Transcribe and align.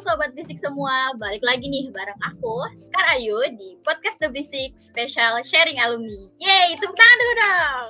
Sobat 0.00 0.32
Bisik 0.32 0.56
semua, 0.56 1.12
balik 1.20 1.44
lagi 1.44 1.68
nih 1.68 1.92
bareng 1.92 2.16
aku, 2.24 2.64
Skar 2.72 3.12
Ayu 3.12 3.36
di 3.60 3.76
Podcast 3.84 4.24
The 4.24 4.32
Bisik 4.32 4.72
Special 4.80 5.44
Sharing 5.44 5.76
Alumni. 5.76 6.32
Yeay, 6.40 6.72
tepuk 6.80 6.96
tangan 6.96 7.18
dulu 7.20 7.34
dong! 7.36 7.88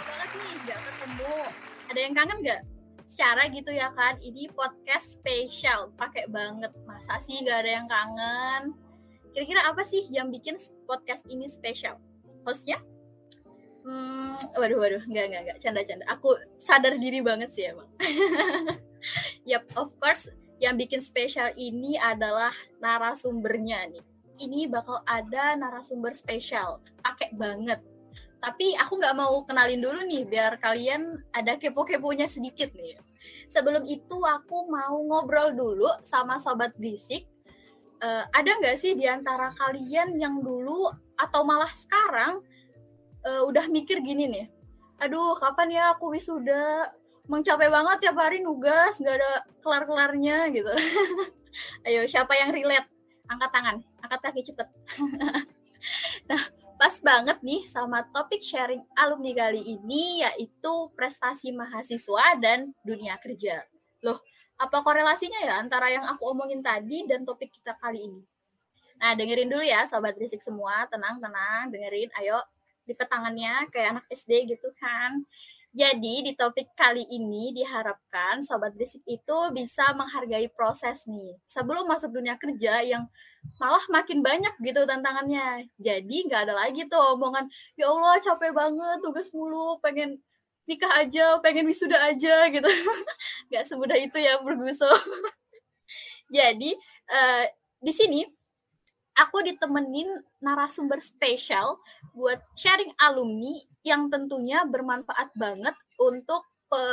banget 0.00 0.30
nih, 0.32 0.52
gak 0.64 0.80
ketemu. 0.80 1.36
Ada 1.92 2.00
yang 2.00 2.14
kangen 2.16 2.38
gak? 2.40 2.62
Secara 3.04 3.42
gitu 3.52 3.70
ya 3.76 3.92
kan, 3.92 4.16
ini 4.24 4.48
podcast 4.48 5.20
spesial, 5.20 5.92
pakai 6.00 6.24
banget. 6.32 6.72
Masa 6.88 7.20
sih 7.20 7.44
gak 7.44 7.68
ada 7.68 7.70
yang 7.76 7.88
kangen? 7.92 8.72
Kira-kira 9.36 9.60
apa 9.68 9.84
sih 9.84 10.08
yang 10.08 10.32
bikin 10.32 10.56
podcast 10.88 11.28
ini 11.28 11.44
spesial? 11.44 12.00
Hostnya 12.48 12.80
Hmm, 13.86 14.34
waduh, 14.58 14.82
waduh, 14.82 15.02
nggak, 15.06 15.26
nggak, 15.30 15.42
nggak, 15.46 15.58
canda-canda. 15.62 16.02
Aku 16.10 16.34
sadar 16.58 16.98
diri 16.98 17.22
banget 17.22 17.54
sih 17.54 17.70
emang. 17.70 17.86
yap, 19.50 19.62
of 19.78 19.94
course, 20.02 20.26
yang 20.58 20.74
bikin 20.74 20.98
spesial 20.98 21.54
ini 21.54 21.94
adalah 21.94 22.50
narasumbernya 22.82 23.86
nih. 23.94 24.04
Ini 24.42 24.66
bakal 24.66 25.06
ada 25.06 25.54
narasumber 25.54 26.18
spesial, 26.18 26.82
pakai 26.98 27.30
banget. 27.38 27.78
Tapi 28.42 28.74
aku 28.74 28.98
nggak 28.98 29.14
mau 29.14 29.46
kenalin 29.46 29.78
dulu 29.78 30.02
nih, 30.02 30.26
biar 30.26 30.58
kalian 30.58 31.22
ada 31.30 31.54
kepo-keponya 31.54 32.26
sedikit 32.26 32.74
nih. 32.74 32.98
Sebelum 33.46 33.86
itu 33.86 34.18
aku 34.18 34.66
mau 34.66 34.98
ngobrol 34.98 35.54
dulu 35.54 35.86
sama 36.02 36.42
sobat 36.42 36.74
berisik. 36.74 37.30
Uh, 38.02 38.26
ada 38.34 38.50
nggak 38.60 38.76
sih 38.76 38.98
di 38.98 39.06
antara 39.06 39.54
kalian 39.54 40.18
yang 40.18 40.42
dulu 40.42 40.90
atau 41.16 41.46
malah 41.46 41.70
sekarang 41.70 42.44
uh, 43.26 43.42
udah 43.50 43.66
mikir 43.68 43.98
gini 44.00 44.30
nih. 44.30 44.46
Aduh 45.02 45.34
kapan 45.36 45.68
ya 45.74 45.84
aku 45.92 46.14
wisuda? 46.14 46.94
Mencapai 47.26 47.66
banget 47.66 48.06
tiap 48.06 48.16
hari 48.22 48.38
nugas 48.38 49.02
nggak 49.02 49.18
ada 49.18 49.32
kelar 49.60 49.82
kelarnya 49.84 50.38
gitu. 50.54 50.72
Ayo 51.86 52.06
siapa 52.06 52.38
yang 52.38 52.54
relate? 52.54 52.86
Angkat 53.26 53.50
tangan 53.50 53.76
angkat 54.00 54.20
kaki 54.22 54.42
cepet. 54.52 54.68
Nah 56.26 56.42
pas 56.76 56.94
banget 56.98 57.38
nih 57.46 57.62
sama 57.68 58.02
topik 58.10 58.42
sharing 58.42 58.82
alumni 58.98 59.32
kali 59.46 59.62
ini 59.62 60.26
yaitu 60.26 60.90
prestasi 60.98 61.54
mahasiswa 61.54 62.34
dan 62.42 62.74
dunia 62.82 63.14
kerja. 63.22 63.62
Loh 64.02 64.18
apa 64.56 64.82
korelasinya 64.82 65.36
ya 65.44 65.60
antara 65.60 65.92
yang 65.92 66.02
aku 66.02 66.32
omongin 66.32 66.64
tadi 66.64 67.06
dan 67.06 67.22
topik 67.22 67.54
kita 67.54 67.76
kali 67.78 68.08
ini? 68.10 68.22
Nah 68.98 69.12
dengerin 69.14 69.46
dulu 69.46 69.62
ya 69.62 69.84
sobat 69.86 70.16
berisik 70.16 70.42
semua. 70.42 70.88
Tenang 70.90 71.20
tenang 71.20 71.70
dengerin. 71.70 72.10
Ayo 72.18 72.40
di 72.86 72.94
petangannya 72.94 73.66
kayak 73.74 73.98
anak 73.98 74.06
SD 74.08 74.56
gitu 74.56 74.70
kan. 74.78 75.26
Jadi 75.76 76.24
di 76.24 76.32
topik 76.32 76.72
kali 76.72 77.04
ini 77.12 77.52
diharapkan 77.52 78.40
sobat 78.40 78.72
berisik 78.72 79.04
itu 79.04 79.38
bisa 79.52 79.92
menghargai 79.92 80.48
proses 80.48 81.04
nih 81.04 81.36
sebelum 81.44 81.84
masuk 81.84 82.16
dunia 82.16 82.40
kerja 82.40 82.80
yang 82.80 83.04
malah 83.60 83.84
makin 83.92 84.24
banyak 84.24 84.56
gitu 84.64 84.88
tantangannya. 84.88 85.68
Jadi 85.76 86.32
nggak 86.32 86.48
ada 86.48 86.54
lagi 86.56 86.88
tuh 86.88 87.12
omongan 87.12 87.44
ya 87.76 87.92
Allah 87.92 88.16
capek 88.24 88.56
banget 88.56 88.98
tugas 89.04 89.28
mulu 89.36 89.76
pengen 89.84 90.16
nikah 90.64 90.90
aja 90.96 91.36
pengen 91.44 91.68
wisuda 91.68 92.00
aja 92.08 92.48
gitu. 92.48 92.70
Nggak 93.52 93.64
semudah 93.68 93.98
itu 94.00 94.16
ya 94.16 94.40
berguso. 94.40 94.88
Jadi 96.36 96.72
uh, 97.12 97.44
di 97.84 97.92
sini 97.92 98.24
aku 99.16 99.40
ditemenin 99.40 100.20
narasumber 100.44 101.00
spesial 101.00 101.80
buat 102.12 102.38
sharing 102.52 102.92
alumni 103.00 103.56
yang 103.80 104.12
tentunya 104.12 104.62
bermanfaat 104.68 105.32
banget 105.32 105.72
untuk 105.96 106.44
pe 106.68 106.84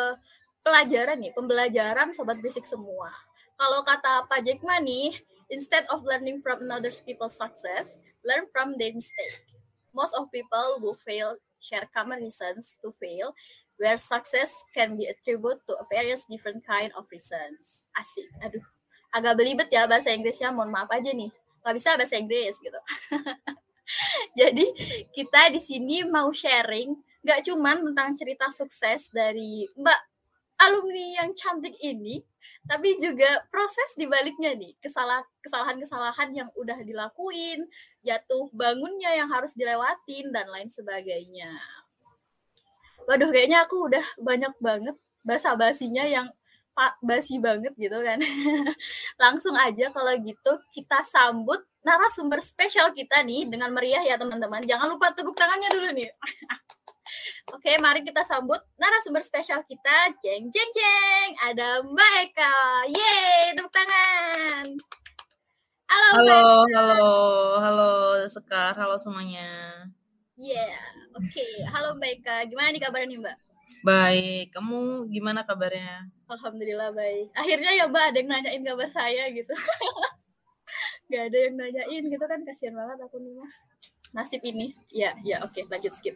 pelajaran 0.64 1.20
nih, 1.20 1.36
pembelajaran 1.36 2.16
sobat 2.16 2.40
basic 2.40 2.64
semua. 2.64 3.12
Kalau 3.60 3.84
kata 3.84 4.24
Pak 4.32 4.48
Jackman 4.48 4.88
nih, 4.88 5.12
instead 5.52 5.84
of 5.92 6.08
learning 6.08 6.40
from 6.40 6.64
another 6.64 6.88
people's 7.04 7.36
success, 7.36 8.00
learn 8.24 8.48
from 8.56 8.80
their 8.80 8.96
mistake. 8.96 9.44
Most 9.92 10.16
of 10.16 10.32
people 10.32 10.80
who 10.80 10.96
fail 11.04 11.36
share 11.60 11.84
common 11.92 12.24
reasons 12.24 12.80
to 12.80 12.96
fail, 12.96 13.36
where 13.76 14.00
success 14.00 14.64
can 14.72 14.96
be 14.96 15.12
attributed 15.12 15.60
to 15.68 15.76
various 15.92 16.24
different 16.32 16.64
kind 16.64 16.96
of 16.96 17.04
reasons. 17.12 17.84
Asik, 18.00 18.32
aduh. 18.40 18.64
Agak 19.12 19.36
belibet 19.36 19.68
ya 19.68 19.84
bahasa 19.84 20.16
Inggrisnya, 20.16 20.56
mohon 20.56 20.72
maaf 20.72 20.90
aja 20.90 21.12
nih 21.12 21.30
nggak 21.64 21.76
bisa 21.80 21.96
bahasa 21.96 22.20
Inggris 22.20 22.60
gitu. 22.60 22.80
Jadi 24.40 24.66
kita 25.16 25.50
di 25.52 25.60
sini 25.60 26.04
mau 26.04 26.30
sharing 26.30 26.92
nggak 27.24 27.40
cuman 27.48 27.88
tentang 27.92 28.10
cerita 28.20 28.52
sukses 28.52 29.08
dari 29.10 29.64
Mbak 29.80 30.00
alumni 30.60 31.24
yang 31.24 31.32
cantik 31.36 31.76
ini, 31.84 32.24
tapi 32.64 32.96
juga 33.02 33.28
proses 33.52 34.00
dibaliknya 34.00 34.56
nih, 34.56 34.72
kesalahan-kesalahan 35.44 36.30
yang 36.32 36.50
udah 36.56 36.80
dilakuin, 36.86 37.68
jatuh 38.06 38.48
bangunnya 38.56 39.12
yang 39.18 39.28
harus 39.28 39.52
dilewatin 39.58 40.32
dan 40.32 40.48
lain 40.48 40.70
sebagainya. 40.72 41.52
Waduh, 43.04 43.30
kayaknya 43.36 43.68
aku 43.68 43.92
udah 43.92 44.06
banyak 44.16 44.54
banget 44.64 44.96
basa-basinya 45.28 46.08
yang 46.08 46.28
basi 47.02 47.38
banget 47.38 47.74
gitu 47.78 47.98
kan. 48.02 48.18
Langsung 49.24 49.54
aja 49.54 49.94
kalau 49.94 50.14
gitu 50.22 50.52
kita 50.74 51.06
sambut 51.06 51.62
narasumber 51.86 52.40
spesial 52.42 52.90
kita 52.96 53.22
nih 53.22 53.46
dengan 53.46 53.70
meriah 53.70 54.02
ya 54.02 54.16
teman-teman. 54.18 54.64
Jangan 54.66 54.90
lupa 54.90 55.14
tepuk 55.14 55.38
tangannya 55.38 55.70
dulu 55.70 55.90
nih. 55.94 56.10
Oke, 57.54 57.78
mari 57.78 58.02
kita 58.02 58.26
sambut 58.26 58.58
narasumber 58.80 59.22
spesial 59.22 59.62
kita. 59.68 60.18
Jeng 60.24 60.50
jeng 60.50 60.72
jeng, 60.74 61.32
ada 61.46 61.84
Mbak 61.86 62.14
Eka. 62.32 62.56
Yeay, 62.90 63.54
tepuk 63.54 63.70
tangan. 63.70 64.66
Halo, 65.94 66.10
halo, 66.18 66.40
Mbak 66.66 66.74
halo, 66.74 67.14
halo 67.62 67.92
Sekar, 68.26 68.74
halo 68.74 68.98
semuanya. 68.98 69.86
Yeah, 70.34 70.82
oke. 71.14 71.30
Okay. 71.30 71.62
Halo 71.70 71.94
Mbak 71.94 72.10
Eka, 72.18 72.36
gimana 72.50 72.74
nih 72.74 72.82
kabarnya 72.82 73.14
nih 73.14 73.20
Mbak? 73.22 73.53
Baik, 73.82 74.54
kamu 74.54 75.10
gimana 75.10 75.42
kabarnya? 75.42 76.06
Alhamdulillah 76.30 76.94
baik. 76.94 77.34
Akhirnya 77.34 77.72
ya 77.74 77.86
Mbak 77.90 78.04
ada 78.14 78.18
yang 78.22 78.30
nanyain 78.30 78.64
kabar 78.64 78.90
saya 78.92 79.24
gitu. 79.34 79.54
Gak 81.12 81.24
ada 81.34 81.38
yang 81.50 81.56
nanyain 81.58 82.04
gitu 82.06 82.26
kan 82.30 82.40
kasihan 82.46 82.78
banget 82.78 83.02
aku 83.02 83.18
nih 83.18 83.34
mah. 83.34 83.52
Nasib 84.14 84.46
ini. 84.46 84.78
Ya, 84.94 85.18
ya 85.26 85.42
oke 85.42 85.58
okay, 85.58 85.64
lanjut 85.66 85.94
skip. 85.98 86.14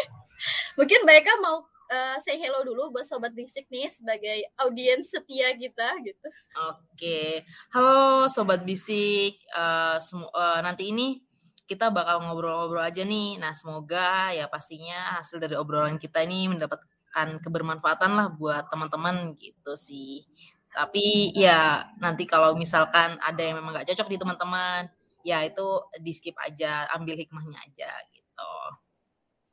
Mungkin 0.78 1.02
mereka 1.02 1.34
mau 1.42 1.66
uh, 1.90 2.16
say 2.22 2.38
hello 2.38 2.62
dulu 2.62 2.94
buat 2.94 3.06
sobat 3.06 3.34
bisik 3.34 3.66
nih 3.70 3.90
sebagai 3.90 4.46
audiens 4.58 5.10
setia 5.10 5.54
kita 5.54 5.98
gitu. 6.02 6.28
Oke, 6.70 7.46
halo 7.74 8.30
sobat 8.30 8.62
bisik. 8.62 9.38
Uh, 9.54 9.98
uh, 10.34 10.58
nanti 10.62 10.90
ini 10.94 11.25
kita 11.66 11.90
bakal 11.90 12.22
ngobrol-ngobrol 12.22 12.82
aja 12.82 13.02
nih. 13.02 13.36
Nah, 13.42 13.52
semoga 13.52 14.30
ya 14.30 14.46
pastinya 14.46 15.18
hasil 15.20 15.42
dari 15.42 15.58
obrolan 15.58 15.98
kita 15.98 16.22
ini 16.22 16.46
mendapatkan 16.46 17.42
kebermanfaatan 17.42 18.12
lah 18.14 18.28
buat 18.30 18.70
teman-teman 18.70 19.34
gitu 19.36 19.74
sih. 19.74 20.22
Tapi 20.70 21.34
ya 21.34 21.90
nanti 21.98 22.24
kalau 22.24 22.54
misalkan 22.54 23.18
ada 23.18 23.42
yang 23.42 23.58
memang 23.58 23.82
gak 23.82 23.90
cocok 23.90 24.08
di 24.14 24.16
teman-teman, 24.16 24.86
ya 25.26 25.42
itu 25.42 25.66
di 25.98 26.12
skip 26.14 26.38
aja, 26.38 26.86
ambil 26.94 27.18
hikmahnya 27.18 27.58
aja 27.58 27.90
gitu. 28.14 28.52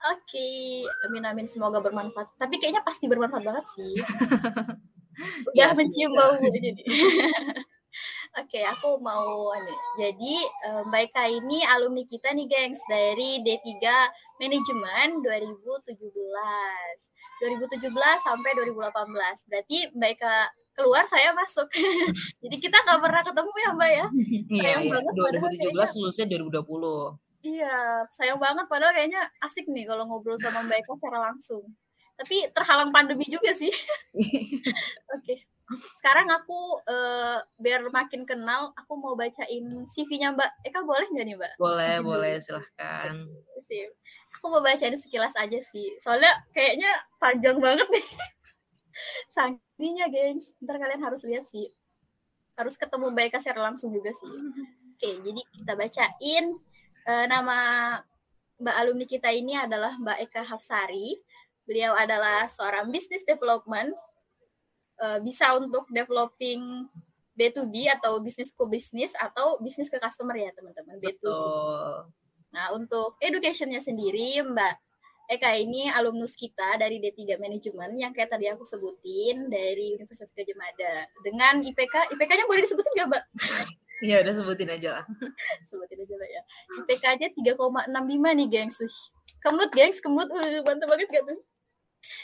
Oke, 0.03 0.35
okay. 0.35 1.07
amin 1.07 1.23
amin 1.25 1.47
semoga 1.47 1.79
bermanfaat. 1.79 2.35
Tapi 2.35 2.59
kayaknya 2.59 2.83
pasti 2.83 3.07
bermanfaat 3.07 3.41
banget 3.41 3.65
sih. 3.71 3.93
Udah 5.47 5.71
ya, 5.71 5.77
mencium 5.77 6.11
bau 6.11 6.35
jadi. 6.37 6.69
Oke, 8.41 8.57
okay, 8.57 8.65
aku 8.65 8.97
mau 8.97 9.53
nih. 9.53 9.77
Jadi 10.01 10.41
um, 10.73 10.89
Mbak 10.89 11.13
Eka 11.13 11.29
ini 11.29 11.61
alumni 11.61 12.01
kita 12.01 12.33
nih, 12.33 12.49
gengs, 12.49 12.81
dari 12.89 13.37
D3 13.45 13.77
Manajemen 14.41 15.21
2017. 15.21 15.93
2017 15.93 17.93
sampai 18.17 18.49
2018. 18.57 19.45
Berarti 19.45 19.93
Mbak 19.93 20.11
Eka 20.17 20.49
keluar 20.73 21.05
saya 21.05 21.29
masuk. 21.37 21.69
Jadi 22.41 22.57
kita 22.57 22.81
nggak 22.81 23.05
pernah 23.05 23.21
ketemu 23.21 23.53
ya 23.61 23.69
Mbak 23.77 23.91
ya. 23.93 24.09
Iya, 24.49 24.57
sayang 24.57 24.81
iya. 24.81 24.97
banget 24.97 25.13
2017 25.69 26.01
lulusnya 26.01 26.25
2020. 26.25 27.13
Iya, 27.43 27.75
sayang 28.09 28.39
banget 28.41 28.65
padahal 28.71 28.95
kayaknya 28.95 29.27
asik 29.45 29.67
nih 29.69 29.85
kalau 29.85 30.09
ngobrol 30.09 30.41
sama 30.41 30.65
Mbak 30.65 30.81
Eka 30.81 30.97
secara 30.97 31.29
langsung. 31.29 31.69
Tapi 32.17 32.49
terhalang 32.49 32.89
pandemi 32.89 33.29
juga 33.29 33.53
sih. 33.53 33.69
Oke. 34.17 34.41
okay 35.21 35.52
sekarang 35.99 36.27
aku 36.29 36.81
uh, 36.87 37.39
biar 37.59 37.83
makin 37.89 38.23
kenal 38.23 38.71
aku 38.75 38.93
mau 38.97 39.13
bacain 39.13 39.65
CV-nya 39.87 40.33
Mbak 40.35 40.51
Eka 40.67 40.81
boleh 40.83 41.07
nggak 41.11 41.25
nih 41.25 41.35
Mbak? 41.37 41.53
Boleh 41.59 41.95
Jadi, 41.99 42.05
boleh 42.05 42.33
silahkan. 42.41 43.13
Aku 44.39 44.45
mau 44.51 44.61
bacain 44.63 44.95
sekilas 44.97 45.35
aja 45.39 45.59
sih 45.59 45.95
soalnya 46.01 46.31
kayaknya 46.51 46.89
panjang 47.21 47.57
banget 47.59 47.87
nih. 47.87 48.07
Sanginya 49.33 50.05
gengs, 50.09 50.53
ntar 50.61 50.77
kalian 50.77 51.01
harus 51.01 51.25
lihat 51.25 51.45
sih. 51.47 51.69
Harus 52.53 52.77
ketemu 52.77 53.09
Mbak 53.09 53.25
Eka 53.33 53.39
secara 53.41 53.73
langsung 53.73 53.89
juga 53.89 54.13
sih. 54.13 54.29
Oke, 54.93 55.09
jadi 55.25 55.41
kita 55.41 55.73
bacain 55.73 56.45
uh, 57.09 57.25
nama 57.25 57.57
Mbak 58.61 58.75
alumni 58.77 59.05
kita 59.09 59.29
ini 59.33 59.57
adalah 59.57 59.97
Mbak 59.97 60.17
Eka 60.29 60.41
Hafsari. 60.45 61.17
Beliau 61.63 61.95
adalah 61.95 62.45
seorang 62.51 62.91
business 62.91 63.23
development 63.23 63.95
uh, 64.99 65.19
bisa 65.23 65.55
untuk 65.57 65.87
developing 65.89 66.89
B2B 67.33 67.89
atau 67.89 68.21
bisnis 68.21 68.53
ke 68.53 68.63
bisnis 68.69 69.17
atau 69.17 69.57
bisnis 69.57 69.89
ke 69.89 69.97
customer 69.97 70.37
ya 70.37 70.53
teman-teman 70.53 71.01
B2C. 71.01 71.33
Nah 72.53 72.69
untuk 72.77 73.17
educationnya 73.17 73.81
sendiri 73.81 74.45
Mbak 74.45 74.75
Eka 75.31 75.55
ini 75.55 75.87
alumnus 75.87 76.35
kita 76.35 76.75
dari 76.75 76.99
D3 76.99 77.39
Manajemen 77.39 77.95
yang 77.95 78.11
kayak 78.11 78.27
tadi 78.27 78.51
aku 78.51 78.67
sebutin 78.67 79.47
dari 79.47 79.95
Universitas 79.95 80.35
Gajah 80.35 80.57
Mada 80.59 81.07
dengan 81.23 81.63
IPK 81.63 82.11
IPK-nya 82.11 82.45
boleh 82.45 82.61
disebutin 82.61 82.91
nggak 82.91 83.07
Mbak? 83.09 83.23
Iya 84.03 84.19
udah 84.19 84.33
sebutin 84.35 84.67
aja 84.67 84.89
lah. 84.99 85.05
sebutin 85.69 86.03
aja 86.03 86.15
lah 86.19 86.27
ya. 86.27 86.41
IPK-nya 86.83 87.27
3,65 87.39 87.87
nih 88.35 88.47
gengs. 88.51 88.77
Kemut 89.39 89.71
gengs, 89.71 90.03
kemut. 90.03 90.27
Uh, 90.27 90.59
mantap 90.67 90.91
banget 90.91 91.07
gak 91.07 91.23
tuh? 91.23 91.39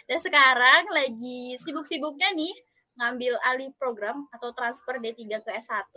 Dan 0.05 0.19
sekarang 0.19 0.91
lagi 0.91 1.55
sibuk-sibuknya 1.59 2.35
nih 2.35 2.53
ngambil 2.99 3.39
alih 3.47 3.71
program 3.79 4.27
atau 4.35 4.51
transfer 4.51 4.99
D3 4.99 5.39
ke 5.39 5.51
S1 5.55 5.95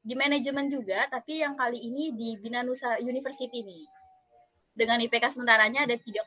di 0.00 0.16
manajemen 0.16 0.66
juga, 0.72 1.04
tapi 1.12 1.44
yang 1.44 1.52
kali 1.52 1.76
ini 1.76 2.16
di 2.16 2.32
Binanusa 2.40 2.96
University 3.04 3.60
nih. 3.60 3.84
Dengan 4.72 4.96
IPK 5.04 5.36
sementaranya 5.36 5.84
ada 5.84 5.92
3,7. 5.92 6.24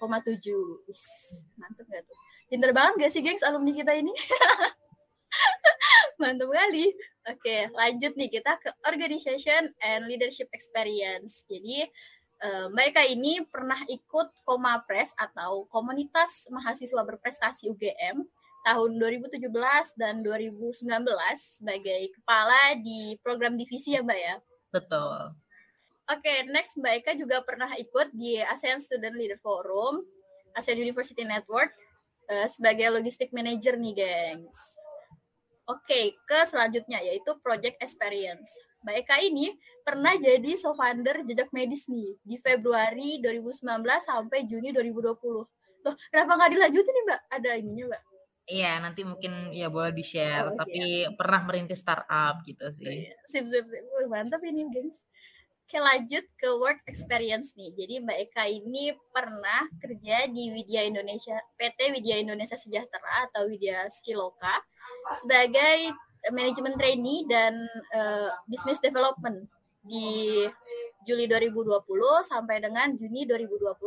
Mantep 1.58 1.86
gak 1.90 2.04
tuh? 2.06 2.18
Pinter 2.48 2.70
banget 2.70 2.94
gak 3.02 3.12
sih 3.12 3.26
gengs 3.26 3.42
alumni 3.42 3.74
kita 3.74 3.98
ini? 3.98 4.14
Mantap 6.22 6.54
kali. 6.54 6.86
Oke, 7.34 7.74
lanjut 7.74 8.14
nih 8.14 8.30
kita 8.30 8.62
ke 8.62 8.70
Organization 8.86 9.74
and 9.82 10.06
Leadership 10.06 10.54
Experience. 10.54 11.42
Jadi 11.50 11.90
uh, 12.44 12.66
Mbak 12.70 12.86
Eka 12.92 13.04
ini 13.08 13.42
pernah 13.48 13.80
ikut 13.88 14.28
Komapres 14.44 15.16
atau 15.16 15.66
Komunitas 15.72 16.52
Mahasiswa 16.52 17.02
Berprestasi 17.08 17.72
UGM 17.72 18.28
tahun 18.64 18.92
2017 18.96 19.52
dan 20.00 20.24
2019 20.24 20.88
sebagai 21.36 22.02
kepala 22.16 22.80
di 22.80 23.16
program 23.20 23.56
divisi 23.60 23.96
ya 23.96 24.04
Mbak 24.04 24.20
ya? 24.20 24.36
Betul. 24.72 25.36
Oke, 26.04 26.20
okay, 26.20 26.38
next 26.52 26.76
Mbak 26.80 26.94
Eka 27.04 27.12
juga 27.16 27.40
pernah 27.48 27.72
ikut 27.80 28.12
di 28.12 28.40
ASEAN 28.40 28.80
Student 28.84 29.16
Leader 29.16 29.40
Forum, 29.40 30.04
ASEAN 30.56 30.80
University 30.80 31.24
Network 31.24 31.72
uh, 32.28 32.48
sebagai 32.52 32.92
logistik 32.92 33.32
manager 33.32 33.80
nih, 33.80 33.96
gengs. 33.96 34.80
Oke, 35.64 35.80
okay, 35.88 36.06
ke 36.28 36.44
selanjutnya 36.44 37.00
yaitu 37.00 37.32
Project 37.40 37.80
Experience. 37.80 38.52
Mbak 38.84 38.96
Eka 39.08 39.18
ini 39.24 39.56
pernah 39.82 40.12
jadi 40.20 40.52
so-founder 40.60 41.24
jejak 41.24 41.50
medis 41.56 41.88
nih 41.88 42.20
di 42.20 42.36
Februari 42.36 43.24
2019 43.24 43.64
sampai 44.04 44.44
Juni 44.44 44.76
2020. 44.76 45.16
Loh, 45.84 45.96
kenapa 46.12 46.32
nggak 46.36 46.52
dilanjutin 46.52 46.94
nih 46.94 47.04
Mbak? 47.08 47.22
Ada 47.32 47.50
ininya 47.60 47.86
Mbak? 47.96 48.04
Iya, 48.44 48.72
nanti 48.84 49.08
mungkin 49.08 49.56
ya 49.56 49.72
boleh 49.72 49.96
di-share, 49.96 50.52
oh, 50.52 50.60
tapi 50.60 51.08
siap. 51.08 51.16
pernah 51.16 51.42
merintis 51.48 51.80
startup 51.80 52.44
gitu 52.44 52.68
sih. 52.76 53.08
Iya, 53.08 53.16
sip, 53.24 53.48
sip, 53.48 53.64
sip. 53.72 53.84
Mantap 54.12 54.44
ini, 54.44 54.68
gengs. 54.68 55.08
Oke, 55.64 55.80
lanjut 55.80 56.28
ke 56.36 56.50
work 56.60 56.84
experience 56.84 57.56
nih. 57.56 57.72
Jadi 57.72 58.04
Mbak 58.04 58.18
Eka 58.28 58.44
ini 58.52 58.92
pernah 59.16 59.64
kerja 59.80 60.28
di 60.28 60.52
Widya 60.52 60.84
Indonesia, 60.84 61.40
PT 61.56 61.96
Widya 61.96 62.20
Indonesia 62.20 62.60
Sejahtera 62.60 63.32
atau 63.32 63.48
Widya 63.48 63.88
Skiloka 63.88 64.60
sebagai 65.24 65.96
manajemen 66.32 66.78
trainee 66.80 67.28
dan 67.28 67.52
uh, 67.92 68.32
business 68.48 68.80
development 68.80 69.44
di 69.84 70.40
Juli 71.04 71.28
2020 71.28 71.84
sampai 72.24 72.64
dengan 72.64 72.96
Juni 72.96 73.28
2021. 73.28 73.84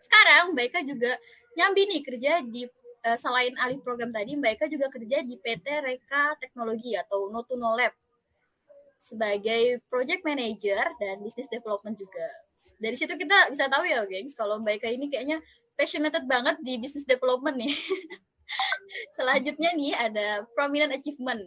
Sekarang 0.00 0.56
Mbak 0.56 0.64
Eka 0.72 0.80
juga 0.88 1.12
nyambi 1.52 1.82
nih 1.84 2.00
kerja 2.00 2.32
di 2.40 2.64
uh, 3.04 3.18
selain 3.20 3.52
alih 3.60 3.84
program 3.84 4.08
tadi, 4.08 4.32
Mbak 4.40 4.52
Eka 4.56 4.66
juga 4.72 4.88
kerja 4.88 5.20
di 5.20 5.36
PT 5.36 5.66
Reka 5.84 6.40
Teknologi 6.40 6.96
atau 6.96 7.28
Notuno 7.28 7.76
Lab 7.76 7.92
sebagai 9.00 9.80
project 9.88 10.20
manager 10.24 10.84
dan 11.00 11.24
business 11.24 11.48
development 11.48 11.96
juga. 11.96 12.28
Dari 12.76 12.96
situ 12.96 13.16
kita 13.16 13.48
bisa 13.48 13.68
tahu 13.68 13.88
ya, 13.88 14.04
gengs, 14.04 14.36
kalau 14.36 14.60
Mbak 14.60 14.80
Eka 14.80 14.88
ini 14.92 15.08
kayaknya 15.08 15.40
passionate 15.76 16.20
banget 16.28 16.60
di 16.60 16.76
business 16.76 17.08
development 17.08 17.56
nih. 17.56 17.72
Selanjutnya 19.16 19.70
nih 19.74 19.92
ada 19.94 20.44
prominent 20.54 20.92
achievement. 20.94 21.42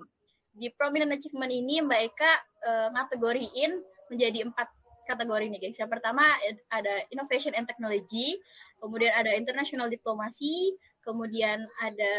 Di 0.54 0.70
prominent 0.74 1.14
achievement 1.18 1.50
ini 1.50 1.82
Mbak 1.82 2.02
Eka 2.14 2.34
uh, 2.68 2.88
ngategoriin 2.94 3.72
menjadi 4.14 4.46
empat 4.46 4.70
kategori 5.04 5.46
nih 5.52 5.60
guys. 5.60 5.80
Yang 5.80 5.92
pertama 6.00 6.24
ada 6.72 6.94
innovation 7.12 7.52
and 7.56 7.68
technology, 7.68 8.40
kemudian 8.80 9.12
ada 9.12 9.36
international 9.36 9.92
diplomasi, 9.92 10.76
kemudian 11.04 11.60
ada 11.84 12.14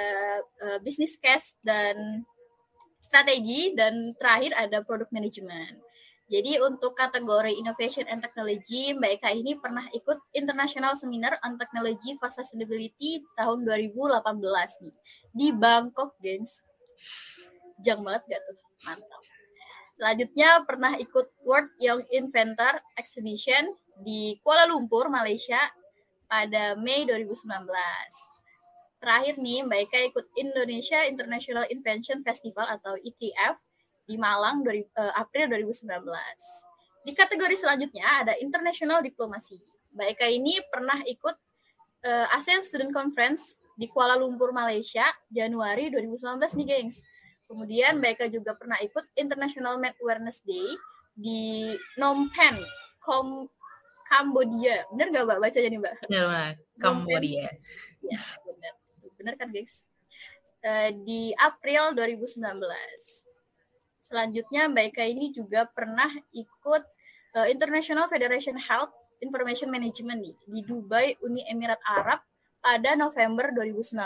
uh, 0.64 0.78
business 0.84 1.16
case 1.16 1.56
dan 1.64 2.26
strategi 3.00 3.72
dan 3.76 4.16
terakhir 4.16 4.52
ada 4.56 4.80
product 4.84 5.12
management. 5.12 5.83
Jadi 6.24 6.56
untuk 6.64 6.96
kategori 6.96 7.52
Innovation 7.52 8.08
and 8.08 8.24
Technology, 8.24 8.96
Mbak 8.96 9.20
Eka 9.20 9.30
ini 9.36 9.60
pernah 9.60 9.84
ikut 9.92 10.16
International 10.32 10.96
Seminar 10.96 11.36
on 11.44 11.60
Technology 11.60 12.16
for 12.16 12.32
Sustainability 12.32 13.20
tahun 13.36 13.68
2018 13.68 14.24
nih 14.88 14.94
di 15.36 15.48
Bangkok, 15.52 16.16
gengs. 16.24 16.64
Jang 17.84 18.00
banget 18.00 18.24
gak 18.24 18.40
tuh? 18.40 18.56
Mantap. 18.88 19.22
Selanjutnya 19.94 20.50
pernah 20.64 20.96
ikut 20.96 21.28
World 21.44 21.70
Young 21.78 22.02
Inventor 22.08 22.80
Exhibition 22.96 23.76
di 24.00 24.40
Kuala 24.40 24.64
Lumpur, 24.64 25.12
Malaysia 25.12 25.60
pada 26.24 26.72
Mei 26.74 27.04
2019 27.04 27.68
terakhir 29.04 29.36
nih 29.36 29.60
Mbak 29.68 29.80
Eka 29.84 29.98
ikut 30.08 30.26
Indonesia 30.40 31.04
International 31.04 31.68
Invention 31.68 32.24
Festival 32.24 32.64
atau 32.72 32.96
ITF 32.96 33.60
di 34.04 34.16
Malang 34.20 34.60
dari, 34.60 34.84
uh, 34.84 35.12
April 35.16 35.48
2019. 35.52 35.88
Di 37.04 37.12
kategori 37.12 37.56
selanjutnya 37.56 38.24
ada 38.24 38.32
International 38.40 39.04
Diplomasi. 39.04 39.60
Mbak 39.92 40.08
Eka 40.16 40.26
ini 40.28 40.56
pernah 40.72 40.98
ikut 41.04 41.36
uh, 42.08 42.36
ASEAN 42.36 42.64
Student 42.64 42.92
Conference 42.92 43.60
di 43.74 43.90
Kuala 43.90 44.16
Lumpur, 44.16 44.54
Malaysia, 44.54 45.04
Januari 45.28 45.92
2019 45.92 46.40
nih, 46.62 46.66
gengs. 46.66 47.04
Kemudian 47.44 48.00
Mbak 48.00 48.10
Eka 48.16 48.26
juga 48.32 48.56
pernah 48.56 48.80
ikut 48.80 49.04
International 49.20 49.76
Med 49.76 49.92
Awareness 50.00 50.40
Day 50.44 50.64
di 51.14 51.72
Phnom 51.94 52.32
Penh, 52.32 52.60
Kom 53.00 53.46
Kambodia. 54.04 54.84
Bener 54.92 55.12
nggak 55.12 55.24
Mbak 55.28 55.38
bacanya 55.40 55.68
nih 55.68 55.80
Mbak? 55.80 55.94
Bener, 56.08 56.24
Mbak. 56.28 56.52
Kambodia. 56.80 57.46
Ya, 58.04 58.20
bener 58.44 58.72
benar 59.16 59.34
kan 59.40 59.48
guys? 59.48 59.88
Uh, 60.60 60.92
di 61.04 61.32
April 61.40 61.96
2019. 61.96 62.44
Selanjutnya 64.04 64.68
Mbak 64.68 64.84
Eka 64.92 65.04
ini 65.08 65.32
juga 65.32 65.64
pernah 65.64 66.12
ikut 66.36 66.82
uh, 67.40 67.48
International 67.48 68.04
Federation 68.04 68.60
Health 68.60 68.92
Information 69.24 69.72
Management 69.72 70.20
nih, 70.20 70.36
di 70.44 70.60
Dubai, 70.60 71.16
Uni 71.24 71.40
Emirat 71.48 71.80
Arab 71.88 72.20
pada 72.60 72.92
November 73.00 73.48
2019. 73.56 73.96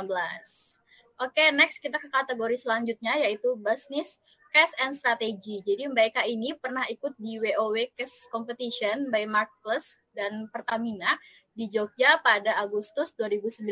Oke, 1.18 1.34
okay, 1.34 1.50
next 1.50 1.82
kita 1.82 1.98
ke 1.98 2.06
kategori 2.14 2.54
selanjutnya 2.62 3.18
yaitu 3.18 3.58
Business 3.58 4.22
Cash 4.54 4.78
and 4.86 4.94
Strategy. 4.94 5.66
Jadi 5.66 5.90
Mbak 5.90 6.14
Eka 6.14 6.22
ini 6.30 6.54
pernah 6.54 6.86
ikut 6.86 7.18
di 7.18 7.42
WOW 7.42 7.74
Cash 7.98 8.30
Competition 8.30 9.10
by 9.10 9.26
Mark 9.26 9.50
Plus 9.66 9.98
dan 10.14 10.46
Pertamina 10.54 11.18
di 11.58 11.66
Jogja 11.66 12.22
pada 12.22 12.54
Agustus 12.62 13.18
2019 13.18 13.66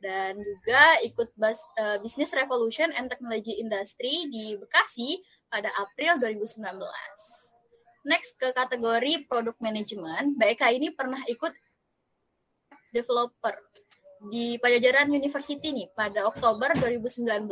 dan 0.00 0.40
juga 0.40 0.98
ikut 1.04 1.28
bas, 1.36 1.60
uh, 1.76 2.00
Business 2.00 2.32
Revolution 2.32 2.88
and 2.96 3.12
Technology 3.12 3.60
Industry 3.60 4.26
di 4.32 4.56
Bekasi 4.56 5.20
pada 5.52 5.68
April 5.76 6.16
2019. 6.18 6.60
Next 8.08 8.40
ke 8.40 8.48
kategori 8.56 9.28
Product 9.28 9.60
Management, 9.60 10.40
Mbak 10.40 10.48
Eka 10.56 10.68
ini 10.72 10.88
pernah 10.90 11.20
ikut 11.28 11.52
developer 12.96 13.54
di 14.32 14.56
Pajajaran 14.60 15.08
University 15.12 15.72
nih 15.72 15.88
pada 15.92 16.28
Oktober 16.28 16.72
2019 16.76 17.48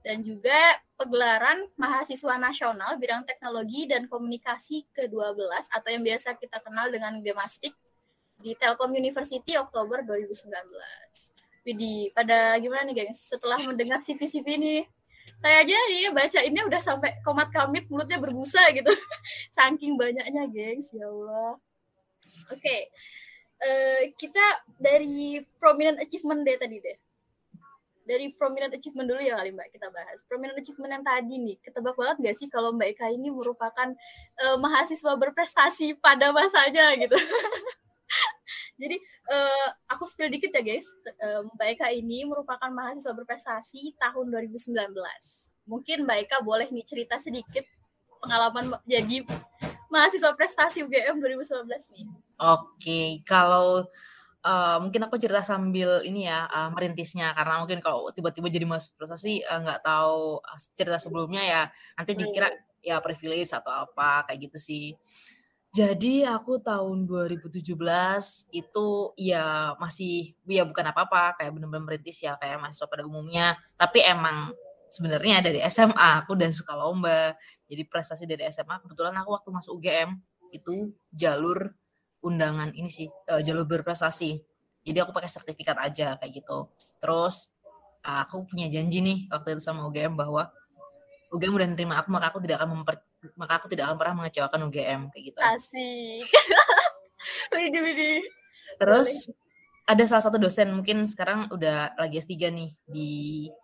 dan 0.00 0.24
juga 0.24 0.56
pegelaran 0.96 1.68
mahasiswa 1.76 2.40
nasional 2.40 2.96
bidang 2.96 3.28
teknologi 3.28 3.84
dan 3.84 4.08
komunikasi 4.08 4.88
ke-12 4.96 5.68
atau 5.68 5.88
yang 5.92 6.00
biasa 6.00 6.40
kita 6.40 6.64
kenal 6.64 6.88
dengan 6.88 7.20
Gemastik 7.20 7.76
di 8.40 8.56
Telkom 8.56 8.94
University 8.94 9.58
Oktober 9.58 10.00
2019. 10.06 11.37
Widih, 11.68 12.16
pada 12.16 12.56
gimana 12.56 12.88
nih 12.88 13.04
gengs? 13.04 13.28
Setelah 13.28 13.60
mendengar 13.60 14.00
CV-CV 14.00 14.56
ini, 14.56 14.76
saya 15.36 15.60
aja 15.60 15.76
nih 15.92 16.08
baca 16.16 16.40
ini 16.40 16.64
udah 16.64 16.80
sampai 16.80 17.20
komat 17.20 17.52
kamit 17.52 17.84
mulutnya 17.92 18.16
berbusa 18.16 18.72
gitu. 18.72 18.88
Saking 19.56 20.00
banyaknya 20.00 20.48
gengs, 20.48 20.96
ya 20.96 21.04
Allah. 21.04 21.60
Oke, 22.48 22.56
okay. 22.56 22.80
uh, 23.60 23.68
eh, 23.68 24.16
kita 24.16 24.64
dari 24.80 25.44
prominent 25.60 26.00
achievement 26.00 26.40
deh 26.40 26.56
tadi 26.56 26.80
deh. 26.80 26.96
Dari 28.08 28.32
prominent 28.32 28.72
achievement 28.72 29.04
dulu 29.04 29.20
ya 29.20 29.36
kali 29.36 29.52
Mbak 29.52 29.68
kita 29.68 29.92
bahas. 29.92 30.24
Prominent 30.24 30.56
achievement 30.56 30.88
yang 30.96 31.04
tadi 31.04 31.36
nih, 31.36 31.56
ketebak 31.60 31.92
banget 32.00 32.16
gak 32.24 32.36
sih 32.40 32.48
kalau 32.48 32.72
Mbak 32.72 32.96
Eka 32.96 33.12
ini 33.12 33.28
merupakan 33.28 33.92
uh, 34.40 34.56
mahasiswa 34.56 35.12
berprestasi 35.20 36.00
pada 36.00 36.32
masanya 36.32 36.96
gitu. 36.96 37.20
Jadi 38.78 38.96
uh, 39.34 39.68
aku 39.90 40.06
spill 40.06 40.30
dikit 40.30 40.54
ya 40.54 40.62
guys. 40.62 40.86
Uh, 41.18 41.50
Mbak 41.58 41.68
Eka 41.74 41.88
ini 41.90 42.22
merupakan 42.22 42.70
mahasiswa 42.70 43.12
berprestasi 43.12 43.98
tahun 43.98 44.30
2019. 44.30 44.94
Mungkin 45.66 46.06
Mbak 46.06 46.18
Eka 46.24 46.38
boleh 46.46 46.70
nih 46.70 46.86
cerita 46.86 47.18
sedikit 47.18 47.66
pengalaman 48.22 48.78
jadi 48.86 49.26
mahasiswa 49.90 50.30
prestasi 50.38 50.86
UGM 50.86 51.18
2019 51.18 51.66
nih. 51.94 52.06
Oke, 52.38 53.02
kalau 53.26 53.86
uh, 54.46 54.76
mungkin 54.78 55.06
aku 55.10 55.18
cerita 55.18 55.42
sambil 55.42 56.06
ini 56.06 56.30
ya 56.30 56.46
uh, 56.46 56.70
merintisnya 56.70 57.34
karena 57.34 57.62
mungkin 57.62 57.82
kalau 57.82 58.10
tiba-tiba 58.14 58.46
jadi 58.46 58.66
mahasiswa 58.68 58.94
prestasi 58.94 59.42
nggak 59.42 59.80
uh, 59.80 59.84
tahu 59.84 60.38
cerita 60.78 60.98
sebelumnya 61.02 61.42
ya 61.42 61.62
nanti 61.98 62.14
dikira 62.14 62.52
ya 62.78 63.02
privilege 63.02 63.50
atau 63.50 63.90
apa 63.90 64.28
kayak 64.30 64.50
gitu 64.50 64.58
sih. 64.58 64.94
Jadi 65.68 66.24
aku 66.24 66.64
tahun 66.64 67.04
2017 67.04 67.60
itu 68.56 68.88
ya 69.20 69.76
masih 69.76 70.32
ya 70.48 70.64
bukan 70.64 70.84
apa-apa 70.88 71.36
kayak 71.36 71.52
bener-bener 71.52 71.84
merintis 71.84 72.24
ya 72.24 72.40
kayak 72.40 72.56
mahasiswa 72.56 72.88
pada 72.88 73.04
umumnya. 73.04 73.54
Tapi 73.76 74.00
emang 74.00 74.56
sebenarnya 74.88 75.44
dari 75.44 75.60
SMA 75.68 76.24
aku 76.24 76.32
dan 76.40 76.56
suka 76.56 76.72
lomba. 76.72 77.36
Jadi 77.68 77.84
prestasi 77.84 78.24
dari 78.24 78.48
SMA 78.48 78.80
kebetulan 78.80 79.12
aku 79.20 79.36
waktu 79.36 79.48
masuk 79.52 79.76
UGM 79.76 80.16
itu 80.56 80.96
jalur 81.12 81.76
undangan 82.24 82.72
ini 82.72 82.88
sih 82.88 83.08
uh, 83.28 83.44
jalur 83.44 83.68
berprestasi. 83.68 84.40
Jadi 84.88 84.98
aku 85.04 85.12
pakai 85.12 85.28
sertifikat 85.28 85.76
aja 85.76 86.16
kayak 86.16 86.32
gitu. 86.32 86.72
Terus 86.96 87.52
aku 88.00 88.48
punya 88.48 88.72
janji 88.72 89.04
nih 89.04 89.18
waktu 89.28 89.60
itu 89.60 89.62
sama 89.62 89.84
UGM 89.84 90.16
bahwa 90.16 90.48
UGM 91.28 91.60
udah 91.60 91.68
nerima 91.68 92.00
aku 92.00 92.08
maka 92.08 92.32
aku 92.32 92.40
tidak 92.40 92.64
akan 92.64 92.80
memper 92.80 92.96
maka 93.34 93.62
aku 93.62 93.66
tidak 93.70 93.90
akan 93.90 93.96
pernah 93.98 94.14
mengecewakan 94.24 94.60
UGM 94.70 95.00
kayak 95.10 95.24
gitu. 95.32 95.38
Asik. 95.42 96.26
Widi 97.54 97.80
widi. 97.82 98.12
Terus 98.78 99.32
ada 99.88 100.04
salah 100.04 100.22
satu 100.22 100.36
dosen 100.36 100.70
mungkin 100.70 101.08
sekarang 101.08 101.48
udah 101.48 101.96
lagi 101.96 102.20
S3 102.20 102.52
nih 102.52 102.70
di 102.84 103.10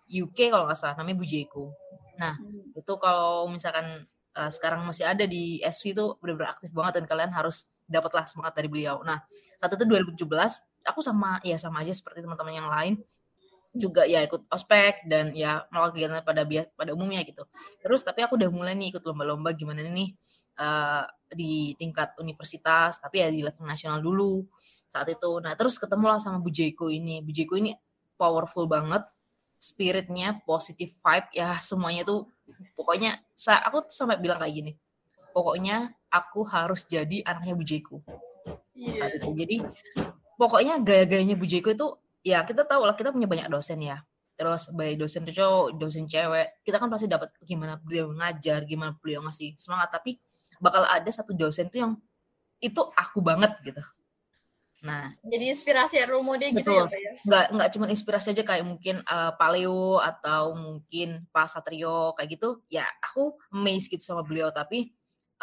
UK 0.08 0.50
kalau 0.50 0.64
nggak 0.66 0.78
salah 0.78 0.96
namanya 0.98 1.20
Bu 1.20 1.26
Jeko. 1.28 1.70
Nah, 2.16 2.34
hmm. 2.40 2.74
itu 2.74 2.92
kalau 2.96 3.46
misalkan 3.46 4.08
uh, 4.34 4.50
sekarang 4.50 4.82
masih 4.88 5.04
ada 5.04 5.28
di 5.28 5.60
SV 5.60 5.94
itu 5.94 6.04
benar-benar 6.18 6.56
aktif 6.58 6.72
banget 6.72 7.02
dan 7.02 7.04
kalian 7.06 7.30
harus 7.30 7.70
dapatlah 7.84 8.24
semangat 8.24 8.56
dari 8.56 8.68
beliau. 8.72 9.04
Nah, 9.04 9.20
saat 9.60 9.70
itu 9.76 9.84
2017 9.84 10.24
aku 10.88 11.00
sama 11.04 11.38
ya 11.44 11.60
sama 11.60 11.84
aja 11.84 11.92
seperti 11.92 12.24
teman-teman 12.24 12.54
yang 12.56 12.68
lain 12.68 12.94
juga 13.74 14.06
ya 14.06 14.22
ikut 14.22 14.46
ospek 14.54 15.10
dan 15.10 15.34
ya 15.34 15.66
melakukan 15.74 15.92
kegiatan 15.98 16.22
pada 16.22 16.42
bias 16.46 16.66
pada 16.78 16.94
umumnya 16.94 17.26
gitu. 17.26 17.42
Terus 17.82 18.06
tapi 18.06 18.22
aku 18.22 18.38
udah 18.38 18.50
mulai 18.54 18.78
nih 18.78 18.94
ikut 18.94 19.02
lomba-lomba 19.02 19.50
gimana 19.50 19.82
nih 19.82 20.14
uh, 20.62 21.02
di 21.34 21.74
tingkat 21.74 22.14
universitas 22.22 23.02
tapi 23.02 23.20
ya 23.20 23.28
di 23.34 23.42
level 23.42 23.66
nasional 23.66 23.98
dulu 23.98 24.46
saat 24.86 25.10
itu. 25.10 25.42
Nah 25.42 25.58
terus 25.58 25.74
ketemu 25.74 26.06
lah 26.14 26.22
sama 26.22 26.38
Bu 26.38 26.54
Jeko 26.54 26.86
ini. 26.86 27.18
Bu 27.18 27.34
Jeko 27.34 27.58
ini 27.58 27.74
powerful 28.14 28.70
banget, 28.70 29.02
spiritnya 29.58 30.38
positive 30.46 30.94
vibe 30.94 31.28
ya 31.34 31.58
semuanya 31.58 32.06
tuh 32.06 32.30
pokoknya 32.78 33.18
saya 33.34 33.58
aku 33.66 33.90
tuh 33.90 33.94
sampai 34.06 34.22
bilang 34.22 34.38
kayak 34.38 34.54
gini. 34.54 34.72
Pokoknya 35.34 35.90
aku 36.14 36.46
harus 36.46 36.86
jadi 36.86 37.26
anaknya 37.26 37.58
Bu 37.58 37.66
Jeko. 37.66 37.96
Yeah. 38.78 39.02
Saat 39.02 39.18
itu. 39.18 39.30
Jadi 39.34 39.56
pokoknya 40.38 40.78
gaya-gayanya 40.78 41.34
Bu 41.34 41.50
Jeko 41.50 41.74
itu 41.74 41.88
ya 42.24 42.42
kita 42.42 42.64
tahu 42.64 42.88
lah 42.88 42.96
kita 42.96 43.12
punya 43.12 43.28
banyak 43.28 43.46
dosen 43.52 43.78
ya. 43.84 44.00
Terus 44.34 44.72
baik 44.74 44.98
dosen 44.98 45.22
cowok 45.28 45.78
dosen 45.78 46.10
cewek 46.10 46.64
kita 46.66 46.82
kan 46.82 46.90
pasti 46.90 47.06
dapat 47.06 47.30
gimana 47.44 47.78
beliau 47.78 48.10
ngajar 48.10 48.66
gimana 48.66 48.96
beliau 48.98 49.22
ngasih 49.22 49.54
semangat. 49.60 49.94
Tapi 49.94 50.18
bakal 50.58 50.88
ada 50.88 51.10
satu 51.12 51.36
dosen 51.36 51.70
tuh 51.70 51.78
yang 51.84 51.92
itu 52.58 52.80
aku 52.96 53.20
banget 53.20 53.52
gitu. 53.62 53.84
Nah 54.82 55.12
jadi 55.22 55.54
inspirasi 55.54 56.00
ya 56.00 56.08
role 56.08 56.26
model 56.26 56.50
gitu 56.50 56.72
ya, 56.72 56.88
ya? 56.88 57.12
Nggak 57.22 57.44
nggak 57.54 57.68
cuma 57.76 57.86
inspirasi 57.92 58.34
aja 58.34 58.42
kayak 58.42 58.64
mungkin 58.66 59.04
uh, 59.06 59.36
Paleo 59.38 60.00
atau 60.00 60.56
mungkin 60.56 61.28
Pak 61.30 61.46
Satrio 61.54 62.16
kayak 62.18 62.40
gitu. 62.40 62.64
Ya 62.72 62.88
aku 63.04 63.38
amazed 63.54 63.92
gitu 63.92 64.02
sama 64.02 64.26
beliau. 64.26 64.50
Tapi 64.50 64.90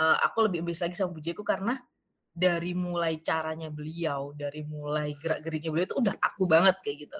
uh, 0.01 0.17
aku 0.25 0.49
lebih 0.49 0.65
amazed 0.65 0.83
lagi 0.83 0.97
sama 0.97 1.13
Bu 1.13 1.21
Jeko 1.23 1.45
karena 1.45 1.79
dari 2.31 2.71
mulai 2.71 3.19
caranya 3.19 3.67
beliau, 3.67 4.31
dari 4.31 4.63
mulai 4.63 5.11
gerak-geriknya 5.19 5.69
beliau 5.71 5.87
itu 5.87 5.97
udah 5.99 6.15
aku 6.15 6.47
banget 6.47 6.79
kayak 6.79 6.97
gitu. 7.07 7.19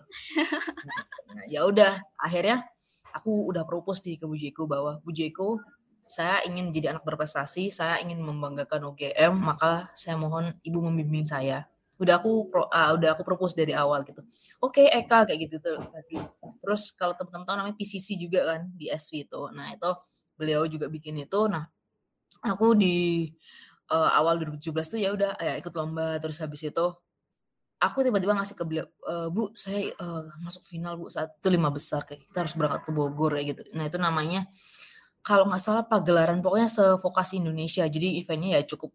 Nah, 0.87 1.03
nah 1.35 1.45
ya 1.51 1.61
udah, 1.67 1.99
akhirnya 2.15 2.63
aku 3.11 3.51
udah 3.51 3.67
propose 3.67 3.99
di 3.99 4.15
ke 4.15 4.23
Bu 4.23 4.35
bahwa 4.65 5.03
Bu 5.03 5.11
Jeko, 5.11 5.59
saya 6.07 6.43
ingin 6.43 6.75
jadi 6.75 6.91
anak 6.91 7.07
berprestasi, 7.07 7.71
saya 7.71 7.99
ingin 8.03 8.19
membanggakan 8.19 8.83
UGM, 8.91 9.31
maka 9.35 9.91
saya 9.95 10.19
mohon 10.19 10.51
ibu 10.59 10.79
membimbing 10.83 11.23
saya. 11.23 11.63
Udah 12.01 12.19
aku 12.19 12.51
pro, 12.51 12.67
uh, 12.67 12.91
udah 12.97 13.15
aku 13.15 13.23
propose 13.23 13.55
dari 13.55 13.71
awal 13.71 14.03
gitu. 14.03 14.19
Oke, 14.59 14.83
okay, 14.83 14.85
Eka 14.91 15.23
kayak 15.23 15.39
gitu 15.47 15.55
tuh 15.63 15.79
tadi. 15.79 16.19
Terus 16.59 16.91
kalau 16.97 17.15
teman-teman 17.15 17.45
tahu 17.47 17.55
namanya 17.61 17.77
PCC 17.77 18.19
juga 18.19 18.43
kan 18.43 18.67
di 18.75 18.91
SV 18.91 19.29
itu. 19.29 19.41
Nah, 19.53 19.71
itu 19.71 19.91
beliau 20.35 20.65
juga 20.67 20.89
bikin 20.91 21.21
itu. 21.21 21.45
Nah, 21.47 21.63
aku 22.41 22.73
di 22.75 23.29
uh, 23.91 24.11
awal 24.15 24.39
2017 24.39 24.95
tuh 24.95 24.99
ya 25.03 25.11
udah 25.11 25.35
ya 25.37 25.59
ikut 25.59 25.75
lomba. 25.75 26.15
Terus 26.23 26.39
habis 26.39 26.63
itu 26.63 26.85
aku 27.81 28.05
tiba-tiba 28.05 28.37
ngasih 28.37 28.53
ke 28.53 28.61
beliau 28.61 28.85
e, 28.85 29.13
bu 29.33 29.49
saya 29.57 29.89
uh, 29.97 30.29
masuk 30.45 30.61
final 30.69 31.01
bu 31.01 31.09
saat 31.09 31.33
itu 31.41 31.49
lima 31.49 31.73
besar 31.73 32.05
kayak 32.05 32.29
kita 32.29 32.45
harus 32.45 32.53
berangkat 32.53 32.85
ke 32.85 32.91
Bogor 32.93 33.33
kayak 33.33 33.57
gitu. 33.57 33.61
Nah 33.73 33.89
itu 33.89 33.97
namanya 33.97 34.45
kalau 35.25 35.49
nggak 35.49 35.61
salah 35.61 35.83
pagelaran 35.89 36.45
pokoknya 36.45 36.69
sevokasi 36.69 37.41
Indonesia. 37.41 37.81
Jadi 37.89 38.21
eventnya 38.21 38.61
ya 38.61 38.63
cukup 38.69 38.93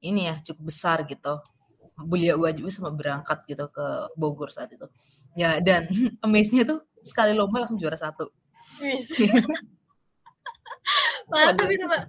ini 0.00 0.32
ya 0.32 0.40
cukup 0.40 0.72
besar 0.72 1.04
gitu. 1.04 1.44
Beliau 1.92 2.40
wajib 2.48 2.72
sama 2.72 2.88
berangkat 2.88 3.44
gitu 3.44 3.68
ke 3.68 3.86
Bogor 4.16 4.48
saat 4.48 4.72
itu. 4.72 4.88
Ya 5.36 5.60
dan 5.60 5.84
amaze-nya 6.24 6.64
tuh 6.64 6.80
sekali 7.04 7.36
lomba 7.36 7.68
langsung 7.68 7.76
juara 7.76 8.00
satu. 8.00 8.32
Mantap 11.30 11.68
itu 11.68 11.84
pak. 11.84 12.08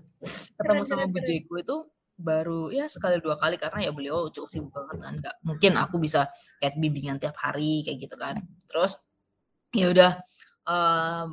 Ketemu 0.56 0.84
sama 0.88 1.04
Bu 1.12 1.20
Jeko 1.20 1.60
itu 1.60 1.76
baru 2.24 2.72
ya 2.72 2.88
sekali 2.88 3.20
dua 3.20 3.36
kali 3.36 3.60
karena 3.60 3.84
ya 3.84 3.92
beliau 3.92 4.32
cukup 4.32 4.50
sibuk 4.50 4.72
banget 4.72 4.98
kan. 5.04 5.14
Nggak 5.20 5.36
mungkin 5.44 5.72
aku 5.76 5.96
bisa 6.00 6.32
kayak 6.64 6.80
bimbingan 6.80 7.20
tiap 7.20 7.36
hari 7.36 7.84
kayak 7.84 8.08
gitu 8.08 8.16
kan. 8.16 8.40
Terus 8.72 8.96
ya 9.76 9.92
udah 9.92 10.12
uh, 10.66 11.28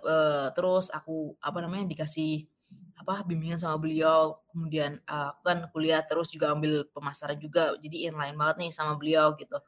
uh, 0.00 0.46
terus 0.56 0.88
aku 0.88 1.36
apa 1.44 1.58
namanya 1.60 1.84
dikasih 1.92 2.48
apa 2.96 3.20
bimbingan 3.28 3.60
sama 3.60 3.76
beliau. 3.76 4.40
Kemudian 4.48 4.96
uh, 5.04 5.36
aku 5.36 5.40
kan 5.44 5.58
kuliah 5.70 6.00
terus 6.02 6.32
juga 6.32 6.56
ambil 6.56 6.88
pemasaran 6.88 7.36
juga. 7.36 7.76
Jadi 7.76 8.08
inline 8.08 8.34
banget 8.34 8.56
nih 8.64 8.70
sama 8.72 8.96
beliau 8.96 9.36
gitu. 9.36 9.60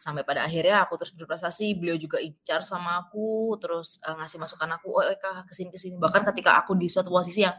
Sampai 0.00 0.26
pada 0.26 0.42
akhirnya 0.42 0.82
aku 0.82 0.98
terus 0.98 1.14
berprestasi 1.14 1.78
beliau 1.78 1.94
juga 1.94 2.18
incar 2.18 2.58
sama 2.64 3.06
aku 3.06 3.54
terus 3.62 4.02
uh, 4.02 4.18
ngasih 4.18 4.40
masukan 4.40 4.70
aku 4.74 4.88
oh 4.98 5.04
Eka 5.04 5.46
ke 5.46 5.52
sini 5.54 5.70
ke 5.70 5.78
sini. 5.78 5.94
Bahkan 6.00 6.26
ketika 6.32 6.58
aku 6.58 6.74
di 6.74 6.90
suatu 6.90 7.12
posisi 7.12 7.44
yang 7.46 7.54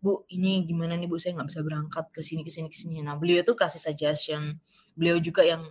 bu 0.00 0.24
ini 0.32 0.64
gimana 0.64 0.96
nih 0.96 1.06
bu? 1.06 1.20
Saya 1.20 1.36
nggak 1.36 1.48
bisa 1.52 1.60
berangkat 1.60 2.04
ke 2.10 2.20
sini 2.24 2.42
ke 2.42 2.50
sini 2.50 2.68
ke 2.72 2.76
sini. 2.76 3.04
Nah 3.04 3.14
beliau 3.20 3.44
tuh 3.44 3.54
kasih 3.54 3.78
suggestion. 3.80 4.56
Beliau 4.96 5.20
juga 5.20 5.44
yang 5.44 5.68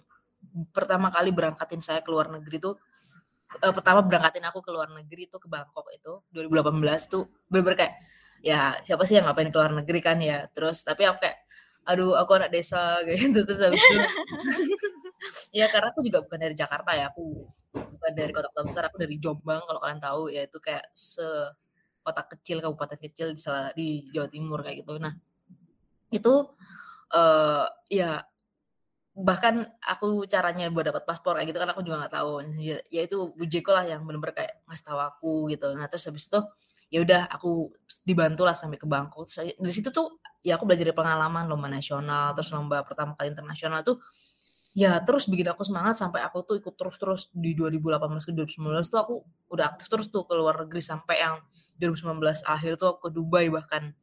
pertama 0.71 1.09
kali 1.09 1.33
berangkatin 1.33 1.81
saya 1.83 1.99
ke 2.05 2.09
luar 2.13 2.31
negeri 2.31 2.57
tuh 2.63 2.79
uh, 3.57 3.73
pertama 3.75 3.99
berangkatin 4.05 4.45
aku 4.47 4.61
ke 4.63 4.71
luar 4.71 4.89
negeri 4.93 5.27
tuh 5.27 5.41
ke 5.41 5.47
Bangkok 5.49 5.89
itu 5.91 6.21
2018 6.33 7.09
tuh. 7.09 7.25
Bener, 7.49 7.63
-bener 7.65 7.75
kayak 7.75 7.93
ya 8.39 8.79
siapa 8.85 9.03
sih 9.03 9.19
yang 9.19 9.27
ngapain 9.27 9.49
ke 9.51 9.57
luar 9.57 9.73
negeri 9.73 9.99
kan 9.99 10.17
ya. 10.21 10.45
Terus 10.53 10.85
tapi 10.85 11.09
aku 11.09 11.25
kayak 11.25 11.37
aduh 11.89 12.13
aku 12.13 12.31
anak 12.37 12.53
desa 12.53 13.01
gitu. 13.09 13.41
Terus 13.43 13.61
habis 13.65 13.81
itu 13.81 13.97
ya 15.59 15.65
karena 15.73 15.89
aku 15.89 16.05
juga 16.05 16.21
bukan 16.21 16.39
dari 16.39 16.55
Jakarta 16.55 16.91
ya. 16.93 17.09
Aku 17.09 17.49
bukan 17.73 18.11
dari 18.13 18.31
kota-kota 18.31 18.61
besar 18.65 18.83
aku 18.89 18.97
dari 19.01 19.17
Jombang 19.17 19.61
kalau 19.65 19.79
kalian 19.81 20.01
tahu. 20.01 20.21
Ya 20.29 20.45
itu 20.45 20.57
kayak 20.61 20.85
se 20.93 21.25
kota 22.09 22.25
kecil 22.25 22.57
kabupaten 22.65 22.97
kecil 22.97 23.37
di, 23.37 23.41
di 23.77 23.87
Jawa 24.09 24.27
Timur 24.33 24.59
kayak 24.65 24.81
gitu. 24.81 24.97
Nah 24.97 25.13
itu 26.09 26.33
uh, 27.13 27.65
ya 27.85 28.25
bahkan 29.19 29.67
aku 29.83 30.25
caranya 30.25 30.71
buat 30.73 30.89
dapat 30.89 31.03
paspor 31.03 31.37
kayak 31.37 31.53
gitu 31.53 31.59
kan 31.61 31.69
aku 31.69 31.81
juga 31.85 32.01
nggak 32.01 32.13
tahu. 32.17 32.31
Ya, 32.57 32.81
ya 32.89 33.01
itu 33.05 33.29
Bujeko 33.37 33.71
lah 33.75 33.85
yang 33.85 34.01
benar-benar 34.09 34.33
kayak 34.33 34.53
ngasih 34.65 34.85
tahu 34.89 34.99
aku 34.99 35.33
gitu. 35.53 35.67
Nah 35.77 35.85
terus 35.85 36.09
habis 36.09 36.25
itu 36.25 36.39
ya 36.89 37.05
udah 37.05 37.21
aku 37.29 37.69
dibantu 38.01 38.49
lah 38.49 38.57
sampai 38.57 38.81
ke 38.81 38.89
Bangkok. 38.89 39.29
Dari 39.29 39.73
situ 39.73 39.93
tuh 39.93 40.17
ya 40.41 40.55
aku 40.55 40.63
belajar 40.65 40.87
dari 40.87 40.95
pengalaman 40.95 41.51
lomba 41.51 41.67
nasional 41.67 42.31
terus 42.31 42.49
lomba 42.55 42.83
pertama 42.87 43.13
kali 43.19 43.35
internasional 43.35 43.83
tuh 43.83 43.99
ya 44.77 45.01
terus 45.01 45.25
bikin 45.25 45.49
aku 45.49 45.65
semangat 45.65 45.97
sampai 45.97 46.21
aku 46.21 46.45
tuh 46.45 46.55
ikut 46.61 46.77
terus-terus 46.77 47.33
di 47.33 47.57
2018 47.57 47.97
ke 48.21 48.31
2019 48.37 48.85
tuh 48.85 48.99
aku 49.01 49.15
udah 49.49 49.65
aktif 49.73 49.89
terus 49.89 50.07
tuh 50.13 50.29
ke 50.29 50.33
luar 50.37 50.61
negeri 50.65 50.81
sampai 50.81 51.15
yang 51.25 51.35
2019 51.81 52.21
akhir 52.45 52.77
tuh 52.77 52.87
aku 52.95 53.09
ke 53.09 53.11
Dubai 53.17 53.49
bahkan. 53.49 53.93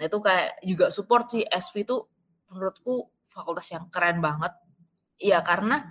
Nah 0.00 0.04
itu 0.08 0.18
kayak 0.20 0.60
juga 0.64 0.88
support 0.88 1.28
sih 1.28 1.44
SV 1.44 1.84
tuh 1.84 2.08
menurutku 2.48 3.12
fakultas 3.28 3.68
yang 3.72 3.92
keren 3.92 4.24
banget. 4.24 4.56
Iya 5.20 5.44
karena 5.44 5.84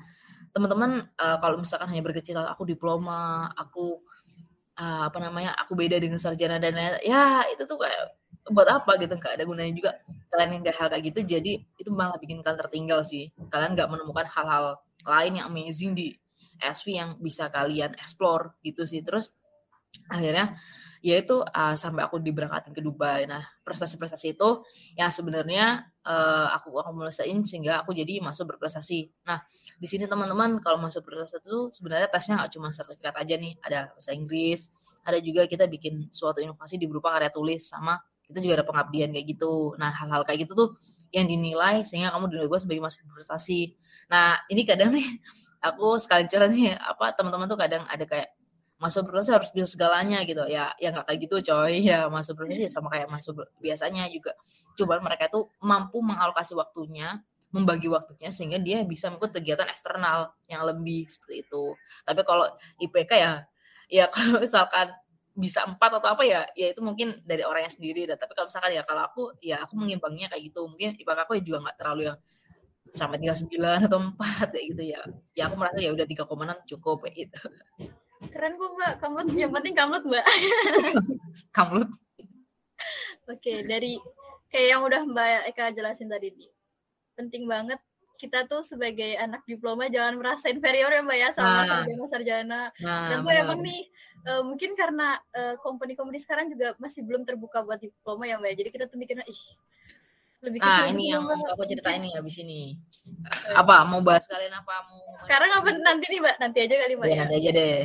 teman-teman 0.56 1.06
uh, 1.20 1.38
kalau 1.44 1.62
misalkan 1.62 1.92
hanya 1.92 2.02
berkecil 2.02 2.40
aku 2.40 2.64
diploma, 2.66 3.52
aku 3.54 4.02
uh, 4.80 5.04
apa 5.10 5.18
namanya 5.20 5.56
aku 5.60 5.76
beda 5.76 6.00
dengan 6.00 6.20
sarjana 6.20 6.60
dan 6.60 6.76
lain 6.76 6.96
ya 7.04 7.44
itu 7.52 7.64
tuh 7.68 7.80
kayak 7.80 8.16
buat 8.46 8.70
apa 8.70 9.02
gitu 9.02 9.18
nggak 9.18 9.42
ada 9.42 9.44
gunanya 9.46 9.74
juga 9.74 9.92
kalian 10.30 10.62
yang 10.62 10.76
hal 10.78 10.88
kayak 10.94 11.04
gitu 11.10 11.20
jadi 11.26 11.52
itu 11.82 11.90
malah 11.90 12.18
bikin 12.22 12.46
kalian 12.46 12.60
tertinggal 12.62 13.02
sih 13.02 13.34
kalian 13.50 13.74
nggak 13.74 13.90
menemukan 13.90 14.30
hal-hal 14.30 14.78
lain 15.02 15.42
yang 15.42 15.50
amazing 15.50 15.98
di 15.98 16.14
SV 16.62 16.86
yang 16.94 17.10
bisa 17.18 17.50
kalian 17.50 17.98
explore 17.98 18.54
gitu 18.62 18.86
sih 18.86 19.02
terus 19.02 19.34
akhirnya 20.12 20.54
ya 21.06 21.22
itu 21.22 21.38
uh, 21.38 21.78
sampai 21.78 22.02
aku 22.02 22.18
diberangkatin 22.18 22.74
ke 22.74 22.82
Dubai. 22.82 23.30
Nah, 23.30 23.46
prestasi-prestasi 23.62 24.34
itu 24.34 24.66
yang 24.98 25.14
sebenarnya 25.14 25.86
uh, 26.02 26.50
aku 26.58 26.74
aku 26.82 26.92
melesaiin 26.98 27.46
sehingga 27.46 27.86
aku 27.86 27.94
jadi 27.94 28.18
masuk 28.26 28.58
berprestasi. 28.58 29.14
Nah, 29.30 29.46
di 29.78 29.86
sini 29.86 30.10
teman-teman 30.10 30.58
kalau 30.66 30.82
masuk 30.82 31.06
berprestasi 31.06 31.46
itu 31.46 31.70
sebenarnya 31.70 32.10
tesnya 32.10 32.42
nggak 32.42 32.52
cuma 32.58 32.74
sertifikat 32.74 33.14
aja 33.22 33.38
nih, 33.38 33.54
ada 33.62 33.94
bahasa 33.94 34.12
Inggris, 34.18 34.74
ada 35.06 35.22
juga 35.22 35.46
kita 35.46 35.70
bikin 35.70 36.10
suatu 36.10 36.42
inovasi 36.42 36.82
di 36.82 36.90
berupa 36.90 37.14
karya 37.14 37.30
tulis 37.30 37.70
sama 37.70 38.02
kita 38.28 38.42
juga 38.42 38.62
ada 38.62 38.66
pengabdian 38.66 39.10
kayak 39.14 39.26
gitu. 39.38 39.74
Nah, 39.78 39.94
hal-hal 39.94 40.26
kayak 40.26 40.46
gitu 40.46 40.54
tuh 40.58 40.70
yang 41.14 41.30
dinilai 41.30 41.86
sehingga 41.88 42.12
kamu 42.12 42.28
dinilai 42.34 42.50
gue 42.52 42.60
sebagai 42.60 42.82
masuk 42.84 43.00
berprestasi. 43.08 43.78
Nah, 44.12 44.42
ini 44.52 44.62
kadang 44.68 44.92
nih 44.92 45.06
aku 45.68 45.98
sekali 46.02 46.28
cerita 46.30 46.50
nih 46.52 46.76
apa 46.76 47.16
teman-teman 47.16 47.48
tuh 47.48 47.60
kadang 47.60 47.84
ada 47.88 48.04
kayak 48.04 48.36
masuk 48.76 49.08
profesi 49.08 49.32
harus 49.32 49.50
bisa 49.56 49.68
segalanya 49.72 50.20
gitu 50.28 50.44
ya 50.52 50.76
ya 50.76 50.92
nggak 50.92 51.08
kayak 51.08 51.20
gitu 51.24 51.36
coy 51.48 51.80
ya 51.90 52.12
masuk 52.12 52.36
profesi 52.36 52.68
sama 52.68 52.92
kayak 52.92 53.08
masuk 53.08 53.40
biasanya 53.64 54.12
juga 54.12 54.36
coba 54.76 55.00
mereka 55.00 55.32
itu 55.32 55.48
mampu 55.64 56.04
mengalokasi 56.04 56.54
waktunya 56.60 57.24
membagi 57.56 57.88
waktunya 57.88 58.28
sehingga 58.36 58.60
dia 58.60 58.84
bisa 58.84 59.08
mengikut 59.08 59.32
kegiatan 59.32 59.72
eksternal 59.72 60.36
yang 60.52 60.68
lebih 60.68 61.08
seperti 61.08 61.48
itu 61.48 61.72
tapi 62.04 62.22
kalau 62.28 62.52
IPK 62.84 63.12
ya 63.16 63.34
ya 63.88 64.06
kalau 64.16 64.44
misalkan 64.44 64.92
bisa 65.36 65.68
empat 65.68 66.00
atau 66.00 66.16
apa 66.16 66.24
ya 66.24 66.48
ya 66.56 66.72
itu 66.72 66.80
mungkin 66.80 67.20
dari 67.28 67.44
orangnya 67.44 67.68
sendiri 67.68 68.08
dan 68.08 68.16
tapi 68.16 68.32
kalau 68.32 68.48
misalkan 68.48 68.72
ya 68.72 68.88
kalau 68.88 69.04
aku 69.04 69.24
ya 69.44 69.60
aku 69.68 69.76
mengimbangnya 69.76 70.32
kayak 70.32 70.48
gitu. 70.48 70.64
Mungkin 70.66 70.96
IPK 70.96 71.20
aku 71.28 71.34
ya 71.36 71.44
juga 71.44 71.58
nggak 71.68 71.78
terlalu 71.78 72.02
yang 72.08 72.18
sampai 72.96 73.18
tiga 73.20 73.36
sembilan 73.36 73.80
atau 73.92 74.00
empat 74.00 74.48
kayak 74.56 74.66
gitu 74.72 74.84
ya. 74.96 75.00
Ya 75.36 75.52
aku 75.52 75.56
merasa 75.60 75.84
ya 75.84 75.92
udah 75.92 76.08
tiga 76.08 76.24
enam 76.24 76.58
cukup 76.64 77.04
kayak 77.04 77.16
gitu. 77.28 77.42
Keren 78.32 78.56
kok 78.56 78.72
mbak, 78.80 78.94
kamlut 79.04 79.28
yang 79.36 79.52
penting 79.52 79.76
kamlut 79.76 80.04
mbak. 80.08 80.26
kamlut. 81.58 81.90
Oke, 83.28 83.66
dari 83.68 84.00
kayak 84.48 84.68
yang 84.72 84.82
udah 84.88 85.02
mbak 85.04 85.52
Eka 85.52 85.76
jelasin 85.76 86.08
tadi 86.08 86.32
nih, 86.32 86.50
penting 87.20 87.44
banget 87.44 87.78
kita 88.16 88.48
tuh 88.48 88.64
sebagai 88.64 89.16
anak 89.20 89.44
diploma 89.44 89.92
jangan 89.92 90.16
merasa 90.16 90.48
inferior 90.48 90.90
ya 90.90 91.02
mbak 91.04 91.18
ya 91.20 91.30
sama 91.36 91.62
nah, 91.62 91.66
sarjana-sarjana. 91.68 92.62
Nah, 92.82 93.10
Dan 93.12 93.18
tuh 93.22 93.32
emang 93.36 93.60
nih 93.62 93.82
uh, 94.28 94.44
mungkin 94.48 94.72
karena 94.74 95.20
uh, 95.36 95.56
company-company 95.60 96.20
sekarang 96.20 96.48
juga 96.48 96.74
masih 96.80 97.04
belum 97.04 97.28
terbuka 97.28 97.62
buat 97.62 97.80
diploma 97.80 98.24
ya 98.26 98.40
mbak. 98.40 98.56
Ya. 98.56 98.56
Jadi 98.66 98.70
kita 98.72 98.86
tuh 98.88 98.98
mikirnya 98.98 99.28
ih 99.28 99.42
lebih 100.46 100.60
kecil. 100.62 100.84
Ah, 100.84 100.90
ini 100.90 101.04
yang 101.12 101.24
mbak. 101.28 101.54
aku 101.54 101.64
cerita 101.68 101.90
ini 101.94 102.10
habis 102.16 102.36
ini. 102.40 102.80
Apa 103.54 103.86
mau 103.86 104.02
bahas 104.02 104.26
kalian 104.26 104.56
apa 104.56 104.74
mau? 104.88 105.04
Sekarang 105.24 105.52
apa 105.52 105.70
nanti 105.76 106.06
nih 106.10 106.20
mbak? 106.24 106.36
Nanti 106.40 106.58
aja 106.64 106.76
kali 106.80 106.94
mbak. 106.96 107.08
Ya, 107.08 107.12
ya. 107.12 107.20
Nanti 107.22 107.36
aja 107.38 107.50
deh. 107.52 107.80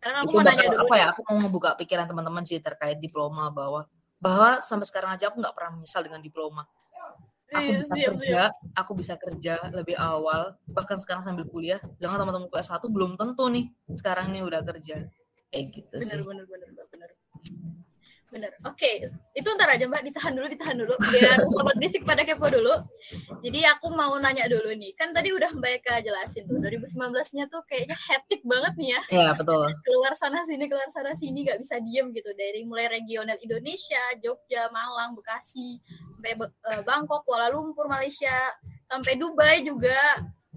Karena 0.00 0.16
aku 0.22 0.30
itu 0.30 0.36
mau 0.38 0.44
nanya 0.46 0.64
dulu. 0.70 0.82
Apa 0.86 0.94
ya? 0.94 1.06
Aku 1.10 1.20
mau 1.26 1.36
ngebuka 1.42 1.70
pikiran 1.82 2.06
teman-teman 2.06 2.42
sih 2.46 2.62
terkait 2.62 2.98
diploma 3.02 3.50
bahwa 3.50 3.90
bahwa 4.16 4.64
sampai 4.64 4.86
sekarang 4.88 5.12
aja 5.12 5.28
aku 5.28 5.42
nggak 5.42 5.54
pernah 5.54 5.76
menyesal 5.76 6.02
dengan 6.06 6.22
diploma. 6.22 6.64
Aku 7.46 7.62
iya, 7.62 7.78
bisa 7.78 7.94
siap, 7.94 8.10
kerja, 8.10 8.40
siap. 8.50 8.74
aku 8.74 8.92
bisa 8.98 9.14
kerja 9.14 9.54
lebih 9.70 9.94
awal, 9.94 10.58
bahkan 10.66 10.98
sekarang 10.98 11.22
sambil 11.22 11.46
kuliah. 11.46 11.78
Jangan 12.02 12.26
teman-teman 12.26 12.50
kelas 12.50 12.74
satu 12.74 12.90
belum 12.90 13.14
tentu 13.14 13.46
nih 13.46 13.70
sekarang 13.94 14.34
ini 14.34 14.42
udah 14.42 14.66
kerja. 14.66 15.06
Kayak 15.54 15.64
gitu 15.78 15.94
bener, 15.94 16.02
sih. 16.02 16.18
Bener, 16.26 16.44
bener, 16.50 16.70
bener, 16.74 16.84
bener 16.90 17.10
bener. 18.30 18.52
Oke 18.66 18.76
okay. 18.76 18.94
itu 19.34 19.48
ntar 19.54 19.70
aja 19.70 19.86
mbak. 19.86 20.02
Ditahan 20.06 20.32
dulu 20.34 20.46
ditahan 20.50 20.76
dulu. 20.76 20.94
Biar 21.12 21.38
sobat 21.54 21.76
bisik 21.78 22.02
pada 22.02 22.26
kepo 22.26 22.46
dulu. 22.50 22.74
Jadi 23.40 23.60
aku 23.66 23.92
mau 23.94 24.14
nanya 24.18 24.50
dulu 24.50 24.74
nih. 24.74 24.92
Kan 24.98 25.14
tadi 25.14 25.30
udah 25.30 25.50
mbak 25.54 25.82
Eka 25.82 26.02
jelasin 26.02 26.46
tuh 26.46 26.58
2019 26.58 27.12
nya 27.36 27.44
tuh 27.46 27.62
kayaknya 27.66 27.96
hectic 27.96 28.42
banget 28.42 28.72
nih 28.76 28.88
ya. 28.94 29.00
Iya 29.10 29.28
betul. 29.38 29.66
Keluar 29.82 30.12
sana 30.18 30.42
sini 30.42 30.64
keluar 30.66 30.88
sana 30.90 31.12
sini 31.14 31.46
nggak 31.46 31.62
bisa 31.62 31.76
diem 31.80 32.10
gitu. 32.10 32.30
Dari 32.34 32.66
mulai 32.66 32.90
regional 32.90 33.38
Indonesia 33.38 34.02
Jogja 34.18 34.68
Malang 34.74 35.14
Bekasi 35.14 35.78
sampai 36.26 36.32
eh, 36.50 36.82
Bangkok 36.82 37.22
Kuala 37.22 37.54
Lumpur 37.54 37.86
Malaysia 37.86 38.34
sampai 38.90 39.14
Dubai 39.18 39.62
juga 39.62 39.94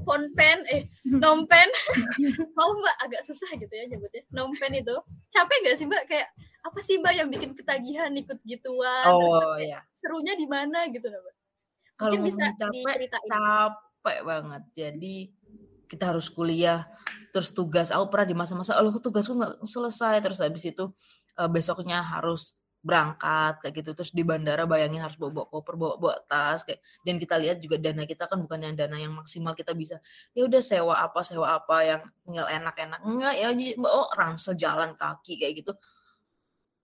Phone 0.04 0.32
eh 0.70 0.88
nompen 1.06 1.70
mau 2.58 2.70
mbak 2.76 2.96
agak 3.08 3.22
susah 3.26 3.50
gitu 3.56 3.72
ya 3.72 3.86
nyebutnya. 3.88 4.24
Nompen 4.32 4.72
itu. 4.76 4.96
Capek 5.32 5.58
nggak 5.64 5.76
sih 5.80 5.86
mbak? 5.88 6.04
Kayak 6.06 6.28
apa 6.62 6.80
sih 6.84 6.96
mbak 7.00 7.14
yang 7.16 7.28
bikin 7.32 7.52
ketagihan 7.56 8.12
ikut 8.14 8.40
gituan? 8.44 9.08
Oh 9.08 9.56
iya. 9.58 9.82
serunya 9.96 10.36
di 10.36 10.46
mana 10.46 10.92
gitu 10.92 11.08
mbak? 11.08 11.36
Kalau 12.00 12.16
bisa 12.24 12.52
capek, 12.56 12.76
diceritain. 12.76 13.30
capek 13.32 14.20
banget. 14.24 14.64
Jadi 14.76 15.16
kita 15.90 16.14
harus 16.14 16.28
kuliah 16.28 16.86
terus 17.32 17.56
tugas. 17.56 17.90
Aku 17.90 18.12
pernah 18.12 18.28
di 18.28 18.36
masa-masa 18.36 18.78
oh 18.78 19.00
tugasku 19.00 19.34
nggak 19.40 19.64
selesai. 19.64 20.20
Terus 20.20 20.40
habis 20.44 20.64
itu 20.68 20.92
uh, 21.40 21.50
besoknya 21.50 22.04
harus 22.04 22.59
berangkat 22.80 23.60
kayak 23.60 23.74
gitu. 23.84 23.92
Terus 23.92 24.12
di 24.16 24.24
bandara 24.24 24.64
bayangin 24.64 25.04
harus 25.04 25.20
bawa 25.20 25.44
bawa 25.44 25.48
koper 25.52 25.76
bawa 25.76 25.94
bawa 26.00 26.16
tas 26.26 26.64
kayak 26.64 26.80
dan 27.04 27.16
kita 27.20 27.36
lihat 27.36 27.58
juga 27.60 27.76
dana 27.80 28.04
kita 28.08 28.24
kan 28.32 28.40
bukan 28.40 28.60
yang 28.64 28.76
dana 28.80 28.96
yang 28.96 29.12
maksimal 29.12 29.52
kita 29.52 29.76
bisa 29.76 30.00
ya 30.32 30.48
udah 30.48 30.62
sewa 30.64 30.96
apa 31.04 31.20
sewa 31.28 31.60
apa 31.60 31.76
yang 31.84 32.02
tinggal 32.24 32.48
enak-enak. 32.48 33.00
Enggak 33.04 33.34
ya 33.36 33.48
oh 33.84 34.08
ransel 34.16 34.56
jalan 34.56 34.96
kaki 34.96 35.36
kayak 35.40 35.54
gitu. 35.64 35.72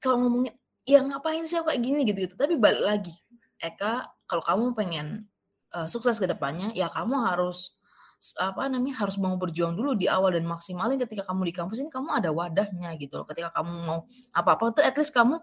Kalau 0.04 0.28
ngomongnya 0.28 0.54
ya 0.84 1.00
ngapain 1.02 1.48
sih 1.48 1.58
aku 1.60 1.72
kayak 1.72 1.82
gini? 1.82 2.02
Gitu 2.04 2.20
gitu 2.28 2.36
tapi 2.36 2.60
balik 2.60 2.84
lagi 2.84 3.16
Eka 3.64 4.12
kalau 4.28 4.44
kamu 4.44 4.76
pengen 4.76 5.08
uh, 5.72 5.88
sukses 5.88 6.20
ke 6.20 6.28
depannya 6.28 6.76
ya 6.76 6.92
kamu 6.92 7.24
harus 7.24 7.76
apa 8.40 8.66
namanya 8.72 9.06
harus 9.06 9.22
mau 9.22 9.38
berjuang 9.38 9.76
dulu 9.78 9.94
di 9.94 10.10
awal 10.10 10.34
dan 10.34 10.48
maksimalin 10.48 10.98
ketika 10.98 11.28
kamu 11.30 11.52
di 11.52 11.54
kampus 11.54 11.78
ini 11.84 11.92
kamu 11.94 12.10
ada 12.16 12.30
wadahnya 12.34 12.96
gitu 12.98 13.22
loh. 13.22 13.26
Ketika 13.28 13.54
kamu 13.54 13.74
mau 13.86 14.00
apa-apa 14.34 14.82
tuh 14.82 14.84
at 14.84 14.96
least 14.98 15.14
kamu 15.14 15.38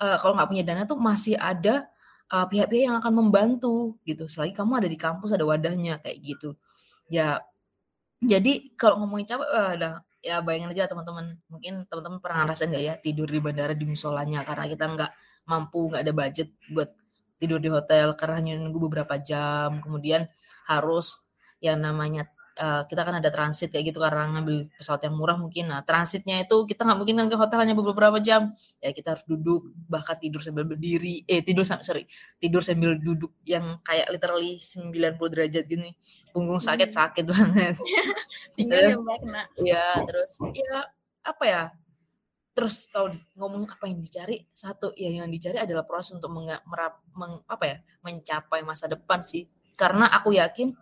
uh, 0.00 0.16
kalau 0.18 0.34
nggak 0.38 0.48
punya 0.50 0.64
dana 0.66 0.82
tuh 0.88 0.98
masih 0.98 1.34
ada 1.38 1.86
pihak 2.28 2.68
pihak-pihak 2.68 2.84
yang 2.92 2.96
akan 3.00 3.12
membantu 3.24 3.96
gitu. 4.04 4.28
Selagi 4.28 4.52
kamu 4.52 4.84
ada 4.84 4.88
di 4.92 4.98
kampus 5.00 5.32
ada 5.32 5.48
wadahnya 5.48 5.96
kayak 6.04 6.18
gitu. 6.20 6.60
Ya 7.08 7.40
jadi 8.20 8.74
kalau 8.74 9.00
ngomongin 9.04 9.26
capek 9.30 9.48
uh, 9.48 9.70
ada 9.78 9.90
ya 10.18 10.42
bayangin 10.42 10.74
aja 10.74 10.90
teman-teman 10.90 11.38
mungkin 11.46 11.86
teman-teman 11.86 12.18
pernah 12.18 12.44
ngerasain 12.44 12.68
nggak 12.74 12.84
ya 12.84 12.94
tidur 12.98 13.30
di 13.30 13.38
bandara 13.38 13.72
di 13.72 13.86
musolanya 13.86 14.42
karena 14.42 14.66
kita 14.66 14.84
nggak 14.90 15.10
mampu 15.46 15.88
nggak 15.94 16.02
ada 16.02 16.12
budget 16.12 16.48
buat 16.74 16.90
tidur 17.38 17.62
di 17.62 17.70
hotel 17.70 18.18
karena 18.18 18.34
hanya 18.42 18.54
nunggu 18.58 18.90
beberapa 18.90 19.14
jam 19.22 19.78
kemudian 19.78 20.26
harus 20.66 21.22
yang 21.62 21.78
namanya 21.78 22.26
uh, 22.58 22.82
kita 22.84 23.06
kan 23.06 23.14
ada 23.22 23.30
transit 23.30 23.70
kayak 23.70 23.94
gitu 23.94 24.02
karena 24.02 24.26
ngambil 24.34 24.68
pesawat 24.74 25.00
yang 25.06 25.14
murah 25.14 25.38
mungkin. 25.38 25.70
Nah, 25.70 25.80
transitnya 25.86 26.42
itu 26.42 26.66
kita 26.66 26.82
nggak 26.82 26.98
mungkin 26.98 27.16
kan 27.22 27.26
ke 27.30 27.36
hotel 27.38 27.58
hanya 27.62 27.74
beberapa 27.78 28.18
jam. 28.18 28.52
Ya 28.82 28.90
kita 28.90 29.14
harus 29.14 29.24
duduk, 29.24 29.70
bahkan 29.86 30.18
tidur 30.18 30.42
sambil 30.42 30.66
berdiri. 30.66 31.22
Eh, 31.24 31.40
tidur 31.40 31.62
sorry, 31.64 32.04
tidur 32.42 32.60
sambil 32.60 32.98
duduk 32.98 33.32
yang 33.46 33.78
kayak 33.86 34.10
literally 34.10 34.58
90 34.58 34.92
derajat 35.30 35.64
gini. 35.64 35.94
Punggung 36.34 36.60
sakit 36.60 36.90
hmm. 36.90 36.98
sakit 36.98 37.24
banget. 37.32 37.74
Tinggal 38.58 38.78
terus, 38.92 38.98
Ya, 39.62 39.86
terus 40.04 40.30
ya 40.52 40.90
apa 41.22 41.44
ya? 41.46 41.62
Terus 42.58 42.90
kalau 42.90 43.14
ngomong 43.38 43.70
apa 43.70 43.86
yang 43.86 44.02
dicari, 44.02 44.42
satu 44.50 44.90
ya 44.98 45.22
yang 45.22 45.30
dicari 45.30 45.62
adalah 45.62 45.86
proses 45.86 46.18
untuk 46.18 46.34
meng, 46.34 46.50
merap, 46.66 47.06
meng, 47.14 47.38
apa 47.46 47.64
ya, 47.70 47.76
mencapai 48.02 48.66
masa 48.66 48.90
depan 48.90 49.22
sih. 49.22 49.46
Karena 49.78 50.10
aku 50.10 50.34
yakin 50.34 50.74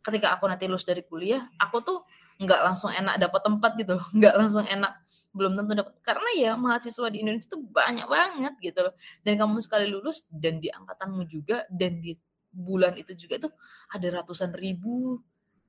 ketika 0.00 0.32
aku 0.36 0.48
nanti 0.48 0.64
lulus 0.64 0.88
dari 0.88 1.04
kuliah 1.04 1.44
aku 1.60 1.84
tuh 1.84 1.98
nggak 2.40 2.60
langsung 2.64 2.88
enak 2.88 3.20
dapat 3.20 3.40
tempat 3.44 3.70
gitu 3.76 3.92
loh. 4.00 4.06
Nggak 4.18 4.34
langsung 4.40 4.64
enak 4.64 4.92
belum 5.36 5.60
tentu 5.60 5.72
dapat 5.76 5.94
karena 6.00 6.30
ya 6.40 6.52
mahasiswa 6.56 7.06
di 7.12 7.20
Indonesia 7.20 7.52
itu 7.52 7.60
banyak 7.60 8.06
banget 8.08 8.54
gitu 8.64 8.80
loh. 8.88 8.94
Dan 9.20 9.36
kamu 9.36 9.60
sekali 9.60 9.86
lulus 9.92 10.24
dan 10.32 10.56
di 10.56 10.72
angkatanmu 10.72 11.28
juga 11.28 11.68
dan 11.68 12.00
di 12.00 12.16
bulan 12.50 12.96
itu 12.96 13.12
juga 13.14 13.46
itu 13.46 13.48
ada 13.92 14.06
ratusan 14.24 14.56
ribu 14.56 15.20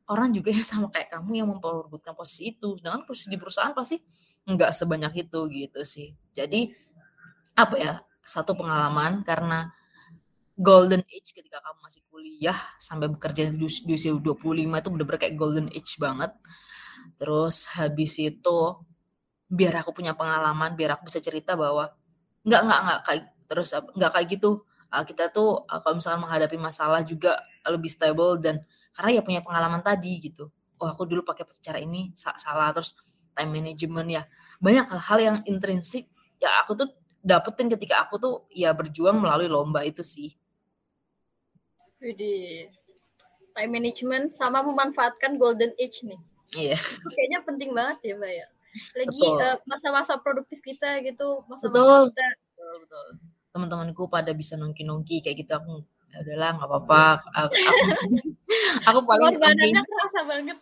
orang 0.08 0.32
juga 0.32 0.56
yang 0.56 0.65
sama 0.72 0.88
kayak 0.88 1.12
kamu 1.12 1.44
yang 1.44 1.48
memperebutkan 1.52 2.15
posisi 2.15 2.56
itu. 2.56 2.80
Dengan 2.80 3.04
posisi 3.04 3.28
di 3.28 3.36
perusahaan 3.36 3.76
pasti 3.76 4.00
nggak 4.48 4.72
sebanyak 4.72 5.28
itu 5.28 5.39
gitu 5.52 5.84
sih. 5.84 6.15
Jadi 6.32 6.72
apa 7.60 7.76
ya 7.76 7.94
satu 8.24 8.56
pengalaman 8.56 9.28
karena 9.28 9.76
golden 10.57 11.01
age 11.07 11.31
ketika 11.31 11.63
kamu 11.63 11.79
masih 11.83 12.01
kuliah 12.11 12.59
sampai 12.77 13.07
bekerja 13.11 13.49
di, 13.51 13.67
di 13.67 13.93
usia 13.95 14.11
25 14.13 14.21
itu 14.57 14.89
bener-bener 14.91 15.19
kayak 15.19 15.35
golden 15.39 15.67
age 15.71 15.95
banget. 15.97 16.31
Terus 17.17 17.69
habis 17.77 18.13
itu 18.19 18.59
biar 19.51 19.83
aku 19.83 19.91
punya 19.91 20.15
pengalaman, 20.15 20.75
biar 20.79 20.95
aku 20.99 21.11
bisa 21.11 21.19
cerita 21.19 21.59
bahwa 21.59 21.91
nggak 22.47 22.61
nggak 22.67 22.79
nggak 22.85 22.99
kayak 23.07 23.23
terus 23.49 23.69
nggak 23.75 24.11
kayak 24.15 24.27
gitu. 24.39 24.51
Uh, 24.91 25.03
kita 25.07 25.31
tuh 25.31 25.63
uh, 25.71 25.79
kalau 25.79 26.03
misalnya 26.03 26.19
menghadapi 26.27 26.57
masalah 26.59 26.99
juga 27.07 27.39
lebih 27.63 27.87
stable 27.87 28.43
dan 28.43 28.59
karena 28.91 29.19
ya 29.19 29.21
punya 29.23 29.39
pengalaman 29.39 29.79
tadi 29.79 30.19
gitu. 30.19 30.51
Oh 30.81 30.87
aku 30.89 31.07
dulu 31.07 31.23
pakai 31.23 31.47
cara 31.63 31.79
ini 31.79 32.11
salah 32.17 32.75
terus 32.75 32.97
time 33.31 33.51
management 33.55 34.07
ya 34.11 34.23
banyak 34.59 34.85
hal-hal 34.91 35.19
yang 35.19 35.37
intrinsik 35.47 36.11
ya 36.41 36.51
aku 36.65 36.75
tuh 36.75 36.89
dapetin 37.21 37.69
ketika 37.69 38.01
aku 38.03 38.17
tuh 38.17 38.35
ya 38.51 38.73
berjuang 38.73 39.21
melalui 39.21 39.47
lomba 39.47 39.85
itu 39.85 40.01
sih. 40.01 40.40
Jadi 42.01 42.65
time 43.53 43.71
management 43.71 44.33
sama 44.33 44.65
memanfaatkan 44.65 45.37
golden 45.37 45.71
age 45.77 46.01
nih. 46.01 46.21
Iya. 46.51 46.77
Kayaknya 47.13 47.39
penting 47.45 47.71
banget 47.71 47.97
ya, 48.03 48.13
Mbak 48.17 48.33
ya. 48.33 48.47
Lagi 48.95 49.23
uh, 49.27 49.57
masa-masa 49.67 50.15
produktif 50.19 50.59
kita 50.63 50.99
gitu, 51.03 51.43
masa-masa 51.45 52.09
kita. 52.09 52.27
Betul, 52.55 52.73
betul. 52.87 53.07
Teman-temanku 53.51 54.03
pada 54.07 54.31
bisa 54.31 54.55
nongki-nongki 54.55 55.19
kayak 55.19 55.43
gitu 55.43 55.53
aku 55.59 55.83
ya 56.11 56.17
udahlah 56.23 56.49
nggak 56.59 56.67
apa-apa. 56.67 57.03
Aku, 57.35 57.53
aku, 57.55 57.83
aku 58.87 58.99
paling 59.07 59.35
badannya 59.39 59.83
kerasa 59.83 60.19
banget. 60.27 60.57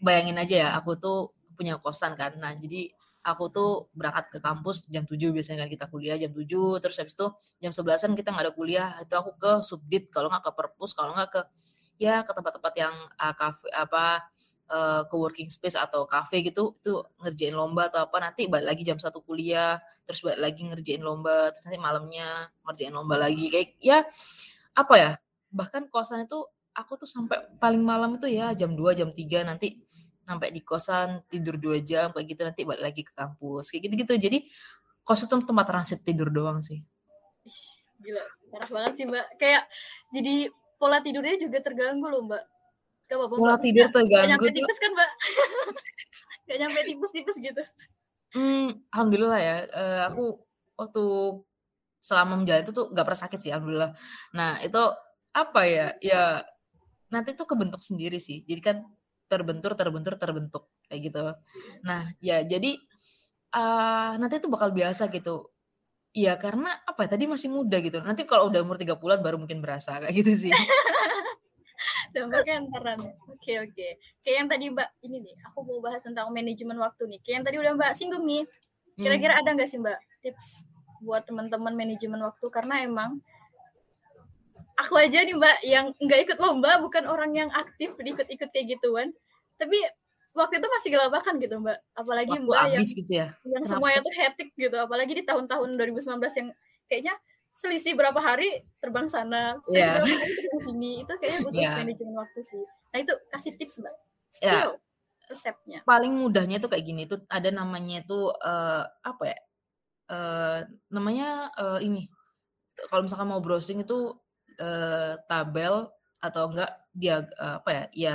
Bayangin 0.00 0.36
aja 0.40 0.56
ya, 0.56 0.68
aku 0.76 0.96
tuh 0.96 1.32
punya 1.56 1.80
kosan 1.80 2.16
kan. 2.16 2.36
Nah, 2.36 2.52
jadi 2.56 2.92
aku 3.26 3.44
tuh 3.50 3.70
berangkat 3.90 4.30
ke 4.30 4.38
kampus 4.38 4.86
jam 4.86 5.02
7 5.02 5.18
biasanya 5.34 5.66
kan 5.66 5.70
kita 5.74 5.86
kuliah 5.90 6.14
jam 6.14 6.30
7 6.30 6.46
terus 6.78 6.94
habis 7.02 7.18
itu 7.18 7.26
jam 7.58 7.74
11-an 7.74 8.14
kita 8.14 8.30
nggak 8.30 8.44
ada 8.46 8.54
kuliah 8.54 8.88
itu 9.02 9.14
aku 9.18 9.34
ke 9.34 9.52
subdit 9.66 10.14
kalau 10.14 10.30
nggak 10.30 10.46
ke 10.46 10.52
perpus 10.54 10.94
kalau 10.94 11.10
nggak 11.18 11.30
ke 11.34 11.40
ya 11.98 12.22
ke 12.22 12.30
tempat-tempat 12.30 12.72
yang 12.78 12.94
uh, 13.18 13.34
kafe 13.34 13.66
apa 13.74 14.22
uh, 14.70 15.02
ke 15.10 15.14
working 15.18 15.50
space 15.50 15.74
atau 15.74 16.06
cafe 16.06 16.46
gitu 16.46 16.78
itu 16.78 17.02
ngerjain 17.18 17.56
lomba 17.58 17.90
atau 17.90 18.06
apa 18.06 18.16
nanti 18.22 18.46
balik 18.46 18.76
lagi 18.76 18.82
jam 18.86 19.02
satu 19.02 19.18
kuliah 19.26 19.82
terus 20.06 20.22
balik 20.22 20.38
lagi 20.38 20.62
ngerjain 20.62 21.02
lomba 21.02 21.50
terus 21.50 21.66
nanti 21.66 21.82
malamnya 21.82 22.46
ngerjain 22.62 22.94
lomba 22.94 23.18
lagi 23.18 23.50
kayak 23.50 23.74
ya 23.82 24.06
apa 24.78 24.94
ya 24.94 25.10
bahkan 25.50 25.90
kosan 25.90 26.30
itu 26.30 26.46
aku 26.76 27.00
tuh 27.00 27.08
sampai 27.08 27.42
paling 27.56 27.80
malam 27.80 28.20
itu 28.20 28.28
ya 28.28 28.52
jam 28.52 28.76
2 28.76 28.92
jam 28.92 29.08
3 29.08 29.48
nanti 29.48 29.80
sampai 30.26 30.50
di 30.50 30.60
kosan 30.60 31.22
tidur 31.30 31.54
dua 31.54 31.78
jam 31.78 32.10
kayak 32.10 32.26
gitu 32.26 32.42
nanti 32.42 32.66
balik 32.66 32.82
lagi 32.82 33.02
ke 33.06 33.14
kampus 33.14 33.70
kayak 33.70 33.86
gitu 33.86 33.94
gitu 34.02 34.14
jadi 34.18 34.38
kos 35.06 35.22
itu 35.22 35.38
tempat 35.38 35.66
transit 35.70 36.02
tidur 36.02 36.34
doang 36.34 36.58
sih. 36.66 36.82
Gila. 38.02 38.24
Parah 38.50 38.68
banget 38.74 38.92
sih 38.98 39.04
mbak. 39.06 39.26
Kayak 39.38 39.62
jadi 40.10 40.50
pola 40.76 40.98
tidurnya 40.98 41.38
juga 41.38 41.62
terganggu 41.62 42.10
loh 42.10 42.26
mbak. 42.26 42.42
Gak 43.06 43.16
apa-apa 43.22 43.34
pola 43.38 43.56
tidur 43.62 43.86
terganggu 43.94 44.26
gak 44.26 44.30
nyampe 44.34 44.50
tipes 44.50 44.78
kan 44.82 44.90
mbak? 44.90 45.10
Gak 46.50 46.58
nyampe 46.58 46.78
tipes-tipes 46.82 47.36
gitu. 47.38 47.62
Hmm, 48.34 48.82
alhamdulillah 48.90 49.40
ya. 49.40 49.56
Uh, 49.70 50.00
aku 50.10 50.24
waktu 50.74 51.04
selama 52.02 52.42
menjalani 52.42 52.66
itu 52.66 52.74
tuh 52.74 52.86
gak 52.90 53.06
pernah 53.06 53.22
sakit 53.22 53.38
sih 53.38 53.50
alhamdulillah. 53.54 53.94
Nah 54.34 54.58
itu 54.58 54.82
apa 55.30 55.60
ya? 55.70 55.94
Ya 56.02 56.42
nanti 57.14 57.30
tuh 57.38 57.46
kebentuk 57.46 57.78
sendiri 57.86 58.18
sih. 58.18 58.42
Jadi 58.42 58.60
kan 58.60 58.76
terbentur 59.26 59.72
terbentur 59.74 60.14
terbentuk 60.18 60.64
kayak 60.86 61.00
gitu 61.10 61.24
nah 61.82 62.10
ya 62.22 62.42
jadi 62.46 62.78
uh, 63.54 64.18
nanti 64.18 64.38
itu 64.38 64.48
bakal 64.50 64.70
biasa 64.70 65.10
gitu 65.10 65.50
Iya 66.16 66.40
karena 66.40 66.72
apa 66.88 67.04
ya, 67.04 67.12
tadi 67.12 67.28
masih 67.28 67.52
muda 67.52 67.76
gitu. 67.76 68.00
Nanti 68.00 68.24
kalau 68.24 68.48
udah 68.48 68.64
umur 68.64 68.80
tiga 68.80 68.96
bulan 68.96 69.20
baru 69.20 69.36
mungkin 69.36 69.60
berasa 69.60 70.00
kayak 70.00 70.16
gitu 70.16 70.48
sih. 70.48 70.52
Dampaknya 72.16 72.64
antaran. 72.64 73.04
Oke 73.28 73.60
oke. 73.60 74.00
Kayak 74.24 74.36
yang 74.40 74.48
tadi 74.48 74.64
Mbak 74.72 74.88
ini 75.04 75.16
nih, 75.20 75.36
aku 75.44 75.60
mau 75.68 75.84
bahas 75.84 76.00
tentang 76.00 76.32
manajemen 76.32 76.80
waktu 76.80 77.04
nih. 77.04 77.20
Kayak 77.20 77.34
yang 77.36 77.44
tadi 77.44 77.56
udah 77.60 77.72
Mbak 77.76 77.92
singgung 77.92 78.24
nih. 78.24 78.48
Kira-kira 78.96 79.36
hmm. 79.36 79.40
ada 79.44 79.50
nggak 79.60 79.68
sih 79.68 79.76
Mbak 79.76 79.98
tips 80.24 80.46
buat 81.04 81.28
teman-teman 81.28 81.76
manajemen 81.76 82.20
waktu 82.24 82.46
karena 82.48 82.80
emang 82.80 83.20
aku 84.76 84.94
aja 85.00 85.24
nih 85.24 85.34
mbak 85.36 85.56
yang 85.64 85.86
nggak 85.96 86.20
ikut 86.28 86.38
lomba 86.38 86.78
bukan 86.84 87.08
orang 87.08 87.32
yang 87.32 87.50
aktif 87.56 87.96
ikut-ikut 87.96 88.48
kayak 88.52 88.76
gituan 88.76 89.08
tapi 89.56 89.80
waktu 90.36 90.60
itu 90.60 90.68
masih 90.68 90.88
gelabakan 90.92 91.34
gitu 91.40 91.56
mbak 91.56 91.80
apalagi 91.96 92.36
Waktu 92.36 92.44
mbak 92.44 92.64
yang 92.76 92.84
gitu 92.84 93.12
ya? 93.12 93.28
yang 93.48 93.64
Kenapa? 93.64 93.72
semuanya 93.72 94.00
tuh 94.04 94.14
hectic 94.14 94.48
gitu 94.52 94.76
apalagi 94.76 95.12
di 95.16 95.24
tahun-tahun 95.24 95.68
2019 95.80 96.20
yang 96.20 96.48
kayaknya 96.86 97.14
selisih 97.56 97.96
berapa 97.96 98.20
hari 98.20 98.68
terbang 98.84 99.08
sana 99.08 99.56
selisih 99.64 99.80
yeah. 99.80 99.94
berapa 99.96 100.12
hari 100.12 100.32
terbang 100.36 100.60
sini 100.60 100.90
itu 101.08 101.12
kayaknya 101.16 101.40
butuh 101.40 101.62
yeah. 101.64 101.76
manajemen 101.80 102.14
waktu 102.20 102.40
sih 102.44 102.62
nah 102.92 102.98
itu 103.00 103.12
kasih 103.32 103.52
tips 103.56 103.80
mbak 103.80 103.94
skill 104.28 104.76
yeah. 104.76 105.28
resepnya 105.32 105.78
paling 105.88 106.12
mudahnya 106.12 106.60
tuh 106.60 106.68
kayak 106.68 106.84
gini 106.84 107.08
tuh 107.08 107.24
ada 107.32 107.48
namanya 107.48 108.04
tuh 108.04 108.28
uh, 108.44 108.84
apa 108.84 109.24
ya 109.24 109.38
uh, 110.12 110.58
namanya 110.92 111.48
uh, 111.56 111.80
ini 111.80 112.12
kalau 112.92 113.08
misalkan 113.08 113.32
mau 113.32 113.40
browsing 113.40 113.80
itu 113.80 114.12
uh, 114.60 115.18
tabel 115.28 115.88
atau 116.20 116.42
enggak 116.50 116.70
dia 116.96 117.22
uh, 117.38 117.60
apa 117.62 117.70
ya 117.70 117.84
ya 117.92 118.12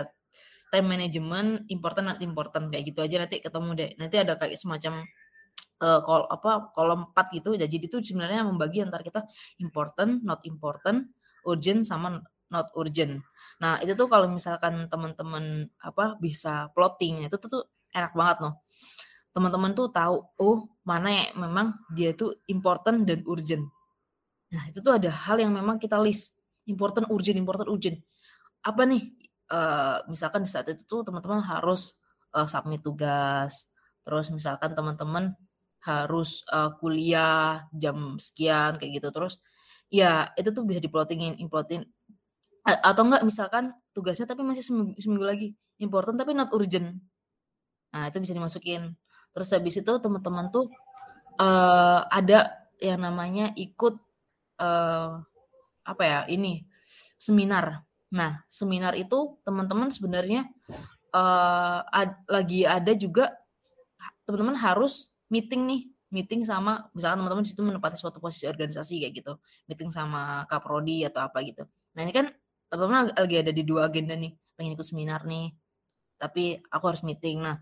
time 0.72 0.88
management 0.88 1.68
important 1.68 2.16
not 2.16 2.20
important 2.24 2.72
kayak 2.72 2.84
gitu 2.88 3.00
aja 3.04 3.16
nanti 3.22 3.44
ketemu 3.44 3.70
deh. 3.76 3.90
Nanti 4.00 4.16
ada 4.18 4.40
kayak 4.40 4.56
semacam 4.56 5.04
uh, 5.84 6.00
kol 6.06 6.24
apa 6.32 6.72
kolom 6.74 7.12
4 7.14 7.38
gitu. 7.38 7.50
Jadi 7.60 7.76
itu 7.78 7.98
sebenarnya 8.00 8.48
membagi 8.48 8.84
antara 8.84 9.04
kita 9.04 9.28
important 9.60 10.24
not 10.24 10.42
important 10.48 11.12
urgent 11.44 11.84
sama 11.84 12.24
not 12.52 12.72
urgent. 12.80 13.24
Nah 13.60 13.80
itu 13.84 13.94
tuh 13.96 14.08
kalau 14.08 14.32
misalkan 14.32 14.88
teman-teman 14.88 15.68
apa 15.84 16.16
bisa 16.20 16.72
plotting 16.72 17.28
itu 17.28 17.36
tuh, 17.36 17.50
tuh 17.52 17.64
enak 17.92 18.16
banget 18.16 18.38
loh 18.48 18.54
teman-teman 19.32 19.72
tuh 19.72 19.88
tahu 19.92 20.16
oh 20.44 20.68
mana 20.84 21.08
yang 21.08 21.48
memang 21.48 21.68
dia 21.96 22.12
tuh 22.12 22.36
important 22.52 23.08
dan 23.08 23.24
urgent 23.24 23.64
Nah, 24.52 24.64
itu 24.68 24.84
tuh 24.84 25.00
ada 25.00 25.08
hal 25.08 25.40
yang 25.40 25.56
memang 25.56 25.80
kita 25.80 25.96
list. 25.96 26.36
Important, 26.68 27.08
urgent, 27.08 27.40
important, 27.40 27.72
urgent. 27.72 27.98
Apa 28.62 28.84
nih? 28.84 29.16
Uh, 29.52 30.00
misalkan 30.08 30.48
di 30.48 30.50
saat 30.52 30.68
itu 30.72 30.88
tuh 30.88 31.04
teman-teman 31.04 31.44
harus 31.44 32.00
uh, 32.36 32.48
submit 32.48 32.84
tugas. 32.84 33.68
Terus 34.04 34.32
misalkan 34.32 34.72
teman-teman 34.76 35.36
harus 35.82 36.46
uh, 36.52 36.72
kuliah 36.78 37.68
jam 37.76 38.20
sekian 38.20 38.80
kayak 38.80 39.02
gitu. 39.02 39.08
Terus 39.12 39.40
ya 39.92 40.32
itu 40.40 40.52
tuh 40.52 40.64
bisa 40.68 40.80
diplotingin, 40.80 41.40
implotin. 41.40 41.88
atau 42.62 43.10
enggak 43.10 43.26
misalkan 43.26 43.74
tugasnya 43.90 44.30
tapi 44.30 44.46
masih 44.46 44.62
seminggu, 44.62 44.94
seminggu 45.02 45.26
lagi. 45.26 45.48
Important 45.82 46.14
tapi 46.16 46.38
not 46.38 46.54
urgent. 46.54 47.02
Nah, 47.92 48.08
itu 48.08 48.22
bisa 48.22 48.38
dimasukin. 48.38 48.94
Terus 49.34 49.50
habis 49.52 49.76
itu 49.82 49.92
teman-teman 49.98 50.54
tuh 50.54 50.70
uh, 51.42 52.06
ada 52.08 52.54
yang 52.78 53.02
namanya 53.02 53.50
ikut 53.58 53.98
uh, 54.62 55.18
apa 55.82 56.04
ya 56.06 56.20
ini 56.30 56.64
seminar. 57.18 57.82
Nah 58.14 58.46
seminar 58.46 58.94
itu 58.94 59.42
teman-teman 59.42 59.90
sebenarnya 59.90 60.46
uh, 61.12 61.82
ad, 61.90 62.22
lagi 62.30 62.64
ada 62.64 62.94
juga 62.94 63.34
teman-teman 64.26 64.56
harus 64.56 65.12
meeting 65.28 65.68
nih 65.68 65.82
meeting 66.12 66.44
sama 66.44 66.92
misalkan 66.92 67.24
teman-teman 67.24 67.48
situ 67.48 67.64
menempati 67.64 67.96
suatu 67.96 68.20
posisi 68.20 68.44
organisasi 68.44 69.00
kayak 69.00 69.14
gitu 69.24 69.34
meeting 69.68 69.88
sama 69.88 70.44
kaprodi 70.48 71.08
atau 71.08 71.24
apa 71.24 71.40
gitu 71.44 71.64
nah 71.96 72.04
ini 72.04 72.12
kan 72.12 72.28
teman-teman 72.68 73.16
lagi 73.16 73.36
ada 73.40 73.52
di 73.56 73.64
dua 73.64 73.88
agenda 73.88 74.16
nih 74.16 74.36
pengen 74.60 74.76
ikut 74.76 74.88
seminar 74.88 75.24
nih 75.24 75.56
tapi 76.20 76.60
aku 76.68 76.84
harus 76.92 77.02
meeting 77.08 77.40
nah 77.44 77.60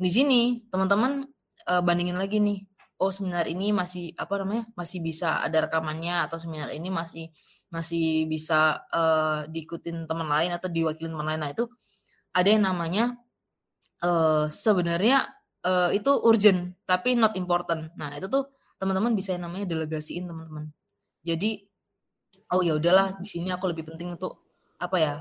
di 0.00 0.08
sini 0.08 0.64
teman-teman 0.72 1.28
uh, 1.68 1.82
bandingin 1.84 2.16
lagi 2.16 2.40
nih 2.40 2.64
oh 2.98 3.14
seminar 3.14 3.46
ini 3.46 3.70
masih 3.70 4.10
apa 4.18 4.42
namanya 4.42 4.66
masih 4.74 4.98
bisa 4.98 5.38
ada 5.38 5.70
rekamannya 5.70 6.26
atau 6.26 6.42
seminar 6.42 6.74
ini 6.74 6.90
masih 6.90 7.30
masih 7.70 8.26
bisa 8.26 8.82
uh, 8.90 9.46
diikutin 9.46 10.10
teman 10.10 10.26
lain 10.26 10.50
atau 10.50 10.66
diwakilin 10.66 11.14
teman 11.14 11.26
lain. 11.30 11.40
Nah 11.46 11.50
itu 11.54 11.64
ada 12.34 12.48
yang 12.48 12.64
namanya 12.66 13.04
uh, 14.02 14.50
sebenarnya 14.50 15.30
uh, 15.62 15.94
itu 15.94 16.10
urgent 16.26 16.74
tapi 16.90 17.14
not 17.14 17.38
important. 17.38 17.94
Nah 17.94 18.18
itu 18.18 18.26
tuh 18.26 18.50
teman-teman 18.82 19.14
bisa 19.14 19.34
yang 19.34 19.46
namanya 19.46 19.70
delegasiin 19.70 20.26
teman-teman. 20.26 20.74
Jadi 21.22 21.62
oh 22.50 22.62
ya 22.66 22.74
udahlah 22.74 23.14
di 23.20 23.26
sini 23.30 23.54
aku 23.54 23.70
lebih 23.70 23.86
penting 23.94 24.18
untuk 24.18 24.42
apa 24.78 24.96
ya 24.98 25.14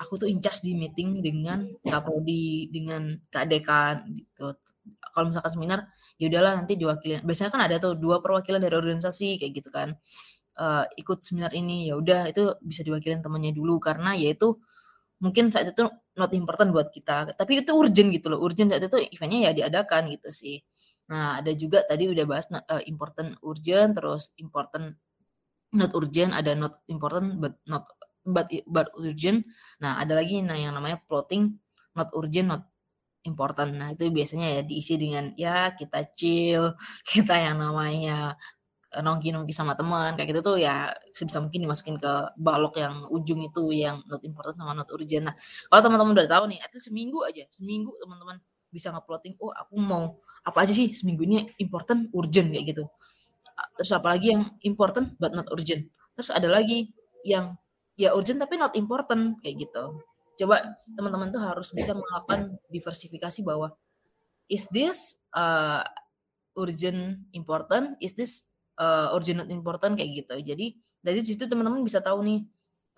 aku 0.00 0.16
tuh 0.16 0.28
in 0.28 0.40
di 0.40 0.72
meeting 0.72 1.20
dengan 1.20 1.68
kapoldi 1.84 2.72
dengan 2.72 3.20
keadekan 3.28 4.08
gitu 4.16 4.56
kalau 5.12 5.32
misalkan 5.32 5.52
seminar 5.52 5.80
ya 6.20 6.28
udahlah 6.28 6.52
nanti 6.60 6.76
diwakilin. 6.76 7.24
Biasanya 7.24 7.50
kan 7.52 7.62
ada 7.64 7.76
tuh 7.80 7.96
dua 7.96 8.20
perwakilan 8.20 8.60
dari 8.60 8.76
organisasi 8.76 9.40
kayak 9.40 9.52
gitu 9.56 9.70
kan. 9.72 9.96
Uh, 10.60 10.84
ikut 11.00 11.24
seminar 11.24 11.56
ini 11.56 11.88
ya 11.88 11.96
udah 11.96 12.28
itu 12.28 12.52
bisa 12.60 12.84
diwakilin 12.84 13.24
temannya 13.24 13.56
dulu. 13.56 13.80
Karena 13.80 14.12
ya 14.12 14.36
itu 14.36 14.60
mungkin 15.24 15.48
saat 15.48 15.72
itu 15.72 15.88
not 16.16 16.32
important 16.36 16.76
buat 16.76 16.92
kita. 16.92 17.32
Tapi 17.32 17.64
itu 17.64 17.72
urgent 17.72 18.08
gitu 18.12 18.26
loh 18.28 18.40
urgent. 18.44 18.68
Saat 18.68 18.84
itu 18.84 18.98
eventnya 19.16 19.50
ya 19.50 19.52
diadakan 19.56 20.12
gitu 20.12 20.28
sih. 20.28 20.60
Nah 21.08 21.40
ada 21.40 21.50
juga 21.56 21.82
tadi 21.88 22.06
udah 22.12 22.24
bahas 22.28 22.46
uh, 22.52 22.84
important 22.84 23.40
urgent. 23.40 23.96
Terus 23.96 24.36
important 24.36 25.00
not 25.72 25.90
urgent. 25.96 26.36
Ada 26.36 26.52
not 26.52 26.84
important 26.92 27.40
but 27.40 27.56
not 27.64 27.88
but 28.28 28.52
but 28.68 28.92
urgent. 29.00 29.48
Nah 29.80 29.96
ada 29.96 30.20
lagi 30.20 30.44
nah 30.44 30.54
yang 30.54 30.76
namanya 30.76 31.00
plotting 31.08 31.56
not 31.96 32.12
urgent 32.12 32.46
not 32.52 32.62
important. 33.30 33.70
Nah, 33.78 33.88
itu 33.94 34.10
biasanya 34.10 34.46
ya 34.58 34.62
diisi 34.66 34.94
dengan 34.98 35.24
ya 35.38 35.70
kita 35.78 35.98
chill, 36.18 36.74
kita 37.10 37.34
yang 37.38 37.56
namanya 37.62 38.34
eh, 38.90 39.02
nongki-nongki 39.02 39.54
sama 39.54 39.78
teman 39.78 40.18
kayak 40.18 40.34
gitu 40.34 40.40
tuh 40.42 40.56
ya 40.58 40.90
sebisa 41.14 41.38
mungkin 41.38 41.62
dimasukin 41.70 41.96
ke 42.02 42.12
balok 42.34 42.74
yang 42.82 43.06
ujung 43.14 43.40
itu 43.46 43.70
yang 43.70 44.02
not 44.10 44.22
important 44.26 44.56
sama 44.58 44.72
not 44.74 44.88
urgent. 44.90 45.30
Nah, 45.30 45.34
kalau 45.70 45.80
teman-teman 45.86 46.12
udah 46.18 46.26
tahu 46.26 46.44
nih, 46.50 46.58
itu 46.66 46.78
seminggu 46.82 47.18
aja, 47.22 47.46
seminggu 47.54 47.94
teman-teman 48.02 48.42
bisa 48.74 48.90
ngeploting, 48.94 49.38
oh 49.42 49.54
aku 49.54 49.74
mau 49.78 50.18
apa 50.40 50.64
aja 50.64 50.72
sih 50.72 50.88
seminggu 50.96 51.22
ini 51.28 51.36
important 51.60 52.08
urgent 52.16 52.48
kayak 52.48 52.72
gitu 52.72 52.84
terus 53.76 53.92
apalagi 53.92 54.36
yang 54.36 54.42
important 54.64 55.16
but 55.20 55.32
not 55.36 55.48
urgent 55.52 55.88
terus 56.16 56.32
ada 56.32 56.48
lagi 56.48 56.92
yang 57.24 57.56
ya 57.96 58.16
urgent 58.16 58.40
tapi 58.40 58.56
not 58.56 58.72
important 58.76 59.36
kayak 59.44 59.68
gitu 59.68 60.00
coba 60.40 60.74
teman-teman 60.96 61.28
tuh 61.28 61.42
harus 61.44 61.68
bisa 61.76 61.92
melakukan 61.92 62.56
diversifikasi 62.72 63.44
bahwa 63.44 63.76
is 64.48 64.64
this 64.72 65.20
uh, 65.36 65.84
urgent 66.56 67.28
important? 67.36 68.00
Is 68.00 68.16
this 68.16 68.48
uh, 68.80 69.12
urgent 69.12 69.44
important? 69.52 70.00
Kayak 70.00 70.24
gitu. 70.24 70.34
Jadi 70.40 70.66
dari 71.00 71.20
situ 71.24 71.44
teman-teman 71.44 71.84
bisa 71.84 72.00
tahu 72.00 72.24
nih 72.24 72.40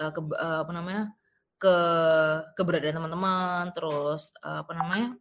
uh, 0.02 0.11
ke, 0.14 0.20
uh, 0.35 0.62
apa 0.66 0.72
namanya 0.74 1.05
ke 1.59 1.74
keberadaan 2.59 2.98
teman-teman 2.98 3.70
terus 3.70 4.35
uh, 4.42 4.66
apa 4.66 4.74
namanya 4.74 5.14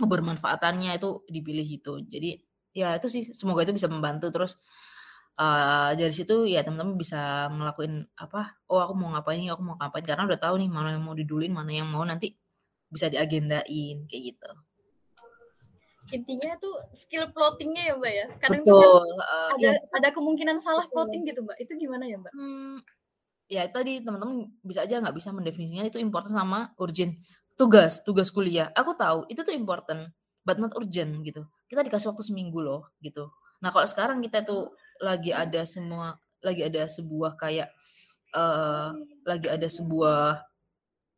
kebermanfaatannya 0.00 0.96
itu 0.96 1.20
dipilih 1.28 1.68
itu 1.68 2.00
jadi 2.08 2.40
ya 2.72 2.96
itu 2.96 3.08
sih 3.12 3.22
semoga 3.32 3.64
itu 3.64 3.76
bisa 3.76 3.88
membantu. 3.88 4.32
Terus 4.32 4.56
uh, 5.40 5.90
dari 5.96 6.12
situ 6.12 6.48
ya 6.48 6.64
teman-teman 6.64 6.96
bisa 6.96 7.48
ngelakuin 7.52 8.04
apa 8.16 8.56
oh 8.72 8.80
aku 8.80 8.92
mau 8.96 9.12
ngapain 9.14 9.44
aku 9.52 9.62
mau 9.62 9.76
ngapain 9.76 10.04
karena 10.04 10.24
udah 10.24 10.40
tahu 10.40 10.54
nih 10.60 10.68
mana 10.68 10.96
yang 10.96 11.04
mau 11.04 11.14
didulin 11.16 11.52
mana 11.52 11.70
yang 11.72 11.88
mau 11.88 12.02
nanti 12.02 12.36
bisa 12.90 13.10
diagendain 13.10 14.06
kayak 14.06 14.22
gitu. 14.34 14.50
Intinya 16.14 16.54
tuh 16.62 16.74
skill 16.94 17.34
plottingnya 17.34 17.90
ya 17.90 17.94
mbak 17.98 18.12
ya. 18.14 18.26
Kadang 18.38 18.62
Betul, 18.62 19.02
uh, 19.18 19.50
ada 19.58 19.70
ya. 19.74 19.82
ada 19.90 20.08
kemungkinan 20.14 20.62
salah 20.62 20.86
plotting 20.86 21.26
gitu 21.26 21.42
mbak. 21.42 21.58
Itu 21.58 21.74
gimana 21.74 22.06
ya 22.06 22.16
mbak? 22.22 22.30
Hmm, 22.30 22.78
ya 23.50 23.66
tadi 23.66 23.98
teman-teman 24.06 24.46
bisa 24.62 24.86
aja 24.86 25.02
nggak 25.02 25.16
bisa 25.18 25.34
mendefinisinya 25.34 25.90
itu 25.90 25.98
important 25.98 26.34
sama 26.38 26.70
urgent. 26.78 27.18
Tugas 27.58 28.06
tugas 28.06 28.30
kuliah. 28.30 28.70
Aku 28.78 28.94
tahu 28.94 29.26
itu 29.26 29.42
tuh 29.42 29.50
important 29.50 30.14
but 30.46 30.62
not 30.62 30.70
urgent 30.78 31.26
gitu. 31.26 31.42
Kita 31.66 31.82
dikasih 31.82 32.14
waktu 32.14 32.22
seminggu 32.22 32.62
loh 32.62 32.94
gitu. 33.02 33.26
Nah 33.58 33.74
kalau 33.74 33.88
sekarang 33.88 34.22
kita 34.22 34.46
tuh 34.46 34.70
lagi 35.00 35.30
ada 35.32 35.62
semua 35.66 36.16
lagi 36.44 36.62
ada 36.62 36.86
sebuah 36.86 37.34
kayak 37.34 37.68
uh, 38.36 38.94
lagi 39.26 39.48
ada 39.50 39.66
sebuah 39.66 40.44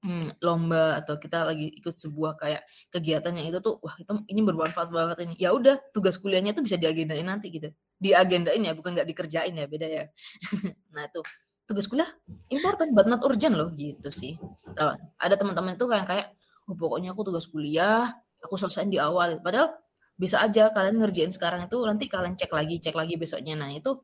hmm, 0.05 0.38
lomba 0.43 1.03
atau 1.03 1.19
kita 1.19 1.43
lagi 1.43 1.75
ikut 1.75 1.97
sebuah 1.99 2.38
kayak 2.38 2.62
kegiatan 2.95 3.35
yang 3.35 3.51
itu 3.51 3.59
tuh 3.59 3.83
wah 3.83 3.95
itu 3.99 4.12
ini 4.31 4.41
bermanfaat 4.47 4.88
banget 4.91 5.17
ini. 5.27 5.35
Ya 5.38 5.51
udah 5.55 5.79
tugas 5.91 6.17
kuliahnya 6.21 6.55
tuh 6.55 6.62
bisa 6.62 6.79
diagendain 6.79 7.27
nanti 7.27 7.51
gitu. 7.51 7.71
Diagendain 7.99 8.62
ya 8.62 8.73
bukan 8.75 8.95
nggak 8.95 9.09
dikerjain 9.11 9.55
ya 9.55 9.67
beda 9.67 9.87
ya. 9.87 10.05
Nah 10.95 11.07
itu. 11.07 11.23
Tugas 11.69 11.85
kuliah 11.85 12.09
important 12.49 12.97
but 12.97 13.05
not 13.05 13.21
urgent 13.29 13.53
loh 13.53 13.69
gitu 13.77 14.09
sih. 14.09 14.41
Ada 15.21 15.37
teman-teman 15.37 15.77
itu 15.77 15.85
kayak 15.85 16.07
kayak 16.09 16.27
oh, 16.64 16.73
pokoknya 16.73 17.12
aku 17.12 17.29
tugas 17.29 17.45
kuliah 17.45 18.09
aku 18.41 18.57
selesaiin 18.57 18.88
di 18.88 18.97
awal. 18.97 19.37
Padahal 19.45 19.77
bisa 20.18 20.42
aja 20.42 20.74
kalian 20.74 20.98
ngerjain 20.98 21.31
sekarang 21.31 21.70
itu 21.70 21.78
nanti 21.87 22.11
kalian 22.11 22.35
cek 22.35 22.50
lagi 22.50 22.83
cek 22.83 22.92
lagi 22.98 23.14
besoknya. 23.14 23.54
Nah 23.54 23.70
itu 23.70 24.02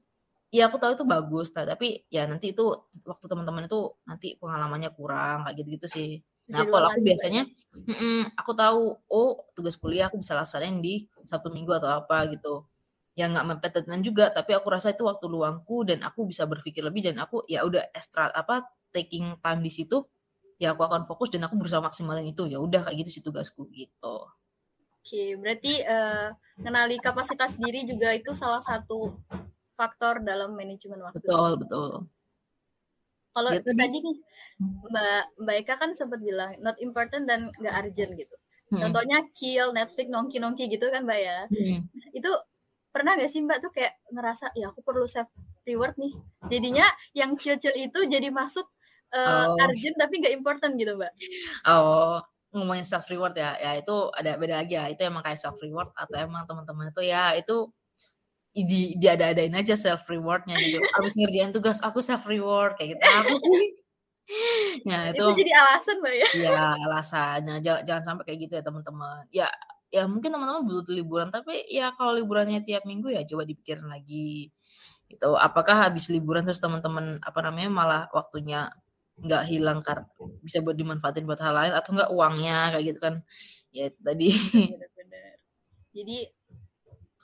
ya 0.55 0.71
aku 0.71 0.79
tahu 0.79 0.95
itu 0.95 1.03
bagus 1.03 1.51
nah, 1.59 1.67
tapi 1.67 2.07
ya 2.07 2.31
nanti 2.31 2.55
itu 2.55 2.63
waktu 3.03 3.27
teman-teman 3.27 3.67
itu 3.67 3.99
nanti 4.07 4.39
pengalamannya 4.39 4.95
kurang 4.95 5.43
kayak 5.43 5.59
gitu-gitu 5.59 5.87
sih. 5.91 6.11
Nah 6.55 6.63
kalau 6.71 6.87
aku 6.95 7.03
biasanya 7.03 7.43
mm, 7.75 8.39
aku 8.39 8.53
tahu 8.55 8.95
oh 9.11 9.51
tugas 9.59 9.75
kuliah 9.75 10.07
aku 10.07 10.23
bisa 10.23 10.39
laksanain 10.39 10.79
di 10.79 11.11
sabtu 11.27 11.51
minggu 11.51 11.75
atau 11.75 11.91
apa 11.91 12.31
gitu. 12.31 12.63
Yang 13.19 13.29
nggak 13.35 13.47
mepet 13.51 13.73
dan 13.83 14.01
juga 14.07 14.31
tapi 14.31 14.55
aku 14.55 14.71
rasa 14.71 14.95
itu 14.95 15.03
waktu 15.03 15.27
luangku 15.27 15.83
dan 15.83 16.07
aku 16.07 16.31
bisa 16.31 16.47
berpikir 16.47 16.87
lebih 16.87 17.11
dan 17.11 17.19
aku 17.19 17.43
ya 17.51 17.67
udah 17.67 17.91
extra 17.91 18.31
apa 18.31 18.71
taking 18.95 19.35
time 19.43 19.61
di 19.67 19.71
situ 19.75 20.07
ya 20.63 20.79
aku 20.79 20.87
akan 20.87 21.11
fokus 21.11 21.35
dan 21.35 21.43
aku 21.43 21.59
berusaha 21.59 21.83
maksimalin 21.83 22.31
itu. 22.31 22.47
Ya 22.47 22.63
udah 22.63 22.87
kayak 22.87 23.03
gitu 23.03 23.11
sih 23.19 23.23
tugasku 23.27 23.67
gitu 23.75 24.31
Oke, 25.05 25.37
berarti 25.37 25.85
uh, 25.85 26.33
kenali 26.57 26.97
kapasitas 26.97 27.61
diri 27.61 27.85
juga 27.85 28.17
itu 28.17 28.33
salah 28.33 28.65
satu 28.65 29.13
faktor 29.77 30.25
dalam 30.25 30.57
manajemen 30.57 30.97
waktu. 31.05 31.21
Betul, 31.21 31.61
betul. 31.61 32.09
Kalau 33.37 33.51
ya, 33.53 33.61
tadi 33.61 33.99
nih 34.01 34.17
Mbak 34.65 35.23
Mbak 35.45 35.57
Eka 35.61 35.75
kan 35.77 35.93
sempat 35.93 36.25
bilang 36.25 36.57
not 36.65 36.81
important 36.81 37.29
dan 37.29 37.53
nggak 37.61 37.75
urgent 37.85 38.17
gitu. 38.17 38.33
Hmm. 38.73 38.81
Contohnya 38.89 39.29
chill, 39.29 39.77
Netflix, 39.77 40.09
nongki-nongki 40.09 40.73
gitu 40.73 40.89
kan 40.89 41.05
Mbak 41.05 41.21
ya. 41.21 41.39
Hmm. 41.53 41.85
Itu 42.17 42.33
pernah 42.89 43.13
nggak 43.21 43.29
sih 43.29 43.45
Mbak 43.45 43.59
tuh 43.61 43.71
kayak 43.77 44.01
ngerasa 44.09 44.57
ya 44.57 44.73
aku 44.73 44.81
perlu 44.81 45.05
self 45.05 45.29
reward 45.69 46.01
nih. 46.01 46.17
Jadinya 46.49 46.89
yang 47.13 47.37
chill-chill 47.37 47.77
itu 47.77 48.09
jadi 48.09 48.33
masuk 48.33 48.65
uh, 49.13 49.53
oh. 49.53 49.61
urgent 49.69 50.01
tapi 50.01 50.17
nggak 50.17 50.33
important 50.33 50.81
gitu 50.81 50.97
Mbak. 50.97 51.13
Oh, 51.69 52.25
ngomongin 52.55 52.87
self 52.87 53.05
reward 53.11 53.35
ya, 53.37 53.59
ya 53.59 53.83
itu 53.83 53.95
ada 54.15 54.39
beda 54.39 54.63
lagi 54.63 54.75
ya. 54.79 54.87
Itu 54.89 55.03
emang 55.05 55.27
kayak 55.27 55.41
self 55.43 55.59
reward 55.61 55.91
atau 55.99 56.17
emang 56.17 56.47
teman-teman 56.47 56.95
itu 56.95 57.03
ya 57.05 57.35
itu 57.35 57.69
di 58.55 58.95
diada-adain 59.03 59.55
aja 59.59 59.75
self 59.75 60.07
rewardnya 60.07 60.55
gitu. 60.63 60.79
Abis 60.99 61.19
ngerjain 61.19 61.51
tugas 61.51 61.83
aku 61.83 61.99
self 61.99 62.23
reward 62.31 62.79
kayak 62.79 62.97
gitu. 62.97 63.03
Aku 63.03 63.35
Nah, 64.89 65.13
itu, 65.13 65.21
itu 65.21 65.45
jadi 65.45 65.53
alasan, 65.53 65.97
Mbak 66.01 66.15
ya. 66.17 66.29
Iya, 66.33 66.61
alasannya. 66.89 67.55
Jangan, 67.61 67.83
jangan 67.85 68.05
sampai 68.09 68.23
kayak 68.25 68.39
gitu 68.49 68.53
ya, 68.57 68.63
teman-teman. 68.65 69.23
Ya, 69.29 69.49
ya 69.93 70.03
mungkin 70.09 70.33
teman-teman 70.33 70.65
butuh 70.65 70.95
liburan, 70.97 71.29
tapi 71.29 71.61
ya 71.69 71.93
kalau 71.93 72.17
liburannya 72.17 72.65
tiap 72.65 72.89
minggu 72.89 73.13
ya 73.13 73.23
coba 73.29 73.45
dipikirin 73.45 73.85
lagi. 73.85 74.49
Itu 75.13 75.37
apakah 75.37 75.89
habis 75.89 76.09
liburan 76.09 76.49
terus 76.49 76.59
teman-teman 76.59 77.21
apa 77.21 77.39
namanya 77.45 77.69
malah 77.71 78.03
waktunya 78.11 78.73
nggak 79.15 79.43
hilang 79.47 79.79
karena 79.85 80.07
bisa 80.43 80.59
buat 80.59 80.75
dimanfaatin 80.75 81.27
buat 81.27 81.39
hal 81.39 81.55
lain 81.55 81.73
atau 81.77 81.91
nggak 81.95 82.11
uangnya 82.11 82.59
kayak 82.75 82.85
gitu 82.91 82.99
kan. 83.01 83.15
Ya 83.71 83.91
tadi. 83.91 84.31
Benar-benar. 84.75 85.35
Jadi 85.95 86.19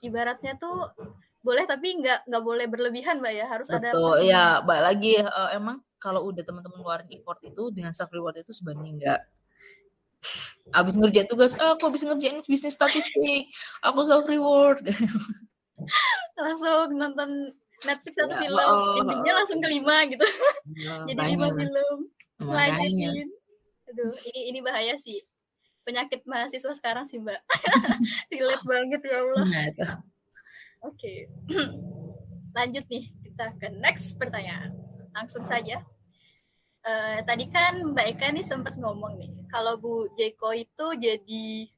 ibaratnya 0.01 0.55
tuh 0.57 0.91
boleh 1.41 1.65
tapi 1.65 1.97
nggak 2.05 2.29
nggak 2.29 2.45
boleh 2.45 2.67
berlebihan 2.69 3.17
mbak 3.17 3.33
ya 3.33 3.47
harus 3.49 3.73
Betul, 3.73 3.81
ada 3.81 3.89
Betul 3.97 4.17
ya 4.29 4.45
mbak 4.61 4.81
lagi 4.85 5.13
uh, 5.25 5.51
emang 5.57 5.81
kalau 5.97 6.29
udah 6.29 6.45
teman-teman 6.45 6.81
ngeluarin 6.81 7.09
effort 7.17 7.41
itu 7.45 7.73
dengan 7.73 7.97
self 7.97 8.13
reward 8.13 8.37
itu 8.41 8.53
sebanding 8.53 9.01
nggak 9.01 9.21
abis 10.77 10.95
ngerjain 11.01 11.29
tugas 11.29 11.57
oh, 11.57 11.77
aku 11.77 11.89
abis 11.89 12.05
ngerjain 12.05 12.45
bisnis 12.45 12.77
statistik 12.77 13.49
aku 13.81 14.05
self 14.05 14.29
reward 14.29 14.85
langsung 16.45 16.93
nonton 16.93 17.49
Netflix 17.87 18.15
satu 18.17 18.35
ya, 18.37 18.41
film 18.45 18.61
oh, 18.61 19.01
endingnya 19.01 19.33
langsung 19.41 19.61
kelima 19.65 20.05
gitu. 20.05 20.27
Oh, 20.89 21.05
jadi 21.09 21.21
lima 21.33 21.49
film. 21.57 21.99
Lanjutin. 22.41 23.29
aduh 23.91 24.13
ini 24.33 24.41
ini 24.55 24.59
bahaya 24.61 24.95
sih. 25.01 25.21
Penyakit 25.85 26.23
mahasiswa 26.29 26.73
sekarang 26.77 27.09
sih 27.09 27.19
mbak. 27.19 27.41
Relate 28.33 28.65
banget 28.69 29.01
ya 29.01 29.17
Allah. 29.25 29.45
Nah, 29.49 29.67
oke. 30.85 30.97
Okay. 30.97 31.19
lanjut 32.57 32.85
nih 32.89 33.05
kita 33.25 33.47
ke 33.57 33.69
next 33.81 34.21
pertanyaan. 34.21 34.77
Langsung 35.17 35.43
saja. 35.43 35.81
Uh, 36.81 37.21
tadi 37.29 37.49
kan 37.49 37.81
mbak 37.93 38.17
Eka 38.17 38.33
nih 38.33 38.45
sempat 38.45 38.77
ngomong 38.81 39.21
nih 39.21 39.29
kalau 39.53 39.77
Bu 39.77 40.09
Jeko 40.17 40.57
itu 40.57 40.87
jadi 40.97 41.69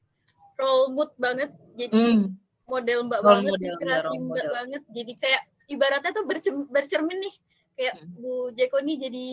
role 0.55 0.95
mood 0.95 1.11
banget 1.19 1.51
jadi 1.75 2.23
hmm. 2.23 2.39
model 2.71 3.11
mbak 3.11 3.19
role 3.19 3.43
banget 3.43 3.51
model, 3.51 3.67
inspirasi 3.67 4.15
mbak 4.15 4.23
model. 4.23 4.51
banget. 4.51 4.81
Jadi 4.95 5.13
kayak 5.19 5.43
ibaratnya 5.73 6.11
tuh 6.13 6.25
bercermin 6.69 7.19
nih 7.19 7.35
kayak 7.73 7.95
hmm. 7.97 8.21
Bu 8.21 8.53
Jeko 8.53 8.77
nih 8.85 8.97
jadi 9.09 9.25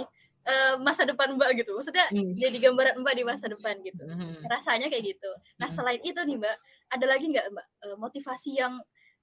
uh, 0.48 0.74
masa 0.80 1.04
depan 1.04 1.36
Mbak 1.36 1.50
gitu. 1.64 1.76
Maksudnya 1.76 2.06
hmm. 2.08 2.34
jadi 2.40 2.56
gambaran 2.70 2.96
Mbak 3.04 3.14
di 3.16 3.24
masa 3.24 3.46
depan 3.48 3.74
gitu. 3.84 4.04
Hmm. 4.04 4.40
Rasanya 4.48 4.88
kayak 4.88 5.16
gitu. 5.16 5.30
Nah, 5.60 5.68
hmm. 5.68 5.76
selain 5.76 6.00
itu 6.00 6.20
nih 6.20 6.36
Mbak, 6.40 6.56
ada 6.96 7.04
lagi 7.06 7.24
nggak 7.28 7.46
Mbak 7.52 7.66
uh, 7.84 7.96
motivasi 8.00 8.50
yang 8.56 8.74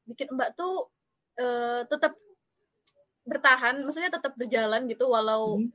bikin 0.06 0.30
Mbak 0.34 0.49
tuh 0.53 0.88
uh, 1.41 1.82
tetap 1.89 2.13
bertahan, 3.27 3.84
maksudnya 3.84 4.12
tetap 4.13 4.34
berjalan 4.39 4.88
gitu 4.88 5.10
walau 5.12 5.60
hmm. 5.60 5.67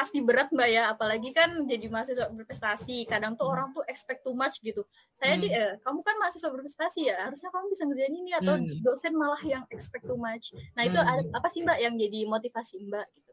Pasti 0.00 0.24
berat 0.24 0.48
Mbak 0.48 0.68
ya, 0.72 0.96
apalagi 0.96 1.28
kan 1.36 1.68
jadi 1.68 1.92
mahasiswa 1.92 2.32
berprestasi. 2.32 3.04
Kadang 3.04 3.36
tuh 3.36 3.52
orang 3.52 3.76
tuh 3.76 3.84
expect 3.84 4.24
too 4.24 4.32
much 4.32 4.56
gitu. 4.64 4.80
Saya 5.12 5.36
hmm. 5.36 5.42
di 5.44 5.48
eh, 5.52 5.76
kamu 5.84 6.00
kan 6.00 6.16
mahasiswa 6.16 6.48
berprestasi 6.48 7.00
ya, 7.12 7.28
harusnya 7.28 7.52
kamu 7.52 7.68
bisa 7.68 7.84
ngerjain 7.84 8.16
ini 8.16 8.32
atau 8.32 8.56
hmm. 8.56 8.80
dosen 8.80 9.12
malah 9.12 9.44
yang 9.44 9.68
expect 9.68 10.08
too 10.08 10.16
much. 10.16 10.56
Nah, 10.72 10.88
itu 10.88 10.96
hmm. 10.96 11.36
apa 11.36 11.48
sih 11.52 11.60
Mbak 11.60 11.78
yang 11.84 11.94
jadi 12.00 12.18
motivasi 12.24 12.80
Mbak 12.80 13.06
gitu? 13.12 13.30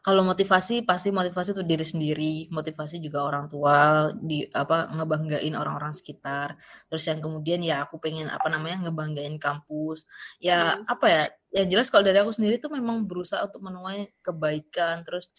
Kalau 0.00 0.26
motivasi 0.26 0.82
pasti 0.82 1.08
motivasi 1.14 1.56
untuk 1.56 1.68
diri 1.68 1.86
sendiri, 1.86 2.34
motivasi 2.52 2.98
juga 3.00 3.24
orang 3.24 3.46
tua 3.46 4.10
di 4.16 4.42
apa 4.50 4.92
ngebanggain 4.92 5.54
orang-orang 5.56 5.92
sekitar. 5.92 6.56
Terus 6.88 7.04
yang 7.06 7.20
kemudian 7.24 7.60
ya 7.64 7.84
aku 7.84 7.96
pengen 7.96 8.28
apa 8.28 8.48
namanya 8.50 8.88
ngebanggain 8.88 9.36
kampus. 9.40 10.04
Ya 10.42 10.76
yes. 10.76 10.88
apa 10.90 11.06
ya? 11.06 11.22
Yang 11.52 11.66
jelas 11.70 11.86
kalau 11.92 12.04
dari 12.04 12.18
aku 12.18 12.32
sendiri 12.34 12.56
tuh 12.58 12.72
memang 12.72 13.04
berusaha 13.06 13.46
untuk 13.46 13.62
menuai 13.62 14.10
kebaikan. 14.24 15.06
Terus 15.06 15.30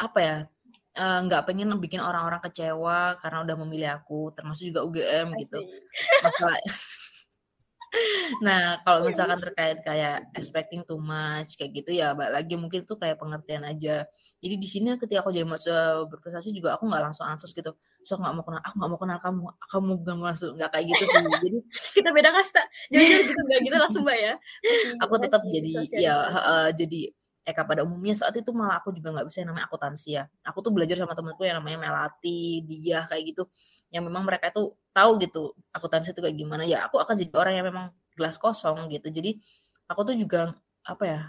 apa 0.00 0.20
ya? 0.20 0.38
nggak 1.00 1.42
uh, 1.42 1.46
pengen 1.46 1.70
bikin 1.78 2.02
orang-orang 2.02 2.42
kecewa 2.42 3.14
karena 3.22 3.46
udah 3.46 3.56
memilih 3.62 3.90
aku, 3.94 4.34
termasuk 4.34 4.74
juga 4.74 4.82
UGM 4.82 5.38
gitu. 5.38 5.62
Masalah 6.26 6.58
nah 8.46 8.78
kalau 8.86 9.02
misalkan 9.02 9.42
terkait 9.42 9.82
kayak 9.82 10.30
expecting 10.38 10.86
too 10.86 11.02
much 11.02 11.58
kayak 11.58 11.74
gitu 11.74 11.90
ya 11.90 12.14
balik 12.14 12.38
lagi 12.38 12.54
mungkin 12.54 12.86
itu 12.86 12.94
kayak 12.94 13.18
pengertian 13.18 13.66
aja. 13.66 14.06
Jadi 14.38 14.54
di 14.54 14.68
sini 14.70 14.94
ketika 14.94 15.26
aku 15.26 15.34
jadi 15.34 15.46
mahasiswa 15.46 16.06
berprestasi 16.06 16.54
juga 16.54 16.78
aku 16.78 16.86
nggak 16.86 17.02
langsung 17.10 17.26
ansos 17.26 17.50
gitu. 17.50 17.74
So 18.06 18.14
nggak 18.18 18.30
mau 18.30 18.44
kenal 18.46 18.62
aku 18.62 18.74
nggak 18.78 18.90
mau 18.94 19.00
kenal 19.02 19.18
kamu 19.18 19.40
kamu 19.66 19.90
gak 20.06 20.14
mau 20.14 20.26
langsung 20.30 20.54
nggak 20.54 20.70
kayak 20.70 20.86
gitu 20.94 21.04
sih. 21.10 21.18
Jadi 21.18 21.58
kita 21.98 22.10
beda 22.14 22.30
kasta. 22.30 22.62
Jadi 22.94 23.04
gitu 23.26 23.40
nggak 23.42 23.60
gitu 23.66 23.76
langsung 23.76 24.02
mbak 24.06 24.18
ya. 24.22 24.34
Aku 25.02 25.14
tetap 25.18 25.42
jadi 25.50 25.70
ya 25.98 26.14
uh, 26.14 26.68
jadi 26.70 27.10
Eka 27.50 27.66
pada 27.66 27.82
umumnya 27.82 28.14
saat 28.14 28.34
itu 28.38 28.54
malah 28.54 28.78
aku 28.78 28.94
juga 28.94 29.10
nggak 29.10 29.26
bisa 29.26 29.42
yang 29.42 29.50
namanya 29.50 29.66
akuntansi 29.66 30.08
ya. 30.14 30.24
Aku 30.46 30.62
tuh 30.62 30.70
belajar 30.70 30.96
sama 31.02 31.18
temenku 31.18 31.42
yang 31.42 31.58
namanya 31.58 31.78
Melati, 31.82 32.62
dia 32.62 33.04
kayak 33.10 33.22
gitu. 33.34 33.42
Yang 33.90 34.02
memang 34.06 34.22
mereka 34.22 34.54
tuh 34.54 34.78
tahu 34.94 35.18
gitu 35.18 35.52
akuntansi 35.74 36.14
itu 36.14 36.20
kayak 36.22 36.36
gimana. 36.38 36.62
Ya 36.64 36.86
aku 36.86 37.02
akan 37.02 37.14
jadi 37.18 37.34
orang 37.34 37.54
yang 37.58 37.66
memang 37.66 37.86
gelas 38.14 38.38
kosong 38.38 38.86
gitu. 38.88 39.10
Jadi 39.10 39.42
aku 39.90 40.00
tuh 40.06 40.14
juga 40.14 40.54
apa 40.86 41.04
ya? 41.04 41.22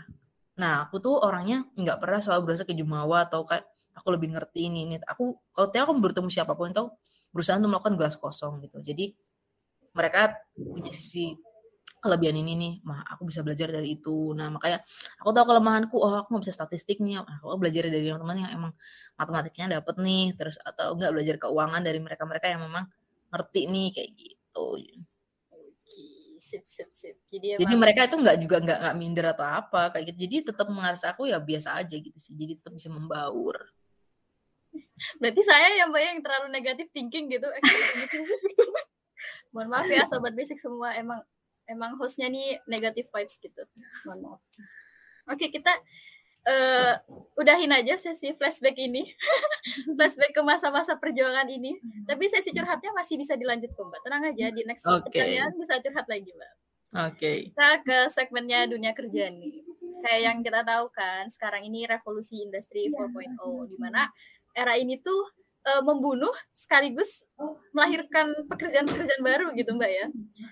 Nah, 0.62 0.86
aku 0.86 1.02
tuh 1.02 1.18
orangnya 1.18 1.66
nggak 1.74 1.98
pernah 1.98 2.20
selalu 2.22 2.54
berasa 2.54 2.64
ke 2.68 2.76
jumawa 2.78 3.26
atau 3.26 3.42
kayak 3.48 3.66
aku 3.98 4.08
lebih 4.14 4.36
ngerti 4.36 4.70
ini 4.70 4.80
ini. 4.86 4.96
Aku 5.10 5.40
kalau 5.56 5.68
tiap 5.74 5.90
aku 5.90 5.98
bertemu 5.98 6.30
siapa 6.30 6.54
pun 6.54 6.70
itu 6.70 6.86
berusaha 7.34 7.58
untuk 7.58 7.72
melakukan 7.74 7.96
gelas 7.98 8.16
kosong 8.20 8.62
gitu. 8.62 8.78
Jadi 8.84 9.16
mereka 9.96 10.38
punya 10.54 10.92
sisi 10.94 11.36
kelebihan 12.02 12.36
ini 12.42 12.58
nih, 12.58 12.74
mah 12.82 13.06
aku 13.14 13.30
bisa 13.30 13.46
belajar 13.46 13.70
dari 13.70 13.94
itu. 13.94 14.34
Nah 14.34 14.50
makanya 14.50 14.82
aku 15.22 15.30
tahu 15.32 15.46
kelemahanku, 15.54 15.96
oh 16.02 16.26
aku 16.26 16.34
nggak 16.34 16.44
bisa 16.50 16.56
statistik 16.58 16.98
nih, 16.98 17.22
aku 17.22 17.56
belajar 17.62 17.88
dari 17.88 18.10
teman-teman 18.10 18.38
yang 18.42 18.52
emang 18.58 18.72
matematiknya 19.16 19.80
dapet 19.80 19.96
nih, 20.02 20.34
terus 20.34 20.58
atau 20.66 20.98
enggak 20.98 21.14
belajar 21.14 21.36
keuangan 21.38 21.82
dari 21.86 22.02
mereka-mereka 22.02 22.50
yang 22.50 22.62
memang 22.66 22.90
ngerti 23.30 23.62
nih 23.70 23.88
kayak 23.94 24.10
gitu. 24.18 24.68
sip 26.42 26.66
sip 26.66 26.90
sip. 26.90 27.16
Jadi, 27.30 27.54
emang... 27.54 27.62
jadi 27.62 27.74
mereka 27.78 28.00
itu 28.10 28.18
nggak 28.18 28.38
juga 28.42 28.58
nggak 28.66 28.78
nggak 28.82 28.96
minder 28.98 29.26
atau 29.38 29.46
apa 29.46 29.94
kayak 29.94 30.10
gitu. 30.10 30.18
Jadi 30.26 30.36
tetap 30.50 30.68
mengarah 30.74 30.98
aku 30.98 31.30
ya 31.30 31.38
biasa 31.38 31.78
aja 31.78 31.94
gitu 31.94 32.18
sih. 32.18 32.34
Jadi 32.34 32.58
tetap 32.58 32.74
bisa 32.74 32.90
membaur. 32.90 33.62
Berarti 35.22 35.42
saya 35.46 35.70
yang 35.78 35.94
mbak 35.94 36.02
yang 36.02 36.20
terlalu 36.26 36.48
negatif 36.50 36.90
thinking 36.90 37.30
gitu. 37.30 37.46
Mohon 39.54 39.70
maaf 39.70 39.88
ya 39.92 40.02
sobat 40.10 40.34
basic 40.34 40.58
semua 40.58 40.98
emang 40.98 41.22
emang 41.70 41.98
hostnya 41.98 42.28
nih 42.32 42.62
negatif 42.66 43.10
vibes 43.14 43.38
gitu. 43.38 43.64
Mohon 44.08 44.20
maaf. 44.38 44.42
Oke 45.30 45.54
kita 45.54 45.72
uh, 46.48 46.94
udahin 47.38 47.70
aja 47.74 47.98
sesi 47.98 48.34
flashback 48.34 48.78
ini. 48.78 49.06
Flashback 49.98 50.34
ke 50.34 50.42
masa-masa 50.42 50.98
perjuangan 50.98 51.46
ini. 51.50 51.78
Tapi 52.06 52.26
sesi 52.30 52.50
curhatnya 52.54 52.92
masih 52.98 53.16
bisa 53.18 53.38
dilanjut 53.38 53.70
kok 53.74 53.86
mbak. 53.86 54.02
Tenang 54.02 54.24
aja 54.34 54.46
di 54.50 54.62
next 54.66 54.86
okay. 54.86 55.02
pertanyaan 55.06 55.54
bisa 55.58 55.78
curhat 55.82 56.08
lagi 56.10 56.30
mbak. 56.34 56.52
Oke. 56.92 57.16
Okay. 57.16 57.38
kita 57.54 57.70
ke 57.86 57.98
segmennya 58.12 58.68
dunia 58.68 58.92
kerja 58.92 59.32
nih. 59.32 59.64
Kayak 60.02 60.22
yang 60.26 60.38
kita 60.42 60.66
tahu 60.66 60.90
kan 60.90 61.30
sekarang 61.30 61.62
ini 61.70 61.86
revolusi 61.86 62.42
industri 62.42 62.90
4.0 62.90 63.38
di 63.70 63.78
mana 63.78 64.10
era 64.58 64.74
ini 64.76 64.98
tuh 64.98 65.30
uh, 65.68 65.82
membunuh 65.86 66.34
sekaligus 66.54 67.26
melahirkan 67.72 68.30
pekerjaan-pekerjaan 68.50 69.24
baru 69.24 69.48
gitu 69.56 69.74
mbak 69.78 69.92
ya. 69.92 70.08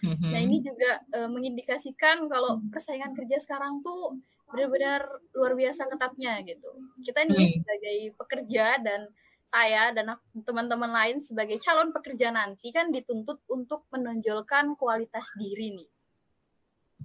Mm-hmm. 0.05 0.31
Nah 0.31 0.39
ini 0.39 0.57
juga 0.63 1.01
uh, 1.17 1.29
mengindikasikan 1.29 2.29
kalau 2.29 2.61
persaingan 2.71 3.11
kerja 3.17 3.41
sekarang 3.41 3.81
tuh 3.81 4.17
benar-benar 4.49 5.05
luar 5.37 5.53
biasa 5.53 5.85
ketatnya 5.85 6.41
gitu. 6.45 6.69
Kita 7.05 7.25
nih 7.25 7.37
mm. 7.37 7.53
sebagai 7.53 7.97
pekerja 8.17 8.65
dan 8.81 9.09
saya 9.49 9.89
dan 9.89 10.13
teman-teman 10.45 10.93
lain 10.93 11.17
sebagai 11.17 11.57
calon 11.57 11.89
pekerja 11.89 12.29
nanti 12.29 12.69
kan 12.69 12.93
dituntut 12.93 13.41
untuk 13.49 13.89
menonjolkan 13.89 14.77
kualitas 14.77 15.33
diri 15.41 15.73
nih. 15.73 15.89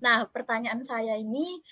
Nah 0.04 0.28
pertanyaan 0.28 0.84
saya 0.84 1.16
ini 1.16 1.64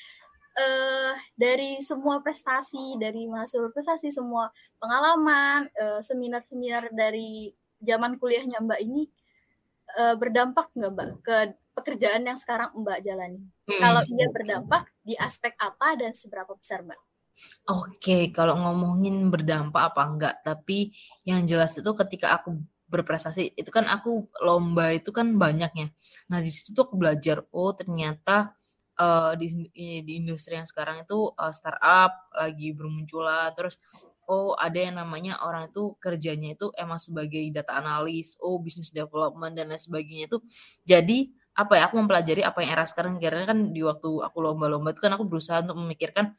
uh, 0.56 1.12
dari 1.34 1.80
semua 1.80 2.20
prestasi 2.20 2.96
dari 3.00 3.24
mahasiswa 3.28 3.68
prestasi 3.72 4.12
semua 4.12 4.52
pengalaman 4.76 5.68
uh, 5.80 6.00
seminar-seminar 6.04 6.92
dari 6.92 7.52
zaman 7.82 8.16
kuliahnya 8.16 8.62
Mbak 8.62 8.80
ini 8.84 9.08
uh, 9.98 10.14
berdampak 10.16 10.70
nggak 10.72 10.92
Mbak 10.92 11.06
ke 11.24 11.36
pekerjaan 11.72 12.28
yang 12.28 12.38
sekarang 12.38 12.70
Mbak 12.76 12.98
jalani? 13.02 13.40
Hmm. 13.68 13.80
Kalau 13.80 14.02
iya 14.06 14.26
berdampak 14.28 14.82
di 15.00 15.16
aspek 15.16 15.56
apa 15.56 15.96
dan 15.96 16.12
seberapa 16.12 16.52
besar 16.52 16.84
Mbak? 16.84 17.00
Oke, 17.72 18.28
kalau 18.28 18.60
ngomongin 18.60 19.32
berdampak 19.32 19.92
apa 19.92 20.02
enggak, 20.04 20.34
tapi 20.44 20.92
yang 21.24 21.48
jelas 21.48 21.72
itu 21.80 21.88
ketika 21.96 22.36
aku 22.36 22.60
berprestasi 22.92 23.56
itu 23.56 23.72
kan 23.72 23.88
aku 23.88 24.28
lomba 24.44 24.92
itu 24.92 25.08
kan 25.16 25.40
banyaknya. 25.40 25.96
Nah 26.28 26.44
di 26.44 26.52
situ 26.52 26.76
tuh 26.76 26.84
aku 26.84 27.00
belajar 27.00 27.40
oh 27.48 27.72
ternyata 27.72 28.52
uh, 29.02 29.34
di 29.34 29.66
di 30.06 30.12
industri 30.22 30.54
yang 30.54 30.68
sekarang 30.70 31.02
itu 31.02 31.34
uh, 31.34 31.50
startup 31.50 32.30
lagi 32.30 32.70
bermunculan 32.70 33.50
terus 33.58 33.82
oh 34.30 34.54
ada 34.54 34.78
yang 34.78 34.94
namanya 35.02 35.42
orang 35.42 35.66
itu 35.66 35.98
kerjanya 35.98 36.54
itu 36.54 36.70
emang 36.78 37.02
sebagai 37.02 37.42
data 37.50 37.74
analis 37.82 38.38
oh 38.38 38.62
business 38.62 38.94
development 38.94 39.58
dan 39.58 39.66
lain 39.66 39.82
sebagainya 39.82 40.30
itu 40.30 40.38
jadi 40.86 41.34
apa 41.52 41.76
ya 41.76 41.82
aku 41.88 42.00
mempelajari 42.00 42.40
apa 42.40 42.64
yang 42.64 42.70
era 42.76 42.84
sekarang. 42.88 43.20
Karena 43.20 43.44
kan 43.44 43.72
di 43.72 43.80
waktu 43.84 44.08
aku 44.08 44.38
lomba-lomba 44.40 44.92
itu 44.96 45.00
kan 45.04 45.12
aku 45.12 45.24
berusaha 45.28 45.60
untuk 45.60 45.78
memikirkan 45.84 46.32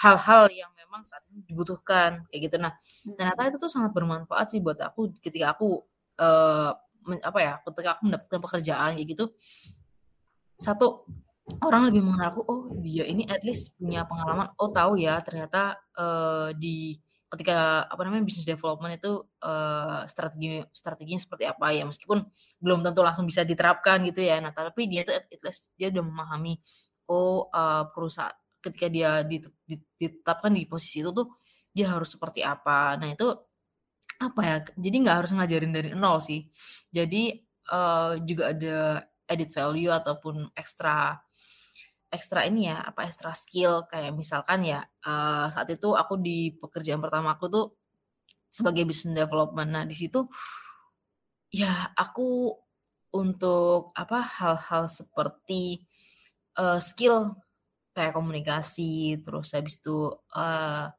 hal-hal 0.00 0.48
yang 0.52 0.70
memang 0.76 1.04
saat 1.04 1.24
ini 1.32 1.44
dibutuhkan 1.44 2.24
kayak 2.32 2.40
gitu. 2.48 2.56
Nah 2.60 2.72
ternyata 3.04 3.52
itu 3.52 3.56
tuh 3.60 3.70
sangat 3.72 3.92
bermanfaat 3.92 4.46
sih 4.48 4.60
buat 4.64 4.80
aku 4.80 5.12
ketika 5.20 5.56
aku 5.56 5.84
uh, 6.20 6.72
apa 7.22 7.38
ya 7.38 7.52
ketika 7.68 7.96
aku 7.96 8.02
mendapatkan 8.08 8.40
pekerjaan 8.40 8.90
kayak 8.96 9.08
gitu. 9.12 9.24
Satu 10.56 11.04
orang 11.62 11.90
lebih 11.90 12.02
mengenal 12.02 12.34
aku, 12.34 12.42
oh 12.46 12.62
dia 12.82 13.06
ini 13.06 13.22
at 13.30 13.46
least 13.46 13.74
punya 13.78 14.02
pengalaman, 14.02 14.50
oh 14.58 14.70
tahu 14.74 14.98
ya 14.98 15.22
ternyata 15.22 15.78
uh, 15.94 16.50
di 16.56 16.98
ketika 17.26 17.86
apa 17.90 18.00
namanya 18.06 18.22
bisnis 18.22 18.46
development 18.46 19.02
itu 19.02 19.18
uh, 19.42 20.06
strategi 20.06 20.62
strateginya 20.70 21.18
seperti 21.18 21.44
apa 21.46 21.74
ya 21.74 21.82
meskipun 21.82 22.22
belum 22.62 22.86
tentu 22.86 23.02
langsung 23.02 23.26
bisa 23.26 23.42
diterapkan 23.42 24.02
gitu 24.06 24.22
ya. 24.22 24.38
Nah 24.38 24.54
tapi 24.54 24.86
dia 24.86 25.02
tuh 25.02 25.14
at 25.18 25.42
least 25.42 25.74
dia 25.74 25.90
udah 25.90 26.04
memahami 26.06 26.58
oh 27.10 27.50
uh, 27.50 27.90
perusahaan 27.90 28.34
ketika 28.62 28.86
dia 28.90 29.10
ditetapkan 29.26 30.50
di 30.54 30.66
posisi 30.66 31.02
itu 31.02 31.10
tuh 31.10 31.34
dia 31.74 31.90
harus 31.90 32.14
seperti 32.14 32.46
apa. 32.46 32.94
Nah 32.98 33.10
itu 33.10 33.26
apa 34.16 34.40
ya 34.42 34.56
jadi 34.78 34.96
nggak 35.06 35.16
harus 35.22 35.30
ngajarin 35.34 35.72
dari 35.74 35.90
nol 35.98 36.22
sih. 36.22 36.46
Jadi 36.94 37.42
uh, 37.74 38.22
juga 38.22 38.54
ada 38.54 39.02
edit 39.26 39.50
value 39.50 39.90
ataupun 39.90 40.54
ekstra 40.54 41.18
ekstra 42.16 42.48
ini 42.48 42.72
ya, 42.72 42.80
apa 42.82 43.04
ekstra 43.04 43.36
skill 43.36 43.84
kayak 43.86 44.16
misalkan 44.16 44.64
ya 44.64 44.82
uh, 45.04 45.52
saat 45.52 45.68
itu 45.70 45.92
aku 45.92 46.18
di 46.18 46.56
pekerjaan 46.56 46.98
pertama 46.98 47.36
aku 47.36 47.46
tuh 47.52 47.66
sebagai 48.50 48.88
business 48.88 49.14
development. 49.14 49.70
Nah, 49.70 49.84
di 49.84 49.92
situ 49.92 50.24
ya 51.52 51.92
aku 51.94 52.56
untuk 53.14 53.94
apa 53.94 54.18
hal-hal 54.20 54.90
seperti 54.90 55.84
uh, 56.58 56.80
skill 56.82 57.36
kayak 57.96 58.12
komunikasi, 58.12 59.20
terus 59.24 59.56
habis 59.56 59.80
itu 59.80 60.12
uh, 60.36 60.92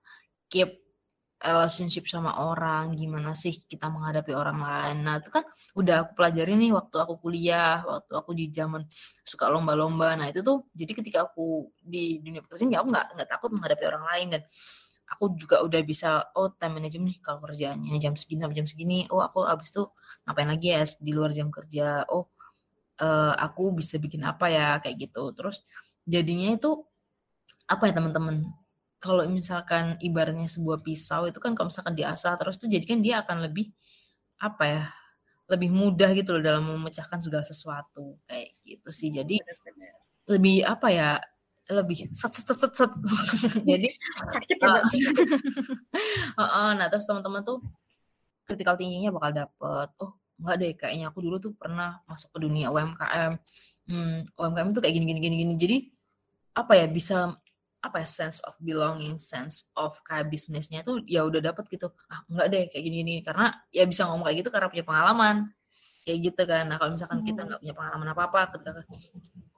keep 0.50 0.87
relationship 1.38 2.10
sama 2.10 2.34
orang, 2.50 2.98
gimana 2.98 3.38
sih 3.38 3.62
kita 3.70 3.94
menghadapi 3.94 4.34
orang 4.34 4.58
lain. 4.58 4.98
Nah, 5.06 5.22
itu 5.22 5.30
kan 5.30 5.46
udah 5.78 5.96
aku 6.06 6.12
pelajari 6.18 6.58
nih 6.58 6.74
waktu 6.74 6.98
aku 6.98 7.14
kuliah, 7.22 7.86
waktu 7.86 8.14
aku 8.18 8.32
di 8.34 8.50
zaman 8.50 8.82
suka 9.22 9.46
lomba-lomba. 9.46 10.18
Nah, 10.18 10.28
itu 10.34 10.42
tuh 10.42 10.66
jadi 10.74 10.98
ketika 10.98 11.30
aku 11.30 11.70
di 11.78 12.18
dunia 12.26 12.42
pekerjaan 12.42 12.74
ya 12.74 12.82
aku 12.82 12.90
nggak 12.90 13.06
nggak 13.14 13.30
takut 13.30 13.50
menghadapi 13.54 13.84
orang 13.86 14.06
lain 14.10 14.28
dan 14.34 14.42
aku 15.08 15.24
juga 15.40 15.64
udah 15.64 15.82
bisa 15.86 16.10
oh 16.36 16.52
time 16.58 16.82
management 16.82 17.16
nih 17.16 17.18
kalau 17.24 17.40
kerjaannya 17.46 17.96
jam 18.02 18.14
segini 18.18 18.42
sampai 18.44 18.58
jam 18.58 18.68
segini. 18.68 18.98
Oh, 19.14 19.22
aku 19.22 19.46
abis 19.46 19.70
itu 19.70 19.84
ngapain 20.26 20.50
lagi 20.50 20.68
ya 20.74 20.82
di 21.00 21.12
luar 21.14 21.32
jam 21.38 21.54
kerja. 21.54 22.02
Oh, 22.10 22.34
uh, 23.02 23.34
aku 23.38 23.78
bisa 23.78 24.02
bikin 24.02 24.26
apa 24.26 24.50
ya 24.50 24.82
kayak 24.82 25.10
gitu. 25.10 25.32
Terus 25.38 25.62
jadinya 26.02 26.50
itu 26.58 26.82
apa 27.70 27.92
ya 27.92 27.94
teman-teman 28.00 28.48
kalau 28.98 29.24
misalkan 29.30 29.96
ibaratnya 30.02 30.50
sebuah 30.50 30.82
pisau 30.82 31.30
itu 31.30 31.38
kan 31.38 31.54
kalau 31.54 31.70
misalkan 31.70 31.94
diasah 31.94 32.34
terus 32.38 32.58
tuh 32.58 32.70
jadi 32.70 32.86
kan 32.86 33.00
dia 33.02 33.22
akan 33.22 33.46
lebih 33.46 33.70
apa 34.42 34.64
ya 34.66 34.84
lebih 35.48 35.72
mudah 35.72 36.12
gitu 36.12 36.36
loh 36.36 36.44
dalam 36.44 36.68
memecahkan 36.68 37.24
segala 37.24 37.44
sesuatu 37.48 38.20
kayak 38.28 38.52
gitu 38.68 38.90
sih. 38.92 39.10
Jadi 39.14 39.40
lebih 40.28 40.68
apa 40.68 40.88
ya 40.92 41.10
lebih 41.72 42.12
set 42.12 42.32
set 42.36 42.48
set 42.48 42.60
set, 42.60 42.74
set. 42.76 42.92
jadi 43.70 43.88
cek 44.32 44.60
uh, 44.64 44.80
uh, 46.40 46.70
nah 46.80 46.88
terus 46.88 47.04
teman-teman 47.04 47.44
tuh 47.44 47.60
critical 48.48 48.80
tingginya 48.80 49.12
bakal 49.12 49.32
dapet 49.44 49.90
oh 50.00 50.16
enggak 50.40 50.56
deh 50.64 50.72
kayaknya 50.80 51.12
aku 51.12 51.20
dulu 51.20 51.44
tuh 51.44 51.52
pernah 51.60 52.00
masuk 52.08 52.32
ke 52.32 52.40
dunia 52.40 52.72
UMKM 52.72 53.36
hmm, 53.88 54.36
UMKM 54.36 54.68
tuh 54.76 54.82
kayak 54.84 54.96
gini 54.96 55.06
gini 55.12 55.20
gini 55.20 55.36
gini. 55.44 55.54
Jadi 55.60 55.78
apa 56.58 56.74
ya 56.76 56.88
bisa 56.90 57.38
apa 57.88 58.04
ya 58.04 58.08
sense 58.08 58.44
of 58.44 58.54
belonging, 58.60 59.16
sense 59.18 59.72
of 59.74 59.96
kayak 60.04 60.28
bisnisnya 60.28 60.84
tuh 60.84 61.02
ya 61.08 61.24
udah 61.24 61.40
dapet 61.40 61.68
gitu. 61.72 61.88
Ah 62.12 62.22
enggak 62.28 62.48
deh 62.52 62.64
kayak 62.72 62.84
gini-gini. 62.84 63.16
Karena 63.24 63.56
ya 63.72 63.84
bisa 63.88 64.06
ngomong 64.08 64.28
kayak 64.28 64.38
gitu 64.44 64.50
karena 64.52 64.68
punya 64.68 64.86
pengalaman. 64.86 65.36
Kayak 66.04 66.20
gitu 66.32 66.42
kan. 66.48 66.64
Nah 66.68 66.76
kalau 66.80 66.92
misalkan 66.96 67.20
kita 67.24 67.42
hmm. 67.42 67.48
nggak 67.52 67.60
punya 67.64 67.76
pengalaman 67.76 68.08
apa-apa 68.12 68.42
ketika 68.56 68.72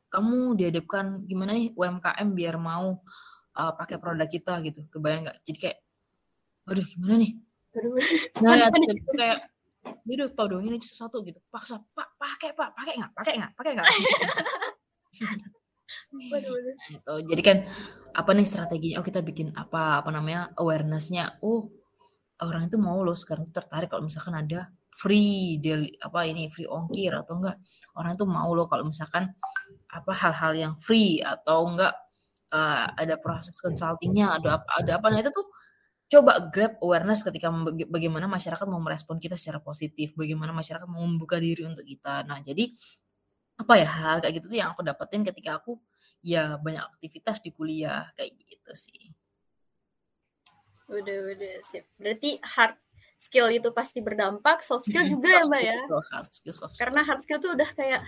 kamu 0.10 0.38
dihadapkan 0.58 1.06
gimana 1.30 1.52
nih 1.54 1.70
UMKM 1.78 2.28
biar 2.34 2.56
mau 2.58 2.98
uh, 3.58 3.72
pakai 3.74 3.98
produk 4.02 4.30
kita 4.30 4.54
gitu. 4.66 4.86
Kebayang 4.90 5.30
nggak? 5.30 5.38
Jadi 5.46 5.58
kayak 5.60 5.78
aduh 6.70 6.86
gimana 6.86 7.16
nih? 7.22 7.32
Nah 8.42 8.54
ya 8.58 8.68
itu 8.70 9.14
kayak 9.14 9.38
udah 10.10 10.30
tau 10.34 10.48
dong 10.50 10.66
ini 10.66 10.78
sesuatu 10.82 11.22
gitu. 11.22 11.38
Paksa 11.50 11.82
pak 11.94 12.18
pakai 12.18 12.54
pak. 12.54 12.74
Pakai 12.78 12.94
nggak? 12.98 13.12
Pakai 13.14 13.34
nggak? 13.38 13.52
Pakai 13.58 13.72
nggak 13.78 13.88
nah, 16.14 16.90
itu. 16.94 17.14
Jadi 17.34 17.42
kan 17.42 17.58
apa 18.14 18.30
nih 18.34 18.48
strateginya? 18.48 18.96
Oh 19.02 19.06
kita 19.06 19.22
bikin 19.22 19.54
apa 19.56 20.04
apa 20.04 20.10
namanya 20.10 20.54
awarenessnya. 20.58 21.40
Oh 21.46 21.70
orang 22.40 22.72
itu 22.72 22.80
mau 22.80 23.00
loh 23.04 23.16
sekarang 23.16 23.52
tertarik 23.52 23.92
kalau 23.92 24.08
misalkan 24.08 24.36
ada 24.36 24.72
free 24.90 25.60
del 25.64 25.88
apa 26.04 26.28
ini 26.28 26.52
free 26.52 26.68
ongkir 26.68 27.14
atau 27.16 27.40
enggak. 27.40 27.58
Orang 27.96 28.16
itu 28.16 28.26
mau 28.28 28.52
loh 28.52 28.68
kalau 28.68 28.88
misalkan 28.88 29.32
apa 29.90 30.12
hal-hal 30.14 30.54
yang 30.56 30.74
free 30.80 31.24
atau 31.24 31.66
enggak 31.68 31.94
uh, 32.54 32.86
ada 32.94 33.16
proses 33.22 33.56
consultingnya 33.60 34.36
ada 34.40 34.62
apa 34.62 34.70
ada 34.80 34.92
apa. 35.00 35.08
Nah 35.14 35.20
itu 35.24 35.32
tuh 35.32 35.48
coba 36.10 36.50
grab 36.50 36.82
awareness 36.82 37.22
ketika 37.22 37.54
bagaimana 37.86 38.26
masyarakat 38.26 38.66
mau 38.66 38.82
merespon 38.82 39.22
kita 39.22 39.38
secara 39.38 39.62
positif 39.62 40.18
bagaimana 40.18 40.50
masyarakat 40.52 40.90
mau 40.90 41.06
membuka 41.06 41.38
diri 41.38 41.64
untuk 41.70 41.86
kita. 41.86 42.26
Nah 42.26 42.42
jadi 42.42 42.74
apa 43.60 43.74
ya 43.76 43.90
hal 43.92 44.16
kayak 44.24 44.40
gitu 44.40 44.48
tuh 44.48 44.58
yang 44.64 44.72
aku 44.72 44.82
dapetin 44.88 45.28
ketika 45.28 45.60
aku 45.60 45.76
ya 46.24 46.56
banyak 46.60 46.84
aktivitas 46.96 47.44
di 47.44 47.52
kuliah 47.52 48.08
kayak 48.16 48.40
gitu 48.40 48.72
sih. 48.72 49.12
Udah 50.88 51.18
udah 51.36 51.56
sip. 51.62 51.86
Berarti 52.00 52.40
hard 52.40 52.80
skill 53.20 53.52
itu 53.52 53.70
pasti 53.76 54.00
berdampak 54.00 54.64
soft 54.64 54.88
skill 54.88 55.04
hmm, 55.04 55.14
juga 55.20 55.28
soft 55.28 55.44
ya 55.44 55.50
mbak 55.52 55.62
ya? 55.62 55.78
hard 56.16 56.32
skill, 56.32 56.56
soft 56.56 56.72
skill. 56.72 56.82
karena 56.88 57.00
hard 57.04 57.20
skill 57.20 57.40
tuh 57.44 57.52
udah 57.52 57.70
kayak 57.76 58.02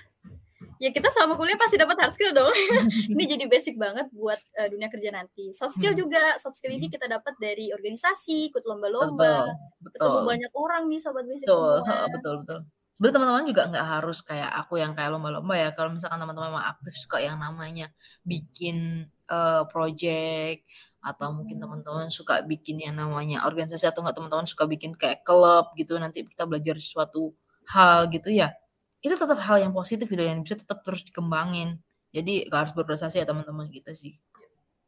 ya 0.79 0.89
kita 0.89 1.11
selama 1.11 1.35
kuliah 1.35 1.59
pasti 1.59 1.75
dapat 1.75 1.99
hard 1.99 2.13
skill 2.15 2.31
dong. 2.31 2.55
Ini 3.13 3.23
jadi 3.35 3.45
basic 3.51 3.75
banget 3.75 4.07
buat 4.15 4.39
uh, 4.55 4.67
dunia 4.71 4.87
kerja 4.87 5.11
nanti. 5.11 5.51
Soft 5.51 5.75
skill 5.75 5.93
hmm. 5.93 5.99
juga 5.99 6.23
soft 6.39 6.55
skill 6.57 6.73
ini 6.73 6.87
kita 6.87 7.11
dapat 7.11 7.35
dari 7.37 7.75
organisasi 7.75 8.49
ikut 8.49 8.63
lomba-lomba 8.63 9.51
ketemu 9.83 10.19
banyak 10.23 10.51
orang 10.55 10.87
nih 10.87 10.99
sobat 11.03 11.27
basic 11.27 11.45
betul, 11.45 11.83
semua. 11.83 12.07
betul 12.07 12.35
betul 12.41 12.59
sebenarnya 12.93 13.15
teman-teman 13.17 13.43
juga 13.47 13.63
nggak 13.71 13.87
harus 13.87 14.19
kayak 14.21 14.51
aku 14.65 14.79
yang 14.79 14.91
kayak 14.93 15.09
lomba-lomba 15.15 15.53
ya. 15.55 15.69
Kalau 15.71 15.91
misalkan 15.95 16.19
teman-teman 16.19 16.53
memang 16.55 16.65
aktif 16.67 16.93
suka 16.99 17.17
yang 17.23 17.39
namanya 17.39 17.89
bikin 18.27 19.07
uh, 19.31 19.63
project 19.67 20.67
atau 21.01 21.33
mungkin 21.33 21.57
teman-teman 21.57 22.13
suka 22.13 22.45
bikin 22.45 22.77
yang 22.77 22.93
namanya 22.93 23.41
organisasi 23.49 23.89
atau 23.89 24.05
enggak 24.05 24.21
teman-teman 24.21 24.45
suka 24.45 24.69
bikin 24.69 24.93
kayak 24.93 25.25
klub 25.25 25.73
gitu 25.73 25.97
nanti 25.97 26.21
kita 26.21 26.45
belajar 26.45 26.77
sesuatu 26.77 27.33
hal 27.73 28.05
gitu 28.13 28.29
ya 28.29 28.53
itu 29.01 29.17
tetap 29.17 29.41
hal 29.41 29.57
yang 29.57 29.73
positif 29.73 30.05
gitu 30.05 30.21
yang 30.21 30.45
bisa 30.45 30.61
tetap 30.61 30.85
terus 30.85 31.01
dikembangin. 31.01 31.81
Jadi 32.13 32.45
gak 32.45 32.69
harus 32.69 32.73
berprestasi 32.77 33.17
ya 33.17 33.25
teman-teman 33.25 33.65
gitu 33.73 33.89
sih. 33.97 34.13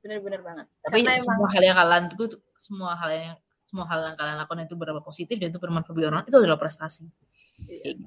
Benar-benar 0.06 0.42
banget. 0.46 0.66
Tapi 0.86 1.02
Karena 1.02 1.18
semua 1.18 1.50
emang... 1.50 1.54
hal 1.58 1.64
yang 1.66 1.78
kalian 1.82 2.04
itu 2.14 2.26
semua 2.62 2.92
hal 2.94 3.10
yang 3.10 3.36
semua 3.66 3.86
hal 3.90 4.00
yang 4.06 4.18
kalian 4.20 4.38
lakukan 4.38 4.70
itu 4.70 4.76
berapa 4.78 5.02
positif 5.02 5.36
dan 5.42 5.50
itu 5.50 5.58
bermanfaat 5.58 5.98
bagi 5.98 6.06
orang 6.06 6.22
itu 6.30 6.38
adalah 6.38 6.62
prestasi 6.62 7.10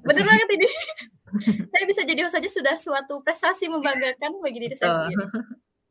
bener 0.03 0.23
banget 0.25 0.49
ini. 0.59 0.67
Saya 1.71 1.83
bisa 1.83 2.01
jadi 2.07 2.23
host 2.23 2.39
saja 2.39 2.49
sudah 2.49 2.75
suatu 2.79 3.19
prestasi 3.19 3.67
membanggakan 3.67 4.39
bagi 4.39 4.63
diri 4.63 4.75
saya 4.79 4.95
sendiri. 4.95 5.27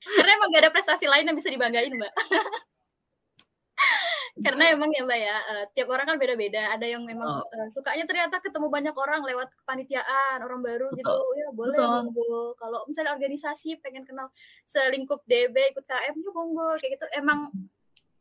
Karena 0.01 0.33
emang 0.33 0.49
gak 0.49 0.63
ada 0.65 0.73
prestasi 0.73 1.05
lain 1.05 1.29
yang 1.29 1.37
bisa 1.37 1.53
dibanggain 1.53 1.93
mbak. 1.93 2.13
Karena 4.45 4.65
emang 4.73 4.89
ya 4.97 5.05
mbak 5.05 5.21
ya 5.21 5.37
uh, 5.37 5.65
tiap 5.77 5.93
orang 5.93 6.09
kan 6.09 6.17
beda-beda. 6.17 6.73
Ada 6.73 6.89
yang 6.89 7.05
memang 7.05 7.29
oh. 7.29 7.45
uh, 7.45 7.69
sukanya 7.69 8.09
ternyata 8.09 8.41
ketemu 8.41 8.73
banyak 8.73 8.97
orang 8.97 9.29
lewat 9.29 9.53
kepanitiaan 9.61 10.41
orang 10.41 10.65
baru 10.65 10.89
gitu. 10.97 11.05
Betul. 11.05 11.21
gitu 11.21 11.37
ya 11.37 11.49
boleh 11.53 11.79
monggo. 11.85 12.57
Kalau 12.57 12.81
misalnya 12.89 13.13
organisasi 13.13 13.77
pengen 13.85 14.09
kenal 14.09 14.33
selingkup 14.65 15.21
DB 15.29 15.77
ikut 15.77 15.85
KM 15.85 16.17
ya 16.17 16.31
monggo. 16.33 16.81
Kayak 16.81 16.97
gitu. 16.97 17.07
Emang 17.13 17.53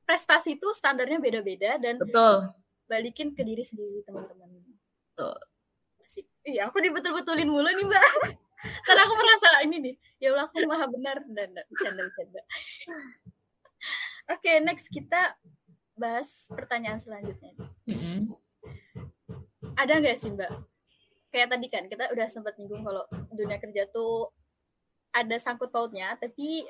prestasi 0.03 0.59
itu 0.59 0.67
standarnya 0.75 1.23
beda-beda 1.23 1.79
dan 1.79 1.95
betul. 1.95 2.51
balikin 2.91 3.31
ke 3.33 3.41
diri 3.41 3.63
sendiri 3.63 4.03
teman-teman 4.03 4.55
betul 5.15 5.39
iya 6.45 6.69
aku 6.69 6.77
dibetul-betulin 6.79 7.49
mulu 7.49 7.69
nih 7.69 7.85
mbak. 7.85 8.03
Karena 8.85 9.01
aku 9.05 9.13
merasa 9.13 9.47
ini 9.65 9.77
nih 9.81 9.95
ya 10.21 10.33
Allah 10.33 10.45
aku 10.49 10.57
maha 10.65 10.85
benar. 10.89 11.17
Dan 11.25 11.49
bercanda-bercanda 11.53 12.41
oke 14.33 14.41
okay, 14.41 14.55
next 14.61 14.89
kita 14.89 15.37
bahas 15.97 16.49
pertanyaan 16.53 16.99
selanjutnya. 17.01 17.53
Mm-hmm. 17.87 18.33
ada 19.75 19.93
nggak 19.99 20.17
sih 20.17 20.31
mbak? 20.31 20.51
Kayak 21.33 21.51
tadi 21.51 21.67
kan 21.67 21.83
kita 21.91 22.07
udah 22.15 22.27
sempat 22.31 22.55
nyinggung 22.55 22.85
kalau 22.85 23.03
dunia 23.35 23.59
kerja 23.59 23.85
tuh 23.91 24.31
ada 25.11 25.35
sangkut 25.39 25.71
pautnya 25.71 26.15
tapi 26.19 26.63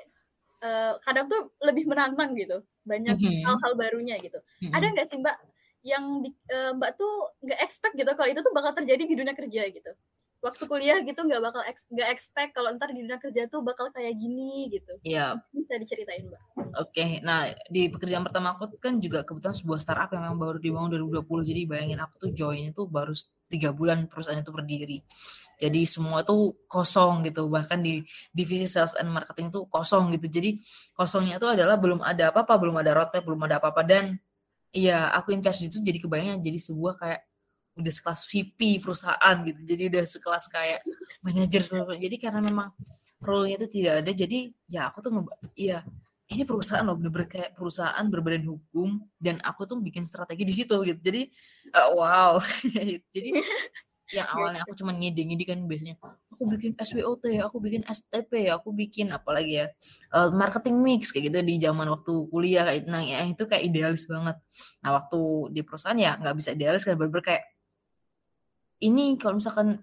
uh, 0.62 0.98
kadang 1.02 1.30
tuh 1.30 1.54
lebih 1.62 1.86
menantang 1.86 2.34
gitu. 2.34 2.64
Banyak 2.82 3.16
mm-hmm. 3.18 3.44
hal-hal 3.46 3.72
barunya 3.78 4.16
gitu. 4.18 4.38
Mm-hmm. 4.42 4.72
ada 4.74 4.86
nggak 4.90 5.06
sih 5.06 5.18
mbak 5.22 5.36
yang 5.86 6.26
di, 6.26 6.34
uh, 6.50 6.74
mbak 6.74 6.98
tuh 6.98 7.30
nggak 7.46 7.60
expect 7.62 7.94
gitu 7.94 8.10
kalau 8.18 8.26
itu 8.26 8.42
tuh 8.42 8.50
bakal 8.50 8.74
terjadi 8.74 9.06
di 9.06 9.14
dunia 9.14 9.34
kerja 9.38 9.62
gitu 9.70 9.94
waktu 10.46 10.62
kuliah 10.68 10.98
gitu 11.02 11.20
nggak 11.26 11.42
bakal 11.42 11.60
nggak 11.66 12.08
expect 12.12 12.50
kalau 12.54 12.70
ntar 12.76 12.92
di 12.94 13.02
dunia 13.02 13.18
kerja 13.18 13.50
tuh 13.50 13.66
bakal 13.66 13.90
kayak 13.90 14.14
gini 14.14 14.70
gitu. 14.70 14.94
Iya. 15.02 15.42
Bisa 15.50 15.74
diceritain 15.80 16.28
mbak. 16.28 16.42
Oke, 16.56 16.92
okay. 16.92 17.10
nah 17.24 17.48
di 17.72 17.88
pekerjaan 17.88 18.22
pertama 18.22 18.54
aku 18.54 18.76
kan 18.78 19.00
juga 19.00 19.24
kebetulan 19.24 19.56
sebuah 19.56 19.78
startup 19.80 20.12
yang 20.12 20.28
memang 20.28 20.38
baru 20.38 20.58
dibangun 20.60 20.92
2020 21.08 21.50
jadi 21.50 21.60
bayangin 21.66 21.98
aku 22.04 22.14
tuh 22.20 22.30
join 22.36 22.70
itu 22.70 22.84
baru 22.84 23.16
tiga 23.48 23.70
bulan 23.72 24.06
perusahaan 24.06 24.38
itu 24.38 24.52
berdiri. 24.52 24.98
Jadi 25.56 25.88
semua 25.88 26.20
tuh 26.20 26.52
kosong 26.68 27.24
gitu 27.24 27.48
bahkan 27.48 27.80
di 27.80 28.04
divisi 28.28 28.68
sales 28.68 28.92
and 29.00 29.08
marketing 29.08 29.48
tuh 29.48 29.64
kosong 29.72 30.12
gitu. 30.12 30.28
Jadi 30.28 30.60
kosongnya 30.92 31.40
itu 31.40 31.48
adalah 31.48 31.80
belum 31.80 32.04
ada 32.04 32.28
apa-apa, 32.28 32.60
belum 32.60 32.76
ada 32.84 32.92
roadmap, 32.92 33.24
belum 33.24 33.40
ada 33.48 33.56
apa-apa 33.56 33.82
dan 33.88 34.20
iya 34.76 35.08
aku 35.16 35.32
in 35.32 35.40
charge 35.40 35.64
itu 35.64 35.80
jadi 35.80 35.98
kebayang 36.04 36.44
jadi 36.44 36.58
sebuah 36.60 37.00
kayak 37.00 37.20
udah 37.76 37.92
sekelas 37.92 38.20
VP 38.28 38.80
perusahaan 38.80 39.36
gitu. 39.44 39.60
Jadi 39.64 39.82
udah 39.92 40.04
sekelas 40.08 40.44
kayak 40.48 40.80
manajer 41.20 41.62
jadi 41.96 42.16
karena 42.20 42.40
memang 42.44 42.68
role-nya 43.20 43.56
itu 43.64 43.80
tidak 43.80 44.04
ada 44.04 44.12
jadi 44.12 44.38
ya 44.68 44.92
aku 44.92 45.00
tuh 45.00 45.12
iya 45.56 45.80
ini 46.26 46.42
perusahaan 46.42 46.82
loh 46.82 46.98
bener-bener 46.98 47.30
kayak 47.30 47.50
perusahaan 47.54 48.02
berbadan 48.10 48.42
hukum 48.50 48.98
dan 49.22 49.38
aku 49.46 49.62
tuh 49.62 49.78
bikin 49.78 50.02
strategi 50.02 50.42
di 50.42 50.54
situ 50.54 50.74
gitu. 50.82 50.98
Jadi 50.98 51.30
uh, 51.70 51.88
wow. 51.94 52.32
Jadi 53.14 53.30
yang 54.14 54.26
awalnya 54.30 54.62
aku 54.62 54.78
cuma 54.78 54.94
ngide-ngide 54.94 55.44
kan 55.46 55.58
biasanya 55.66 55.98
aku 56.30 56.46
bikin 56.46 56.78
SWOT 56.78 57.26
aku 57.42 57.56
bikin 57.58 57.82
STP 57.90 58.54
aku 58.54 58.70
bikin 58.70 59.10
apalagi 59.10 59.64
ya 59.64 59.66
uh, 60.14 60.30
marketing 60.30 60.78
mix 60.78 61.10
kayak 61.10 61.34
gitu 61.34 61.38
di 61.42 61.58
zaman 61.58 61.90
waktu 61.90 62.12
kuliah 62.30 62.62
kayak 62.62 62.86
nah 62.86 63.02
ya 63.02 63.26
itu 63.26 63.42
kayak 63.50 63.66
idealis 63.66 64.06
banget 64.06 64.38
nah 64.78 64.94
waktu 64.94 65.18
di 65.50 65.60
perusahaan 65.66 65.98
ya 65.98 66.14
nggak 66.22 66.34
bisa 66.38 66.54
idealis 66.54 66.86
kan 66.86 66.94
bener-bener 66.94 67.24
kayak 67.24 67.44
ini 68.80 69.16
kalau 69.16 69.40
misalkan 69.40 69.80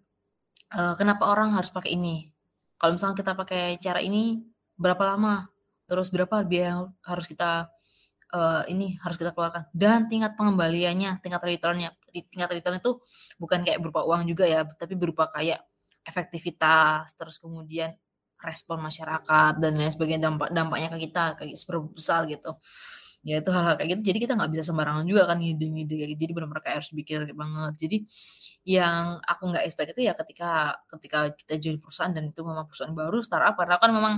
uh, 0.73 0.93
kenapa 0.97 1.29
orang 1.29 1.53
harus 1.57 1.69
pakai 1.73 1.95
ini? 1.97 2.29
Kalau 2.77 2.97
misalkan 2.97 3.17
kita 3.17 3.31
pakai 3.37 3.79
cara 3.79 4.03
ini 4.03 4.43
berapa 4.75 5.15
lama? 5.15 5.47
Terus 5.87 6.09
berapa 6.09 6.41
biaya 6.43 6.77
yang 6.77 6.83
harus 7.05 7.25
kita 7.29 7.69
uh, 8.33 8.63
ini 8.67 8.97
harus 8.99 9.15
kita 9.15 9.31
keluarkan 9.31 9.69
dan 9.71 10.09
tingkat 10.09 10.35
pengembaliannya, 10.35 11.21
tingkat 11.21 11.41
returnnya. 11.43 11.93
Tingkat 12.13 12.49
return 12.53 12.77
itu 12.77 13.01
bukan 13.41 13.65
kayak 13.65 13.81
berupa 13.81 14.05
uang 14.05 14.29
juga 14.29 14.45
ya, 14.45 14.61
tapi 14.61 14.93
berupa 14.93 15.31
kayak 15.33 15.65
efektivitas, 16.05 17.17
terus 17.17 17.41
kemudian 17.41 17.97
respon 18.43 18.83
masyarakat 18.83 19.55
dan 19.57 19.71
lain 19.79 19.87
sebagainya 19.87 20.27
dampak 20.27 20.51
dampaknya 20.51 20.91
ke 20.91 20.97
kita 21.07 21.23
kayak 21.39 21.55
besar 21.95 22.27
gitu. 22.27 22.59
Ya 23.23 23.39
itu 23.39 23.49
hal-hal 23.55 23.79
kayak 23.79 23.97
gitu. 23.97 24.11
Jadi 24.11 24.17
kita 24.27 24.35
nggak 24.35 24.51
bisa 24.51 24.63
sembarangan 24.67 25.07
juga 25.07 25.31
kan 25.31 25.39
ngide-ngide 25.39 25.95
kayak 25.95 26.09
gitu. 26.11 26.21
Jadi 26.27 26.31
benar-benar 26.35 26.61
kayak 26.61 26.77
harus 26.83 26.91
pikir 26.91 27.19
banget. 27.31 27.73
Jadi 27.79 27.97
yang 28.67 29.23
aku 29.23 29.43
nggak 29.47 29.63
expect 29.63 29.95
itu 29.95 30.11
ya 30.11 30.13
ketika 30.13 30.75
ketika 30.91 31.19
kita 31.39 31.55
join 31.55 31.79
perusahaan 31.79 32.11
dan 32.11 32.35
itu 32.35 32.43
memang 32.43 32.67
perusahaan 32.67 32.91
baru 32.91 33.23
startup. 33.23 33.55
Karena 33.55 33.79
kan 33.79 33.91
memang 33.95 34.13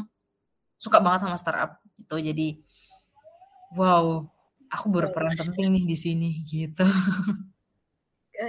suka 0.76 1.00
banget 1.00 1.24
sama 1.24 1.38
startup 1.40 1.80
itu 1.96 2.16
jadi 2.20 2.48
wow 3.80 4.28
aku 4.68 4.86
berperan 4.92 5.34
penting 5.34 5.72
nih 5.72 5.84
di 5.88 5.98
sini 5.98 6.30
gitu 6.44 6.84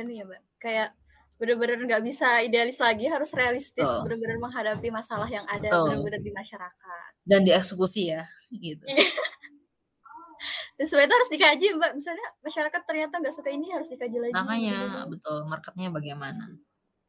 ini 0.02 0.20
ya 0.20 0.24
mbak. 0.26 0.42
Kayak 0.58 0.88
benar-benar 1.36 1.76
nggak 1.84 2.04
bisa 2.04 2.40
idealis 2.40 2.80
lagi 2.80 3.04
harus 3.12 3.28
realistis 3.36 3.84
oh. 3.84 4.00
benar-benar 4.08 4.40
menghadapi 4.40 4.88
masalah 4.88 5.28
yang 5.28 5.44
ada 5.44 5.68
benar-benar 5.68 6.20
di 6.24 6.32
masyarakat. 6.32 7.10
Dan 7.28 7.44
dieksekusi 7.44 8.12
ya 8.12 8.24
gitu. 8.48 8.84
Iya. 8.88 9.04
Dan 10.76 10.84
semua 10.88 11.08
itu 11.08 11.14
harus 11.16 11.30
dikaji 11.32 11.66
mbak. 11.76 11.92
Misalnya 11.96 12.26
masyarakat 12.40 12.80
ternyata 12.84 13.14
nggak 13.20 13.34
suka 13.36 13.48
ini 13.52 13.68
harus 13.72 13.88
dikaji 13.92 14.16
lagi 14.20 14.32
makanya 14.32 14.76
gitu. 14.80 15.00
betul. 15.16 15.38
Marketnya 15.48 15.88
bagaimana? 15.92 16.44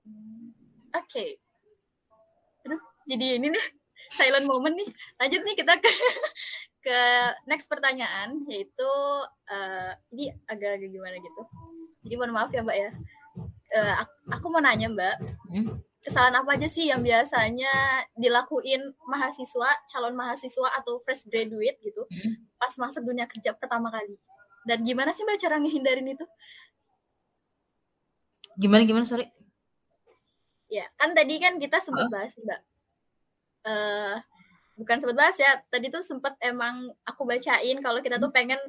Hmm, 0.04 0.52
oke. 0.96 1.08
Okay. 1.08 1.40
aduh 2.68 2.84
jadi 3.08 3.40
ini 3.40 3.48
nih 3.48 3.66
silent 4.12 4.48
moment 4.48 4.76
nih. 4.76 4.90
Lanjut 5.24 5.42
nih 5.44 5.56
kita 5.56 5.74
ke 5.80 5.88
ke 6.88 7.00
next 7.52 7.68
pertanyaan 7.68 8.44
yaitu 8.48 8.92
uh, 9.52 9.92
ini 10.16 10.32
agak-agak 10.48 10.88
gimana 10.88 11.20
gitu 11.20 11.44
jadi 12.08 12.16
mohon 12.16 12.32
maaf 12.32 12.50
ya 12.56 12.64
mbak 12.64 12.78
ya 12.80 12.90
uh, 13.76 13.94
aku, 14.32 14.48
mau 14.48 14.64
nanya 14.64 14.88
mbak 14.88 15.16
hmm? 15.52 15.76
kesalahan 16.08 16.40
apa 16.40 16.56
aja 16.56 16.72
sih 16.72 16.88
yang 16.88 17.04
biasanya 17.04 17.68
dilakuin 18.16 18.96
mahasiswa, 19.12 19.76
calon 19.92 20.16
mahasiswa 20.16 20.72
atau 20.80 21.04
fresh 21.04 21.28
graduate 21.28 21.76
gitu 21.84 22.08
hmm. 22.08 22.56
pas 22.56 22.72
masuk 22.80 23.04
dunia 23.04 23.28
kerja 23.28 23.52
pertama 23.52 23.92
kali. 23.92 24.16
Dan 24.64 24.88
gimana 24.88 25.12
sih 25.12 25.28
Mbak 25.28 25.40
cara 25.40 25.60
ngehindarin 25.60 26.08
itu? 26.12 26.26
Gimana 28.56 28.88
gimana 28.88 29.04
sorry? 29.08 29.28
Ya, 30.68 30.88
kan 31.00 31.12
tadi 31.16 31.40
kan 31.40 31.56
kita 31.60 31.80
sempat 31.84 32.08
huh? 32.08 32.12
bahas 32.12 32.36
Mbak. 32.40 32.62
Uh, 33.68 34.16
bukan 34.80 35.00
sempat 35.04 35.16
bahas 35.16 35.36
ya, 35.40 35.60
tadi 35.68 35.92
tuh 35.92 36.04
sempat 36.04 36.36
emang 36.40 36.88
aku 37.04 37.28
bacain 37.28 37.80
kalau 37.84 38.00
kita 38.00 38.16
tuh 38.16 38.32
hmm. 38.32 38.36
pengen 38.36 38.60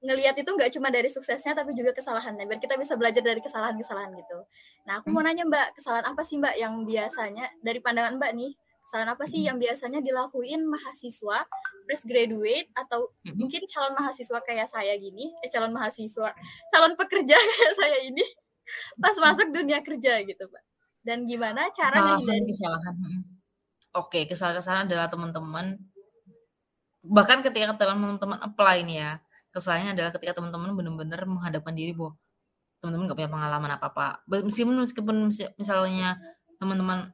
ngelihat 0.00 0.32
itu 0.40 0.48
nggak 0.48 0.72
cuma 0.72 0.88
dari 0.88 1.12
suksesnya 1.12 1.52
tapi 1.52 1.76
juga 1.76 1.92
kesalahannya 1.92 2.48
biar 2.48 2.56
kita 2.56 2.80
bisa 2.80 2.96
belajar 2.96 3.20
dari 3.20 3.40
kesalahan-kesalahan 3.44 4.16
gitu. 4.16 4.38
Nah 4.88 5.04
aku 5.04 5.12
mau 5.12 5.20
hmm. 5.20 5.28
nanya 5.28 5.44
Mbak 5.44 5.68
kesalahan 5.76 6.06
apa 6.08 6.22
sih 6.24 6.40
Mbak 6.40 6.54
yang 6.56 6.74
biasanya 6.88 7.44
dari 7.60 7.84
pandangan 7.84 8.16
Mbak 8.16 8.32
nih 8.32 8.52
kesalahan 8.80 9.12
apa 9.12 9.24
sih 9.28 9.44
hmm. 9.44 9.48
yang 9.52 9.56
biasanya 9.60 10.00
dilakuin 10.00 10.64
mahasiswa 10.64 11.38
fresh 11.84 12.04
graduate 12.08 12.72
atau 12.72 13.12
hmm. 13.28 13.36
mungkin 13.36 13.62
calon 13.68 13.92
mahasiswa 13.92 14.38
kayak 14.40 14.68
saya 14.72 14.96
gini 14.96 15.28
eh 15.44 15.50
calon 15.52 15.72
mahasiswa 15.76 16.32
calon 16.72 16.92
pekerja 16.96 17.36
kayak 17.52 17.72
saya 17.76 17.98
ini 18.00 18.24
pas 18.96 19.16
masuk 19.20 19.52
dunia 19.52 19.84
kerja 19.84 20.24
gitu 20.24 20.48
Mbak. 20.48 20.64
Dan 21.04 21.28
gimana 21.28 21.68
cara 21.76 22.16
kesalahan 22.16 22.44
kesalahan. 22.48 22.94
Oke 24.00 24.24
kesalahan-kesalahan 24.24 24.88
adalah 24.88 25.12
teman-teman 25.12 25.76
bahkan 27.00 27.40
ketika 27.40 27.76
teman-teman 27.76 28.40
apply 28.44 28.84
nih 28.84 28.96
ya 29.00 29.12
kesalahnya 29.54 29.94
adalah 29.98 30.10
ketika 30.14 30.38
teman-teman 30.38 30.74
benar-benar 30.78 31.20
menghadapkan 31.26 31.74
diri 31.74 31.92
bahwa 31.94 32.16
teman-teman 32.80 33.04
nggak 33.10 33.18
punya 33.18 33.30
pengalaman 33.32 33.70
apa-apa. 33.76 34.06
Meskipun 34.28 34.74
meskipun 34.80 35.16
misalnya 35.60 36.16
teman-teman 36.60 37.12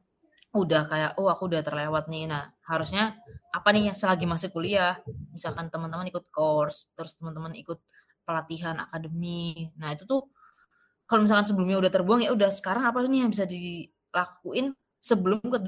udah 0.56 0.82
kayak 0.88 1.10
oh 1.20 1.28
aku 1.28 1.50
udah 1.52 1.62
terlewat 1.66 2.08
nih. 2.08 2.24
Nah, 2.30 2.48
harusnya 2.64 3.18
apa 3.52 3.68
nih 3.74 3.92
selagi 3.92 4.24
masih 4.28 4.48
kuliah, 4.54 4.96
misalkan 5.34 5.68
teman-teman 5.72 6.08
ikut 6.08 6.28
course, 6.32 6.88
terus 6.96 7.16
teman-teman 7.18 7.52
ikut 7.58 7.78
pelatihan 8.26 8.78
akademi. 8.80 9.70
Nah, 9.78 9.92
itu 9.94 10.04
tuh 10.08 10.28
kalau 11.06 11.22
misalkan 11.26 11.46
sebelumnya 11.46 11.78
udah 11.82 11.92
terbuang 11.92 12.20
ya 12.26 12.30
udah 12.34 12.50
sekarang 12.50 12.84
apa 12.90 12.98
nih 13.06 13.20
yang 13.26 13.30
bisa 13.34 13.46
dilakuin 13.46 14.74
sebelum 14.98 15.38
ke 15.44 15.58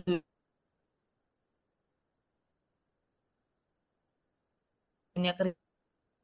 dunia 5.15 5.33
kerja 5.39 5.68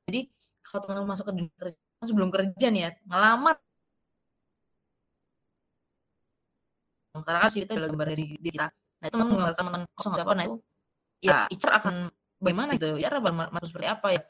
jadi 0.08 0.20
kalau 0.64 0.80
teman-teman 0.84 1.08
masuk 1.12 1.24
ke 1.28 1.32
dunia 1.32 1.54
kerja 1.56 1.78
sebelum 2.04 2.28
kerja 2.28 2.66
nih 2.68 2.82
ya, 2.84 2.90
ngelamar 3.08 3.56
karena 7.14 7.46
kan 7.46 7.50
itu 7.54 7.70
adalah 7.70 7.88
gambar 7.94 8.08
dari 8.10 8.24
diri 8.26 8.50
kita. 8.50 8.66
Nah 8.74 9.06
itu 9.06 9.16
menggambarkan 9.16 9.64
teman 9.70 9.82
kosong 9.94 10.12
siapa, 10.18 10.32
nah 10.34 10.44
itu 10.44 10.56
ya 11.22 11.46
HR 11.46 11.72
akan 11.80 11.94
bagaimana 12.42 12.70
gitu, 12.74 12.86
HR 12.98 13.14
masuk 13.22 13.68
seperti 13.70 13.86
apa 13.86 14.08
ya. 14.12 14.22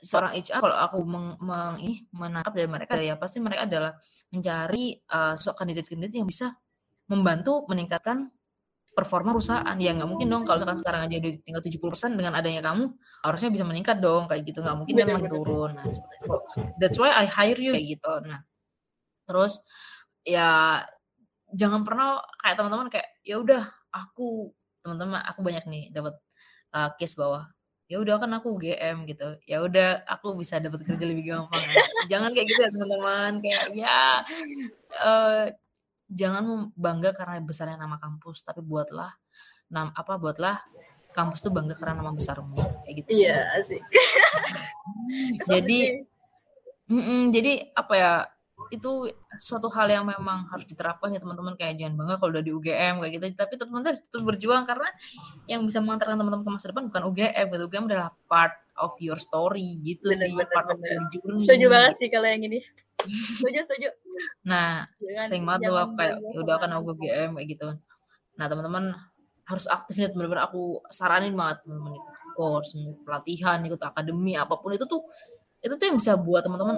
Seorang 0.00 0.32
HR 0.32 0.60
kalau 0.64 0.76
aku 0.80 0.98
meng, 1.04 1.26
meng, 1.38 1.76
ini, 1.78 2.08
menangkap 2.10 2.52
dari 2.56 2.68
mereka 2.68 2.92
ya 2.98 3.14
pasti 3.20 3.38
mereka 3.38 3.68
adalah 3.68 3.92
mencari 4.32 4.96
uh, 5.12 5.36
kandidat-kandidat 5.36 6.12
yang 6.16 6.28
bisa 6.28 6.56
membantu 7.06 7.68
meningkatkan 7.68 8.32
performa 8.90 9.30
perusahaan. 9.32 9.76
Ya 9.78 9.94
nggak 9.94 10.08
mungkin 10.10 10.26
dong 10.28 10.42
kalau 10.44 10.58
misalkan 10.58 10.78
sekarang 10.78 11.00
aja 11.06 11.16
udah 11.22 11.32
tinggal 11.46 11.62
70% 11.62 12.18
dengan 12.18 12.32
adanya 12.34 12.60
kamu 12.64 12.84
harusnya 13.22 13.50
bisa 13.54 13.64
meningkat 13.64 13.96
dong 14.02 14.26
kayak 14.26 14.42
gitu. 14.46 14.60
Nggak 14.60 14.76
mungkin 14.76 14.94
memang 14.98 15.24
turun. 15.30 15.70
Nah 15.78 15.86
seperti 15.86 16.14
itu. 16.20 16.36
That's 16.82 16.96
why 16.98 17.10
I 17.14 17.26
hire 17.26 17.58
you 17.58 17.72
kayak 17.74 17.86
gitu. 17.98 18.12
Nah 18.26 18.40
terus 19.24 19.62
ya 20.26 20.82
jangan 21.54 21.86
pernah 21.86 22.18
kayak 22.42 22.56
teman-teman 22.58 22.88
kayak 22.90 23.08
ya 23.22 23.36
udah 23.38 23.62
aku 23.94 24.50
teman-teman 24.82 25.22
aku 25.22 25.40
banyak 25.42 25.64
nih 25.70 25.84
dapat 25.94 26.14
uh, 26.74 26.90
case 26.98 27.14
bawah. 27.14 27.46
Ya 27.90 27.98
udah 27.98 28.22
kan 28.22 28.30
aku 28.30 28.54
GM 28.62 29.02
gitu. 29.10 29.34
Ya 29.50 29.62
udah 29.66 30.06
aku 30.06 30.38
bisa 30.38 30.62
dapat 30.62 30.86
kerja 30.86 31.02
lebih 31.02 31.34
gampang. 31.34 31.58
Ya. 31.58 31.82
jangan 32.16 32.30
kayak 32.34 32.46
gitu 32.46 32.60
ya 32.62 32.70
teman-teman. 32.70 33.32
Kayak 33.42 33.64
ya 33.74 33.98
uh, 35.02 35.44
jangan 36.10 36.74
bangga 36.74 37.14
karena 37.14 37.38
besarnya 37.38 37.78
nama 37.78 37.96
kampus, 38.02 38.42
tapi 38.42 38.60
buatlah 38.60 39.14
nam 39.70 39.94
apa 39.94 40.18
buatlah 40.18 40.58
kampus 41.14 41.42
tuh 41.42 41.54
bangga 41.54 41.78
karena 41.78 42.02
nama 42.02 42.10
besarmu 42.10 42.58
kayak 42.86 42.94
gitu. 43.06 43.26
Iya, 43.26 43.38
asik. 43.58 43.82
jadi 45.50 46.06
mm 46.90 47.02
-mm, 47.02 47.20
jadi 47.30 47.52
apa 47.74 47.94
ya? 47.94 48.12
Itu 48.70 49.08
suatu 49.40 49.72
hal 49.72 49.88
yang 49.88 50.04
memang 50.04 50.46
harus 50.52 50.68
diterapkan 50.68 51.10
ya 51.10 51.18
teman-teman 51.18 51.56
kayak 51.56 51.80
jangan 51.80 51.96
bangga 51.96 52.14
kalau 52.20 52.30
udah 52.36 52.44
di 52.44 52.52
UGM 52.52 53.00
kayak 53.00 53.12
gitu. 53.16 53.24
Tapi 53.34 53.52
teman-teman 53.56 53.94
harus 53.94 54.02
tetap 54.04 54.22
berjuang 54.22 54.62
karena 54.68 54.88
yang 55.48 55.64
bisa 55.64 55.80
mengantarkan 55.80 56.20
teman-teman 56.20 56.44
ke 56.44 56.50
masa 56.52 56.66
depan 56.70 56.84
bukan 56.92 57.02
UGM 57.08 57.46
gitu. 57.56 57.64
UGM 57.66 57.84
adalah 57.88 58.10
part 58.28 58.54
of 58.80 58.92
your 59.00 59.20
story 59.20 59.80
gitu 59.84 60.08
bener, 60.08 60.20
sih, 60.20 60.32
bener, 60.32 60.48
part 60.52 60.66
bener. 60.72 60.76
of 60.76 60.80
your 60.84 61.04
journey. 61.12 61.42
Setuju 61.44 61.66
banget 61.72 61.92
sih 61.98 62.08
kalau 62.12 62.28
yang 62.28 62.42
ini 62.46 62.58
setuju 63.08 63.60
setuju. 63.64 63.88
Nah 64.44 64.84
sayang 65.26 65.44
banget 65.46 65.70
tuh 65.70 65.76
aku 65.76 65.92
kayak 65.96 66.16
ya 66.20 66.38
udah 66.44 66.56
kan 66.60 66.70
aku 66.76 66.90
GM 66.98 67.30
kayak 67.36 67.48
gitu. 67.52 67.68
Nah 68.36 68.46
teman-teman 68.50 68.84
harus 69.46 69.66
aktif 69.66 69.98
nih 69.98 70.10
teman-teman 70.12 70.46
aku 70.46 70.78
saranin 70.92 71.34
banget 71.34 71.66
teman-teman 71.66 71.98
ikut 71.98 72.14
course 72.38 72.70
ikut 72.78 72.98
pelatihan 73.02 73.58
ikut 73.66 73.80
akademi 73.82 74.38
apa 74.38 74.54
pun 74.60 74.70
itu 74.72 74.86
tuh 74.86 75.02
itu 75.60 75.74
tuh 75.76 75.84
yang 75.90 75.96
bisa 76.00 76.16
buat 76.16 76.42
teman-teman. 76.44 76.76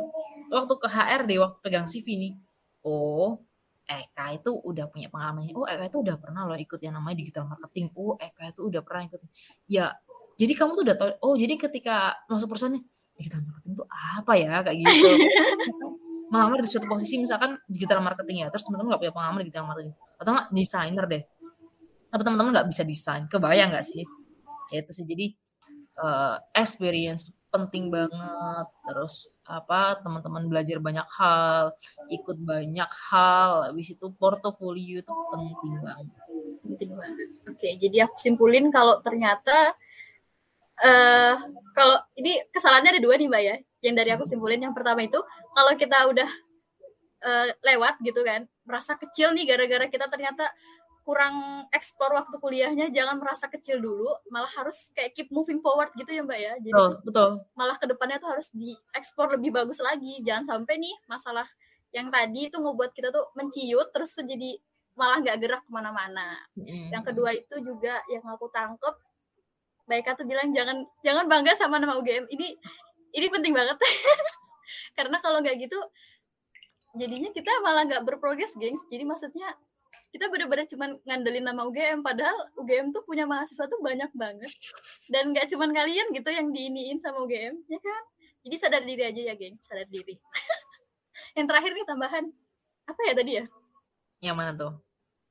Waktu 0.53 0.75
ke 0.77 0.89
HRD 0.89 1.31
waktu 1.41 1.59
pegang 1.65 1.87
CV 1.89 2.07
nih 2.19 2.33
oh 2.85 3.41
Eka 3.83 4.39
itu 4.39 4.51
udah 4.55 4.89
punya 4.89 5.11
pengalamannya 5.11 5.53
oh 5.59 5.67
Eka 5.67 5.91
itu 5.91 5.99
udah 6.01 6.17
pernah 6.17 6.47
loh 6.47 6.57
ikut 6.57 6.81
yang 6.81 6.97
namanya 6.97 7.17
digital 7.19 7.45
marketing. 7.51 7.91
Oh 7.99 8.15
Eka 8.17 8.55
itu 8.55 8.61
udah 8.69 8.81
pernah 8.81 9.09
ikut. 9.11 9.21
Ya 9.69 9.97
jadi 10.41 10.53
kamu 10.57 10.71
tuh 10.81 10.85
udah 10.89 10.97
tahu 10.97 11.11
oh 11.23 11.35
jadi 11.37 11.55
ketika 11.61 12.17
masuk 12.27 12.57
perusahaannya 12.57 12.83
digital 13.21 13.41
marketing 13.45 13.73
itu 13.77 13.85
apa 13.87 14.33
ya? 14.41 14.65
kayak 14.65 14.77
gitu 14.81 15.09
melamar 16.33 16.65
di 16.65 16.69
suatu 16.73 16.89
posisi 16.89 17.21
misalkan 17.21 17.61
digital 17.69 18.01
marketing 18.01 18.43
ya 18.43 18.49
terus 18.49 18.65
teman-teman 18.65 18.97
nggak 18.97 19.03
punya 19.05 19.15
pengalaman 19.15 19.41
di 19.45 19.47
digital 19.53 19.69
marketing. 19.69 19.95
Atau 20.17 20.31
nggak 20.33 20.49
desainer 20.57 21.05
deh. 21.05 21.23
Tapi 22.09 22.23
teman-teman 22.25 22.51
nggak 22.57 22.69
bisa 22.73 22.83
desain 22.89 23.25
kebayang 23.29 23.69
nggak 23.69 23.85
sih? 23.85 24.05
Ya 24.73 24.81
itu 24.81 24.91
sih 24.97 25.05
jadi 25.05 25.27
uh, 26.01 26.41
experience 26.57 27.29
penting 27.53 27.93
banget. 27.93 28.67
Terus 28.89 29.37
apa 29.45 30.01
teman-teman 30.01 30.49
belajar 30.49 30.81
banyak 30.81 31.05
hal 31.21 31.77
ikut 32.09 32.41
banyak 32.41 32.91
hal 33.13 33.69
habis 33.69 33.93
itu 33.93 34.07
portofolio 34.17 35.05
itu 35.05 35.13
penting 35.37 35.73
banget. 35.85 36.09
Penting 36.65 36.91
banget. 36.97 37.29
Oke 37.45 37.69
jadi 37.77 38.09
aku 38.09 38.17
simpulin 38.17 38.73
kalau 38.73 39.05
ternyata 39.05 39.77
uh, 40.81 41.35
kalau 41.77 42.01
ini 42.17 42.41
kesalahannya 42.49 42.97
ada 42.97 43.03
dua 43.05 43.21
nih 43.21 43.29
mbak 43.29 43.45
ya 43.45 43.57
yang 43.83 43.95
dari 43.99 44.15
aku 44.15 44.25
hmm. 44.25 44.33
simpulin 44.33 44.63
yang 44.63 44.75
pertama 44.75 45.03
itu 45.03 45.19
kalau 45.53 45.73
kita 45.75 45.99
udah 46.09 46.31
uh, 47.27 47.49
lewat 47.67 47.99
gitu 48.01 48.23
kan 48.23 48.47
merasa 48.63 48.95
kecil 48.95 49.35
nih 49.35 49.45
gara-gara 49.45 49.91
kita 49.91 50.07
ternyata 50.07 50.49
kurang 51.03 51.67
eksplor 51.75 52.15
waktu 52.15 52.39
kuliahnya 52.39 52.87
jangan 52.95 53.19
merasa 53.19 53.51
kecil 53.51 53.83
dulu 53.83 54.07
malah 54.31 54.51
harus 54.55 54.95
kayak 54.95 55.19
keep 55.19 55.29
moving 55.35 55.59
forward 55.59 55.91
gitu 55.99 56.15
ya 56.15 56.23
mbak 56.23 56.39
ya 56.39 56.55
jadi 56.63 56.79
betul, 56.79 56.93
betul. 57.03 57.31
malah 57.59 57.77
ke 57.77 57.87
depannya 57.91 58.23
tuh 58.23 58.31
harus 58.31 58.49
diekspor 58.55 59.35
lebih 59.35 59.51
bagus 59.51 59.83
lagi 59.83 60.23
jangan 60.23 60.47
sampai 60.47 60.79
nih 60.79 60.95
masalah 61.11 61.47
yang 61.91 62.07
tadi 62.07 62.47
itu 62.47 62.55
ngebuat 62.55 62.95
kita 62.95 63.11
tuh 63.11 63.35
menciut 63.35 63.91
terus 63.91 64.15
jadi 64.15 64.55
malah 64.95 65.19
nggak 65.27 65.37
gerak 65.43 65.63
ke 65.67 65.71
mana-mana 65.75 66.39
mm. 66.55 66.95
yang 66.95 67.03
kedua 67.03 67.35
itu 67.35 67.59
juga 67.59 67.99
yang 68.07 68.23
aku 68.23 68.47
tangkep 68.55 68.95
baik 69.91 70.07
tuh 70.15 70.25
bilang 70.25 70.55
jangan 70.55 70.87
jangan 71.03 71.27
bangga 71.27 71.59
sama 71.59 71.83
nama 71.83 71.99
UGM 71.99 72.31
ini 72.31 72.55
ini 73.13 73.27
penting 73.29 73.53
banget. 73.53 73.77
Karena 74.97 75.17
kalau 75.21 75.41
nggak 75.45 75.57
gitu 75.61 75.79
jadinya 76.93 77.33
kita 77.33 77.53
malah 77.65 77.85
nggak 77.89 78.05
berprogres 78.05 78.57
gengs. 78.57 78.85
Jadi 78.89 79.05
maksudnya 79.05 79.49
kita 80.13 80.29
benar-benar 80.29 80.69
cuma 80.69 80.93
ngandelin 81.09 81.45
nama 81.45 81.65
UGM 81.65 82.05
padahal 82.05 82.37
UGM 82.61 82.93
tuh 82.93 83.01
punya 83.05 83.25
mahasiswa 83.25 83.65
tuh 83.69 83.81
banyak 83.81 84.13
banget. 84.13 84.53
Dan 85.09 85.33
nggak 85.33 85.49
cuma 85.53 85.69
kalian 85.69 86.13
gitu 86.13 86.29
yang 86.33 86.53
diiniin 86.53 87.01
sama 87.01 87.25
UGM 87.25 87.65
ya 87.69 87.81
kan? 87.81 88.03
Jadi 88.43 88.57
sadar 88.59 88.83
diri 88.83 89.03
aja 89.07 89.21
ya 89.33 89.35
gengs. 89.37 89.65
Sadar 89.65 89.87
diri. 89.89 90.17
Yang 91.39 91.47
terakhir 91.49 91.71
nih 91.73 91.87
tambahan. 91.87 92.25
Apa 92.89 93.01
ya 93.07 93.13
tadi 93.15 93.33
ya? 93.39 93.45
Yang 94.19 94.37
mana 94.37 94.51
tuh? 94.53 94.73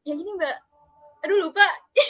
Yang 0.08 0.18
ini 0.24 0.32
mbak. 0.40 0.58
Aduh 1.28 1.38
lupa. 1.50 1.68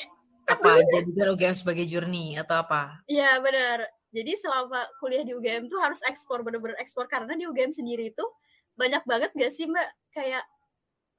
Apa 0.52 0.84
jadi 0.84 1.32
UGM 1.32 1.56
sebagai 1.56 1.88
journey 1.88 2.36
atau 2.36 2.60
apa? 2.60 3.00
Iya 3.08 3.40
benar 3.40 4.01
jadi 4.12 4.36
selama 4.36 4.84
kuliah 5.00 5.24
di 5.24 5.32
UGM 5.32 5.72
tuh 5.72 5.80
harus 5.80 6.04
ekspor 6.04 6.44
bener-bener 6.44 6.76
ekspor. 6.84 7.08
Karena 7.08 7.32
di 7.34 7.48
UGM 7.48 7.72
sendiri 7.72 8.12
itu 8.12 8.26
banyak 8.76 9.04
banget 9.08 9.32
gak 9.32 9.52
sih 9.56 9.72
mbak? 9.72 9.88
Kayak 10.12 10.44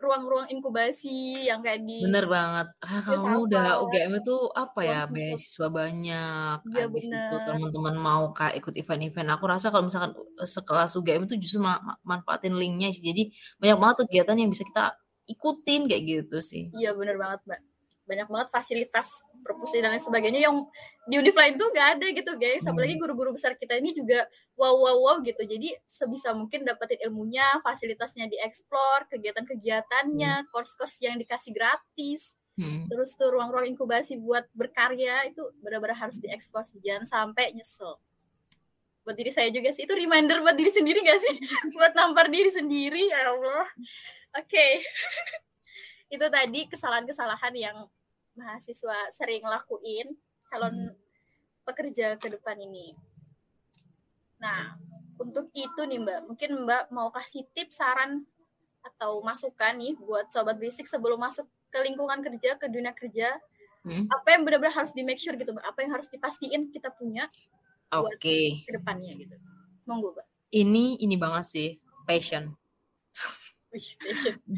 ruang-ruang 0.03 0.51
inkubasi 0.51 1.47
yang 1.47 1.63
kayak 1.63 1.87
di 1.87 2.03
bener 2.03 2.27
banget. 2.27 2.75
Ah, 2.83 3.01
kamu 3.07 3.47
udah 3.47 3.87
UGM 3.87 4.13
itu 4.19 4.37
apa 4.53 4.81
ya? 4.83 5.01
Beasiswa 5.07 5.69
banyak. 5.71 6.57
Ya, 6.75 6.85
habis 6.91 7.07
bener. 7.07 7.31
itu 7.31 7.37
teman-teman 7.47 7.95
mau 7.97 8.25
kayak 8.35 8.59
ikut 8.59 8.75
event-event. 8.75 9.31
Aku 9.39 9.47
rasa 9.47 9.71
kalau 9.71 9.87
misalkan 9.87 10.13
sekelas 10.43 10.99
UGM 10.99 11.31
itu 11.31 11.39
justru 11.39 11.63
ma 11.63 11.79
manfaatin 12.03 12.53
linknya 12.53 12.91
sih. 12.91 13.01
Jadi 13.01 13.31
banyak 13.63 13.79
banget 13.79 13.97
kegiatan 14.05 14.37
yang 14.37 14.51
bisa 14.51 14.67
kita 14.67 14.99
ikutin 15.31 15.87
kayak 15.87 16.03
gitu 16.03 16.43
sih. 16.43 16.69
Iya 16.75 16.99
bener 16.99 17.15
banget 17.17 17.41
mbak. 17.47 17.61
Banyak 18.03 18.29
banget 18.29 18.49
fasilitas 18.51 19.23
perpus 19.43 19.75
dan 19.75 19.91
lain 19.91 20.01
sebagainya 20.01 20.47
yang 20.49 20.63
di 21.11 21.19
univ 21.19 21.35
lain 21.35 21.59
tuh 21.59 21.69
nggak 21.75 21.89
ada 21.99 22.07
gitu 22.15 22.33
guys 22.39 22.63
apalagi 22.65 22.95
Hmm. 22.95 23.03
guru-guru 23.03 23.31
besar 23.35 23.59
kita 23.59 23.77
ini 23.83 23.91
juga 23.93 24.25
wow 24.55 24.73
wow 24.79 24.97
wow 25.03 25.17
gitu. 25.27 25.43
Jadi 25.43 25.75
sebisa 25.85 26.31
mungkin 26.33 26.63
dapetin 26.63 27.03
ilmunya 27.05 27.45
fasilitasnya 27.61 28.31
dieksplor 28.31 29.11
kegiatan-kegiatannya 29.11 30.49
course-course 30.55 31.03
yang 31.05 31.19
dikasih 31.19 31.53
gratis. 31.53 32.39
Hmm. 32.53 32.85
terus 32.85 33.17
tuh 33.17 33.33
ruang-ruang 33.33 33.65
inkubasi 33.73 34.21
buat 34.21 34.45
berkarya 34.53 35.25
itu 35.25 35.41
benar-benar 35.65 35.97
harus 35.97 36.21
dieksplor 36.21 36.69
sih. 36.69 36.85
Jangan 36.85 37.09
sampai 37.09 37.57
nyesel. 37.57 37.97
Buat 39.03 39.17
diri 39.19 39.33
saya 39.35 39.49
juga 39.49 39.73
sih. 39.73 39.89
Itu 39.89 39.97
reminder 39.97 40.45
buat 40.45 40.55
diri 40.55 40.69
sendiri 40.69 41.01
gak 41.03 41.17
sih? 41.17 41.37
Buat 41.81 41.97
nampar 41.97 42.31
diri 42.31 42.53
sendiri 42.53 43.09
ya 43.09 43.35
Allah. 43.35 43.67
Oke. 44.39 44.85
Itu 46.15 46.29
tadi 46.29 46.69
kesalahan-kesalahan 46.69 47.55
yang 47.57 47.77
mahasiswa 48.39 49.09
sering 49.13 49.45
lakuin 49.45 50.17
calon 50.49 50.73
Hmm. 50.73 50.95
pekerja 51.65 52.17
ke 52.19 52.29
depan 52.33 52.59
ini. 52.59 52.97
Nah 54.41 54.77
untuk 55.21 55.49
itu 55.55 55.81
nih 55.87 56.03
mbak. 56.03 56.21
Mungkin 56.27 56.67
mbak 56.67 56.91
mau 56.91 57.09
kasih 57.15 57.47
tips 57.55 57.79
saran 57.79 58.27
atau 58.83 59.23
masukan 59.23 59.79
nih 59.79 59.95
buat 60.03 60.27
sobat 60.35 60.59
berisik 60.59 60.91
sebelum 60.91 61.23
masuk 61.23 61.47
ke 61.71 61.79
lingkungan 61.87 62.19
kerja 62.21 62.59
ke 62.59 62.67
dunia 62.69 62.93
kerja. 62.93 63.39
Hmm. 63.83 64.07
apa 64.15 64.39
yang 64.39 64.47
benar-benar 64.47 64.79
harus 64.79 64.95
di 64.95 65.03
make 65.03 65.19
sure 65.19 65.35
gitu 65.35 65.51
mbak? 65.51 65.67
Apa 65.67 65.83
yang 65.83 65.91
harus 65.91 66.07
dipastiin 66.07 66.71
kita 66.71 66.95
punya 66.95 67.27
Oke, 67.91 68.63
ke 68.63 68.71
depannya 68.71 69.11
gitu. 69.19 69.35
Monggo 69.91 70.15
mbak. 70.15 70.27
Ini 70.55 71.03
ini 71.03 71.15
banget 71.19 71.45
sih 71.51 71.69
passion. 72.07 72.55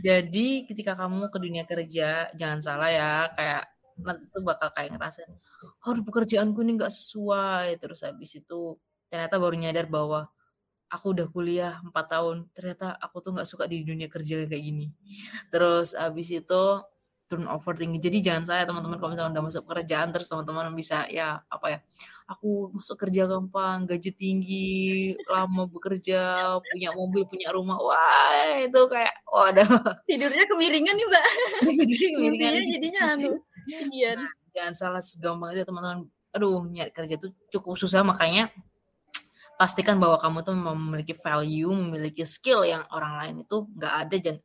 Jadi 0.06 0.66
ketika 0.68 0.92
kamu 0.98 1.30
ke 1.30 1.38
dunia 1.38 1.64
kerja 1.68 2.28
jangan 2.34 2.60
salah 2.62 2.90
ya 2.90 3.12
kayak 3.36 3.62
nanti 4.02 4.26
tuh 4.34 4.42
bakal 4.42 4.68
kayak 4.74 4.90
ngerasain, 4.98 5.30
aduh 5.86 6.02
pekerjaanku 6.02 6.58
ini 6.66 6.72
nggak 6.78 6.90
sesuai. 6.92 7.78
Terus 7.78 8.02
habis 8.02 8.34
itu 8.34 8.74
ternyata 9.10 9.38
baru 9.38 9.54
nyadar 9.54 9.86
bahwa 9.86 10.26
aku 10.92 11.14
udah 11.16 11.28
kuliah 11.32 11.74
4 11.86 12.06
tahun, 12.10 12.36
ternyata 12.56 12.94
aku 12.98 13.16
tuh 13.24 13.32
nggak 13.36 13.48
suka 13.48 13.64
di 13.70 13.82
dunia 13.86 14.08
kerja 14.10 14.46
kayak 14.50 14.64
gini. 14.64 14.86
Terus 15.52 15.94
habis 15.98 16.28
itu 16.32 16.64
turnover 17.34 17.74
tinggi. 17.74 17.98
Jadi 17.98 18.22
jangan 18.22 18.44
saya 18.46 18.62
teman-teman 18.62 19.02
kalau 19.02 19.10
misalnya 19.10 19.34
udah 19.34 19.44
masuk 19.50 19.62
pekerjaan 19.66 20.14
terus 20.14 20.30
teman-teman 20.30 20.70
bisa 20.78 21.10
ya 21.10 21.42
apa 21.50 21.66
ya 21.66 21.78
aku 22.30 22.70
masuk 22.72 22.96
kerja 22.96 23.26
gampang, 23.26 23.84
gaji 23.90 24.10
tinggi, 24.14 25.12
lama 25.26 25.66
bekerja, 25.66 26.54
punya 26.62 26.94
mobil, 26.94 27.26
punya 27.28 27.52
rumah, 27.52 27.76
wah 27.76 28.62
itu 28.62 28.80
kayak 28.86 29.14
waduh. 29.28 29.68
tidurnya 30.08 30.44
kemiringan 30.46 30.94
nih 30.94 31.06
mbak 31.10 31.26
Jadi 31.84 32.06
mimpinya 32.16 32.62
jadinya 32.62 33.02
anu 33.18 33.30
ketinggian 33.64 34.18
jangan 34.54 34.74
salah 34.76 35.02
segampang 35.02 35.52
itu 35.52 35.66
teman-teman. 35.66 36.06
Aduh 36.34 36.66
nyari 36.66 36.90
kerja 36.90 37.14
itu 37.18 37.28
cukup 37.50 37.78
susah 37.78 38.06
makanya 38.06 38.50
pastikan 39.54 40.02
bahwa 40.02 40.18
kamu 40.18 40.42
tuh 40.42 40.54
memiliki 40.54 41.14
value, 41.14 41.70
memiliki 41.70 42.26
skill 42.26 42.66
yang 42.66 42.82
orang 42.90 43.12
lain 43.22 43.34
itu 43.46 43.56
nggak 43.78 43.94
ada 44.06 44.16
dan 44.18 44.36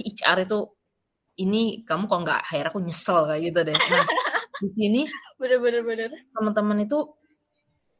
HR 0.00 0.36
itu 0.46 0.58
ini 1.38 1.86
kamu 1.86 2.10
kok 2.10 2.20
nggak 2.26 2.40
hire 2.50 2.68
aku 2.72 2.80
nyesel 2.82 3.28
kayak 3.28 3.40
gitu 3.50 3.60
deh. 3.62 3.76
Nah 3.76 4.04
di 4.60 4.68
sini 4.76 5.00
bener-bener 5.40 5.82
bener 5.86 6.10
teman-teman 6.34 6.78
itu 6.84 6.98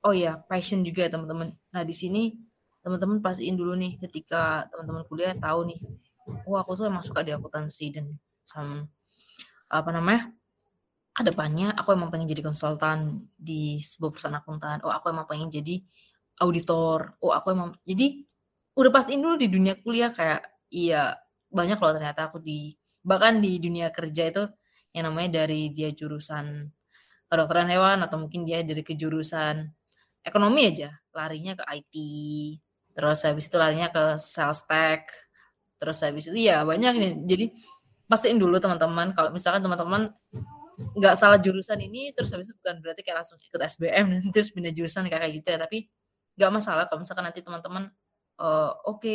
oh 0.01 0.14
ya 0.16 0.41
passion 0.49 0.83
juga 0.83 1.07
ya 1.07 1.11
teman-teman. 1.12 1.55
Nah 1.70 1.83
di 1.85 1.95
sini 1.95 2.35
teman-teman 2.81 3.20
pastiin 3.20 3.57
dulu 3.57 3.76
nih 3.76 4.01
ketika 4.01 4.64
teman-teman 4.72 5.05
kuliah 5.05 5.37
tahu 5.37 5.68
nih, 5.68 5.81
wah 6.49 6.64
aku 6.64 6.72
tuh 6.81 6.89
emang 6.89 7.05
suka 7.05 7.20
di 7.20 7.33
akuntansi 7.37 7.93
dan 7.93 8.07
sama 8.41 8.89
apa 9.70 9.91
namanya 9.95 10.33
ke 11.14 11.22
depannya 11.22 11.76
aku 11.76 11.93
emang 11.93 12.09
pengen 12.09 12.26
jadi 12.33 12.43
konsultan 12.49 13.28
di 13.37 13.78
sebuah 13.83 14.11
perusahaan 14.16 14.41
akuntan. 14.41 14.81
Oh 14.87 14.93
aku 14.93 15.12
emang 15.12 15.28
pengen 15.28 15.53
jadi 15.53 15.85
auditor. 16.41 17.20
Oh 17.20 17.37
aku 17.37 17.53
emang 17.53 17.76
jadi 17.85 18.24
udah 18.78 18.91
pastiin 18.95 19.20
dulu 19.20 19.37
di 19.37 19.49
dunia 19.53 19.76
kuliah 19.76 20.14
kayak 20.14 20.41
iya 20.72 21.18
banyak 21.51 21.76
loh 21.76 21.93
ternyata 21.93 22.31
aku 22.31 22.41
di 22.41 22.72
bahkan 23.01 23.40
di 23.40 23.57
dunia 23.61 23.88
kerja 23.92 24.28
itu 24.30 24.44
yang 24.96 25.11
namanya 25.12 25.44
dari 25.44 25.70
dia 25.70 25.90
jurusan 25.94 26.68
kedokteran 27.30 27.70
hewan 27.70 28.03
atau 28.03 28.18
mungkin 28.18 28.42
dia 28.42 28.61
dari 28.66 28.82
kejurusan 28.82 29.70
ekonomi 30.26 30.66
aja 30.66 30.90
larinya 31.14 31.55
ke 31.55 31.64
IT 31.66 31.94
terus 32.94 33.22
habis 33.22 33.46
itu 33.46 33.57
larinya 33.57 33.88
ke 33.88 34.18
sales 34.18 34.66
tech 34.66 35.07
terus 35.80 35.96
habis 36.05 36.28
itu 36.28 36.36
ya 36.36 36.61
banyak 36.62 36.92
nih. 36.92 37.12
Jadi 37.24 37.44
pastiin 38.05 38.36
dulu 38.36 38.61
teman-teman 38.61 39.16
kalau 39.16 39.32
misalkan 39.32 39.64
teman-teman 39.64 40.12
nggak 40.98 41.14
salah 41.16 41.38
jurusan 41.40 41.80
ini 41.80 42.12
terus 42.12 42.32
habis 42.34 42.51
itu 42.51 42.57
bukan 42.61 42.80
berarti 42.84 43.01
kayak 43.05 43.24
langsung 43.24 43.38
ikut 43.40 43.61
SBM 43.61 44.07
terus 44.34 44.53
pindah 44.53 44.72
jurusan 44.74 45.07
kayak 45.09 45.30
gitu 45.40 45.48
ya 45.55 45.59
tapi 45.61 45.88
nggak 46.36 46.51
masalah 46.51 46.84
kalau 46.88 47.05
misalkan 47.05 47.24
nanti 47.28 47.40
teman-teman 47.40 47.88
eh, 48.40 48.72
oke 48.88 49.14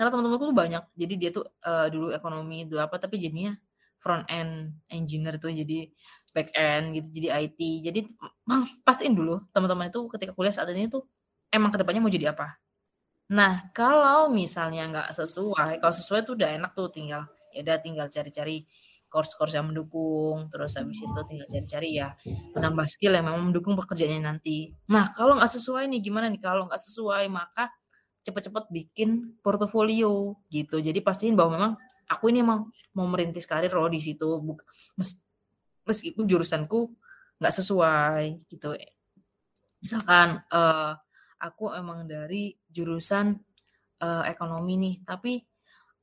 karena 0.00 0.16
teman-temanku 0.16 0.56
banyak. 0.56 0.80
Jadi 0.96 1.14
dia 1.20 1.28
tuh 1.28 1.44
eh, 1.60 1.92
dulu 1.92 2.08
ekonomi 2.16 2.64
dulu 2.64 2.80
apa 2.80 2.96
tapi 2.96 3.20
jadinya 3.20 3.52
front 4.00 4.24
end 4.32 4.80
engineer 4.88 5.36
tuh 5.36 5.52
jadi 5.52 5.92
back 6.32 6.56
end 6.56 6.96
gitu 6.96 7.20
jadi 7.20 7.28
IT 7.44 7.60
jadi 7.84 8.00
pastiin 8.88 9.12
dulu 9.12 9.44
teman-teman 9.52 9.92
itu 9.92 10.00
ketika 10.08 10.32
kuliah 10.32 10.56
saat 10.56 10.72
ini 10.72 10.88
tuh 10.88 11.04
emang 11.52 11.68
ke 11.68 11.76
depannya 11.84 12.00
mau 12.00 12.08
jadi 12.08 12.32
apa. 12.32 12.56
Nah 13.36 13.68
kalau 13.76 14.32
misalnya 14.32 14.88
nggak 14.88 15.12
sesuai 15.12 15.84
kalau 15.84 15.92
sesuai 15.92 16.24
tuh 16.24 16.32
udah 16.32 16.48
enak 16.48 16.72
tuh 16.72 16.88
tinggal 16.88 17.28
ya 17.52 17.60
udah 17.60 17.76
tinggal 17.84 18.08
cari-cari 18.08 18.64
course-course 19.12 19.58
yang 19.58 19.68
mendukung 19.68 20.48
terus 20.48 20.80
habis 20.80 20.96
itu 20.96 21.20
tinggal 21.28 21.44
cari-cari 21.50 22.00
ya 22.00 22.14
menambah 22.56 22.86
skill 22.88 23.20
yang 23.20 23.28
memang 23.28 23.52
mendukung 23.52 23.76
pekerjaannya 23.76 24.24
nanti. 24.24 24.72
Nah 24.88 25.12
kalau 25.12 25.36
nggak 25.36 25.52
sesuai 25.60 25.92
nih 25.92 26.00
gimana 26.00 26.32
nih? 26.32 26.40
Kalau 26.40 26.64
nggak 26.64 26.80
sesuai 26.80 27.28
maka 27.28 27.68
cepet-cepet 28.20 28.64
bikin 28.68 29.40
portofolio 29.40 30.36
gitu. 30.52 30.78
Jadi 30.78 31.00
pastiin 31.00 31.34
bahwa 31.34 31.50
memang 31.56 31.72
aku 32.10 32.28
ini 32.28 32.44
emang 32.44 32.68
mau 32.92 33.06
merintis 33.08 33.48
karir 33.48 33.72
loh 33.72 33.88
di 33.88 34.00
situ. 34.02 34.28
Meskipun 35.88 36.24
jurusanku 36.28 36.92
nggak 37.40 37.54
sesuai 37.54 38.24
gitu. 38.52 38.76
Misalkan 39.80 40.44
eh, 40.44 40.92
aku 41.40 41.72
emang 41.72 42.04
dari 42.04 42.52
jurusan 42.68 43.32
eh, 44.04 44.24
ekonomi 44.28 44.76
nih. 44.76 44.94
Tapi 45.08 45.32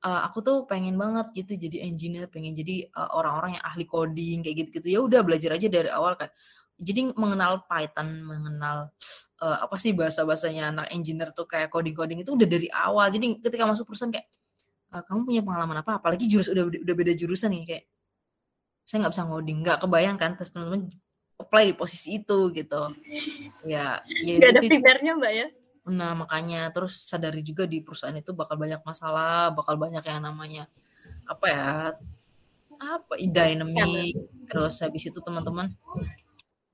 eh, 0.02 0.22
aku 0.26 0.42
tuh 0.42 0.58
pengen 0.66 0.98
banget 0.98 1.30
gitu 1.38 1.54
jadi 1.54 1.86
engineer 1.86 2.26
pengen 2.34 2.58
jadi 2.58 2.90
orang-orang 3.14 3.62
yang 3.62 3.66
ahli 3.66 3.86
coding 3.86 4.42
kayak 4.42 4.66
gitu-gitu. 4.66 4.88
Ya 4.98 5.00
udah 5.06 5.22
belajar 5.22 5.54
aja 5.54 5.68
dari 5.70 5.94
awal 5.94 6.18
kan 6.18 6.34
jadi 6.78 7.12
mengenal 7.18 7.66
Python 7.70 8.24
mengenal 8.26 8.94
eh, 9.42 9.58
apa 9.66 9.76
sih 9.82 9.94
bahasa-bahasanya 9.98 10.64
anak 10.74 10.88
engineer 10.94 11.30
tuh 11.34 11.46
kayak 11.50 11.70
coding-coding 11.74 12.22
itu 12.26 12.32
udah 12.38 12.48
dari 12.50 12.68
awal. 12.74 13.10
Jadi 13.14 13.42
ketika 13.42 13.66
masuk 13.70 13.86
perusahaan 13.90 14.14
kayak 14.14 14.28
"Eh, 14.96 15.04
kamu 15.08 15.22
punya 15.28 15.42
pengalaman 15.46 15.78
apa? 15.84 16.00
Apalagi 16.02 16.26
jurus 16.32 16.50
udah 16.54 16.66
udah 16.70 16.96
beda 16.98 17.14
jurusan 17.18 17.52
nih 17.56 17.64
kayak 17.70 17.84
saya 18.88 18.98
nggak 19.06 19.14
bisa 19.16 19.24
ngoding. 19.28 19.58
Nggak 19.66 19.78
kebayangkan 19.84 20.30
terus 20.40 20.50
teman-teman 20.54 20.82
apply 21.38 21.64
di 21.70 21.76
posisi 21.78 22.10
itu 22.24 22.40
gitu. 22.56 22.82
Ya 23.68 24.02
ya 24.24 24.32
nggak 24.40 24.52
ada 24.58 24.62
prepare-nya 24.70 25.14
mbak 25.20 25.34
ya? 25.34 25.48
Nah, 25.88 26.12
makanya 26.20 26.62
terus 26.76 26.94
sadari 27.10 27.42
juga 27.48 27.64
di 27.70 27.80
perusahaan 27.86 28.16
itu 28.16 28.32
bakal 28.36 28.60
banyak 28.60 28.82
masalah, 28.84 29.52
bakal 29.56 29.76
banyak 29.80 30.04
yang 30.04 30.22
namanya 30.24 30.68
apa 31.28 31.46
ya? 31.50 31.66
Apa 32.78 33.14
i- 33.20 33.30
dynamic. 33.32 34.14
Terus 34.50 34.76
habis 34.84 35.04
itu 35.10 35.20
teman-teman 35.26 35.74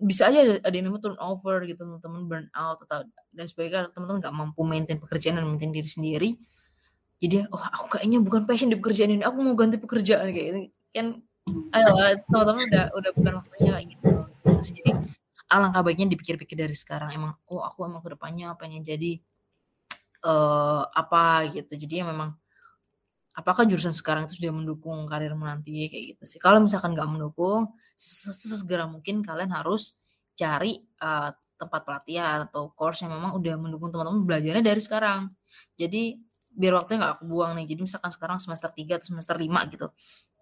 bisa 0.03 0.29
aja 0.29 0.43
ada, 0.43 0.53
ada 0.59 0.75
yang 0.75 0.91
namanya 0.91 1.09
turnover 1.09 1.63
gitu, 1.65 1.81
teman-teman 1.87 2.21
burn 2.27 2.47
out 2.53 2.83
atau 2.83 3.07
dan 3.31 3.45
sebagainya. 3.47 3.89
Teman-teman 3.95 4.19
nggak 4.19 4.35
mampu 4.35 4.61
maintain 4.67 4.99
pekerjaan 4.99 5.39
dan 5.39 5.47
maintain 5.47 5.71
diri 5.71 5.89
sendiri. 5.89 6.29
Jadi, 7.23 7.47
oh 7.47 7.63
aku 7.71 7.97
kayaknya 7.97 8.19
bukan 8.19 8.43
passion 8.43 8.67
di 8.67 8.75
pekerjaan 8.75 9.15
ini, 9.15 9.23
aku 9.23 9.37
mau 9.39 9.55
ganti 9.55 9.79
pekerjaan 9.79 10.27
kayak 10.35 10.47
gitu. 10.51 10.59
Kan 10.91 11.07
ayolah 11.71 12.19
teman-teman 12.27 12.63
udah 12.67 12.85
udah 12.99 13.11
bukan 13.15 13.33
waktunya 13.39 13.71
kayak 13.79 13.87
gitu. 13.95 14.07
Jadi 14.75 14.91
alangkah 15.53 15.81
baiknya 15.85 16.09
dipikir-pikir 16.17 16.57
dari 16.57 16.73
sekarang 16.73 17.13
emang 17.13 17.37
oh 17.45 17.61
aku 17.61 17.85
emang 17.85 18.01
ke 18.01 18.17
depannya 18.17 18.57
pengen 18.57 18.81
jadi 18.81 19.21
eh 20.23 20.83
apa 20.97 21.51
gitu 21.53 21.77
jadi 21.77 22.01
ya 22.01 22.05
memang 22.09 22.33
apakah 23.37 23.65
jurusan 23.69 23.93
sekarang 23.95 24.25
itu 24.29 24.37
sudah 24.41 24.53
mendukung 24.53 25.05
karirmu 25.09 25.43
nanti 25.45 25.89
kayak 25.89 26.03
gitu 26.17 26.23
sih? 26.29 26.39
Kalau 26.41 26.61
misalkan 26.61 26.93
nggak 26.97 27.09
mendukung 27.09 27.73
se- 27.97 28.31
se- 28.33 28.47
sesegera 28.49 28.85
mungkin 28.89 29.21
kalian 29.25 29.51
harus 29.53 29.97
cari 30.37 30.81
eh, 30.81 31.29
tempat 31.59 31.81
pelatihan 31.87 32.45
atau 32.49 32.69
course 32.75 33.05
yang 33.05 33.13
memang 33.15 33.33
udah 33.37 33.55
mendukung 33.59 33.89
teman-teman 33.93 34.25
belajarnya 34.27 34.63
dari 34.65 34.81
sekarang. 34.83 35.31
Jadi 35.79 36.17
biar 36.53 36.73
waktunya 36.77 36.99
nggak 37.05 37.13
aku 37.21 37.23
buang 37.29 37.51
nih. 37.57 37.65
Jadi 37.69 37.81
misalkan 37.89 38.11
sekarang 38.13 38.37
semester 38.41 38.69
3 38.73 38.97
atau 39.01 39.07
semester 39.09 39.35
5 39.39 39.65
gitu 39.69 39.89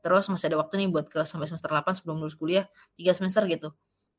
terus 0.01 0.25
masih 0.33 0.49
ada 0.53 0.57
waktu 0.65 0.73
nih 0.81 0.87
buat 0.89 1.05
ke 1.13 1.21
sampai 1.29 1.45
semester 1.45 1.69
8 1.69 1.93
sebelum 1.93 2.17
lulus 2.21 2.33
kuliah 2.37 2.65
tiga 2.97 3.13
semester 3.13 3.45
gitu. 3.45 3.69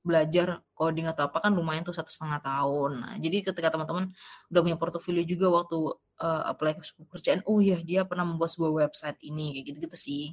Belajar 0.02 0.62
coding 0.74 1.06
atau 1.10 1.30
apa 1.30 1.38
kan 1.42 1.54
lumayan 1.54 1.86
tuh 1.86 1.94
satu 1.94 2.10
setengah 2.10 2.42
tahun. 2.42 2.90
Nah, 3.02 3.14
jadi 3.22 3.38
ketika 3.46 3.70
teman-teman 3.70 4.10
udah 4.50 4.60
punya 4.66 4.78
portofolio 4.78 5.22
juga 5.26 5.46
waktu 5.62 5.78
uh, 6.22 6.42
apply 6.46 6.78
ke 6.78 6.86
sebuah 6.86 7.06
pekerjaan 7.10 7.40
oh 7.50 7.58
ya 7.58 7.82
dia 7.82 8.06
pernah 8.06 8.22
membuat 8.22 8.54
sebuah 8.54 8.86
website 8.86 9.18
ini 9.26 9.58
kayak 9.58 9.64
gitu-gitu 9.74 9.98
sih 9.98 10.24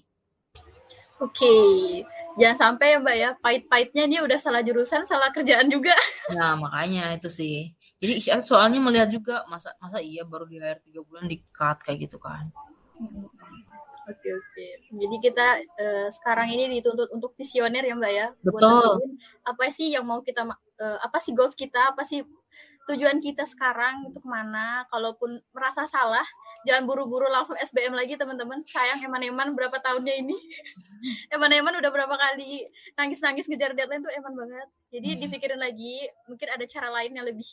Oke, 1.20 1.44
okay. 1.44 2.08
jangan 2.40 2.80
sampai 2.80 2.96
ya 2.96 2.98
Mbak 3.04 3.16
ya, 3.20 3.30
pahit-pahitnya 3.44 4.08
dia 4.08 4.24
udah 4.24 4.40
salah 4.40 4.64
jurusan, 4.64 5.04
salah 5.04 5.28
kerjaan 5.36 5.68
juga. 5.68 5.92
Nah, 6.32 6.56
makanya 6.56 7.12
itu 7.12 7.28
sih. 7.28 7.76
Jadi 8.00 8.24
soalnya 8.40 8.80
melihat 8.80 9.12
juga 9.12 9.44
masa 9.52 9.76
masa 9.84 10.00
iya 10.00 10.24
baru 10.24 10.48
di 10.48 10.62
akhir 10.62 10.86
tiga 10.86 11.02
bulan 11.04 11.28
di 11.28 11.42
cut 11.52 11.82
kayak 11.84 12.08
gitu 12.08 12.22
kan. 12.22 12.54
Oke 14.10 14.30
oke. 14.32 14.66
Jadi 14.94 15.16
kita 15.20 15.48
uh, 15.60 16.08
sekarang 16.14 16.54
ini 16.54 16.80
dituntut 16.80 17.10
untuk 17.12 17.34
visioner 17.34 17.82
ya 17.82 17.98
Mbak 17.98 18.14
ya. 18.14 18.28
Betul. 18.46 18.62
Buat 18.62 19.04
apa 19.44 19.64
sih 19.74 19.90
yang 19.90 20.06
mau 20.06 20.22
kita 20.22 20.46
uh, 20.48 20.98
apa 21.02 21.18
sih 21.18 21.34
goals 21.36 21.58
kita, 21.58 21.92
apa 21.92 22.06
sih 22.06 22.24
tujuan 22.90 23.22
kita 23.22 23.46
sekarang 23.46 24.10
itu 24.10 24.18
ke 24.18 24.26
mana? 24.26 24.82
Kalaupun 24.90 25.38
merasa 25.54 25.86
salah 25.86 26.26
jangan 26.66 26.90
buru-buru 26.90 27.30
langsung 27.30 27.54
SBM 27.62 27.94
lagi 27.94 28.18
teman-teman. 28.18 28.66
Sayang 28.66 29.06
eman-eman 29.06 29.54
berapa 29.54 29.78
tahunnya 29.78 30.26
ini? 30.26 30.34
Eman-eman 31.38 31.78
udah 31.78 31.92
berapa 31.94 32.16
kali 32.18 32.66
nangis-nangis 32.98 33.46
ngejar 33.46 33.78
deadline 33.78 34.02
tuh 34.02 34.14
eman 34.18 34.34
banget. 34.34 34.68
Jadi 34.90 35.10
hmm. 35.14 35.20
dipikirin 35.22 35.62
lagi 35.62 36.10
mungkin 36.26 36.48
ada 36.50 36.66
cara 36.66 36.90
lain 36.90 37.14
yang 37.14 37.26
lebih 37.30 37.50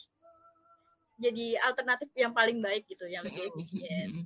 jadi 1.17 1.57
alternatif 1.65 2.09
yang 2.13 2.33
paling 2.33 2.61
baik 2.61 2.89
gitu 2.89 3.05
yang 3.05 3.21
lebih 3.21 3.45
efisien. 3.53 4.25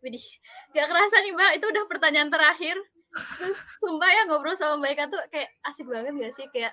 Widih, 0.00 0.24
gak 0.72 0.86
kerasa 0.88 1.20
nih 1.20 1.32
mbak. 1.36 1.52
Itu 1.60 1.66
udah 1.68 1.84
pertanyaan 1.90 2.30
terakhir. 2.32 2.78
Sumpah 3.82 4.10
ya 4.12 4.22
ngobrol 4.30 4.56
sama 4.56 4.80
mbak 4.80 4.96
Eka 4.96 5.04
tuh 5.12 5.20
kayak 5.28 5.50
asik 5.68 5.84
banget 5.84 6.16
gak 6.16 6.32
sih? 6.32 6.46
Kayak 6.48 6.72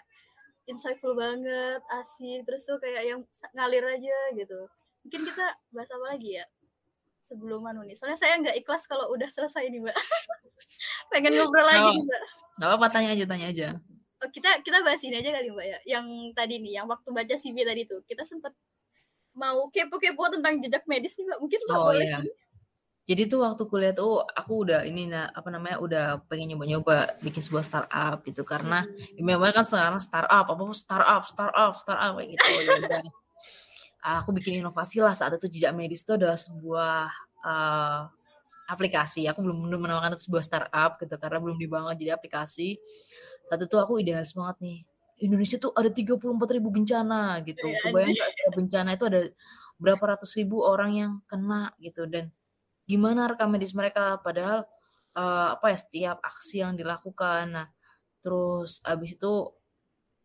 insightful 0.65 1.13
banget, 1.13 1.81
asik, 1.93 2.45
terus 2.45 2.65
tuh 2.65 2.77
kayak 2.81 3.03
yang 3.05 3.21
ngalir 3.53 3.85
aja 3.85 4.17
gitu. 4.33 4.59
Mungkin 5.05 5.21
kita 5.29 5.45
bahas 5.73 5.89
apa 5.93 6.05
lagi 6.17 6.41
ya? 6.41 6.45
Sebelum 7.21 7.65
anu 7.65 7.81
nih. 7.85 7.97
Soalnya 7.97 8.17
saya 8.17 8.37
nggak 8.37 8.57
ikhlas 8.61 8.85
kalau 8.85 9.09
udah 9.13 9.29
selesai 9.29 9.69
nih, 9.69 9.81
Mbak. 9.81 9.97
Pengen 11.13 11.33
ngobrol 11.37 11.65
lagi 11.65 11.89
nih, 11.89 12.03
Mbak. 12.05 12.21
Gak 12.61 12.67
apa-apa, 12.69 12.87
tanya 12.89 13.09
aja, 13.13 13.25
tanya 13.25 13.47
aja. 13.49 13.67
Oh, 14.21 14.29
kita 14.31 14.61
kita 14.61 14.81
bahas 14.85 15.01
ini 15.05 15.21
aja 15.21 15.33
kali, 15.33 15.49
Mbak 15.49 15.65
ya. 15.65 15.79
Yang 15.97 16.05
tadi 16.37 16.55
nih, 16.61 16.71
yang 16.81 16.87
waktu 16.89 17.09
baca 17.09 17.35
CV 17.37 17.57
tadi 17.65 17.81
tuh, 17.85 18.01
kita 18.05 18.25
sempat 18.25 18.53
mau 19.35 19.67
kepo-kepo 19.69 20.31
tentang 20.33 20.61
jejak 20.61 20.85
medis 20.85 21.17
nih, 21.17 21.25
Mbak. 21.29 21.39
Mungkin 21.41 21.59
Mbak 21.65 21.77
oh, 21.77 21.85
boleh 21.89 22.05
iya 22.05 22.19
jadi 23.05 23.29
tuh 23.29 23.45
waktu 23.45 23.63
kuliah 23.69 23.93
tuh 23.93 24.25
aku 24.33 24.65
udah 24.65 24.81
ini 24.81 25.05
nah 25.05 25.29
apa 25.29 25.53
namanya 25.53 25.77
udah 25.77 26.05
pengen 26.25 26.57
nyoba-nyoba 26.57 27.21
bikin 27.21 27.37
sebuah 27.37 27.61
startup 27.61 28.25
gitu. 28.25 28.41
Karena 28.41 28.81
hmm. 28.81 29.21
ya 29.21 29.21
memang 29.21 29.53
kan 29.53 29.65
sekarang 29.65 30.01
startup 30.01 30.49
apa 30.49 30.63
startup 30.73 31.23
startup 31.29 31.73
startup 31.77 32.17
kayak 32.17 32.33
gitu. 32.33 32.49
Ya, 34.01 34.21
aku 34.21 34.33
bikin 34.33 34.57
inovasi 34.57 35.05
lah. 35.05 35.13
Saat 35.13 35.37
itu 35.37 35.45
jejak 35.53 35.77
medis 35.77 36.01
itu 36.01 36.17
adalah 36.17 36.33
sebuah 36.33 37.13
uh, 37.45 38.09
aplikasi. 38.65 39.29
Aku 39.29 39.45
belum 39.45 39.69
belum 39.69 39.85
menemukan 39.85 40.17
itu 40.17 40.25
sebuah 40.25 40.43
startup 40.45 40.97
gitu 40.97 41.13
karena 41.21 41.37
belum 41.37 41.61
dibangun. 41.61 41.93
Jadi 41.93 42.09
aplikasi. 42.09 42.81
Saat 43.45 43.61
itu 43.61 43.77
aku 43.77 44.01
idealis 44.01 44.33
banget 44.33 44.57
nih. 44.65 44.79
Indonesia 45.15 45.61
tuh 45.61 45.71
ada 45.77 45.93
34 45.93 46.17
ribu 46.57 46.73
bencana 46.73 47.37
gitu. 47.45 47.69
Iya, 47.69 47.79
Kebayang 47.87 48.17
gak 48.17 48.53
bencana 48.57 48.89
itu 48.97 49.05
ada 49.07 49.21
berapa 49.77 50.03
ratus 50.03 50.35
ribu 50.41 50.65
orang 50.65 50.91
yang 50.97 51.11
kena 51.29 51.71
gitu. 51.79 52.03
Dan 52.09 52.33
gimana 52.89 53.29
rekam 53.29 53.49
medis 53.51 53.73
mereka? 53.73 54.17
Padahal 54.21 54.65
uh, 55.17 55.47
apa 55.57 55.65
ya 55.73 55.77
setiap 55.79 56.17
aksi 56.21 56.61
yang 56.63 56.73
dilakukan. 56.77 57.43
Nah 57.51 57.67
terus 58.21 58.81
abis 58.85 59.17
itu 59.17 59.33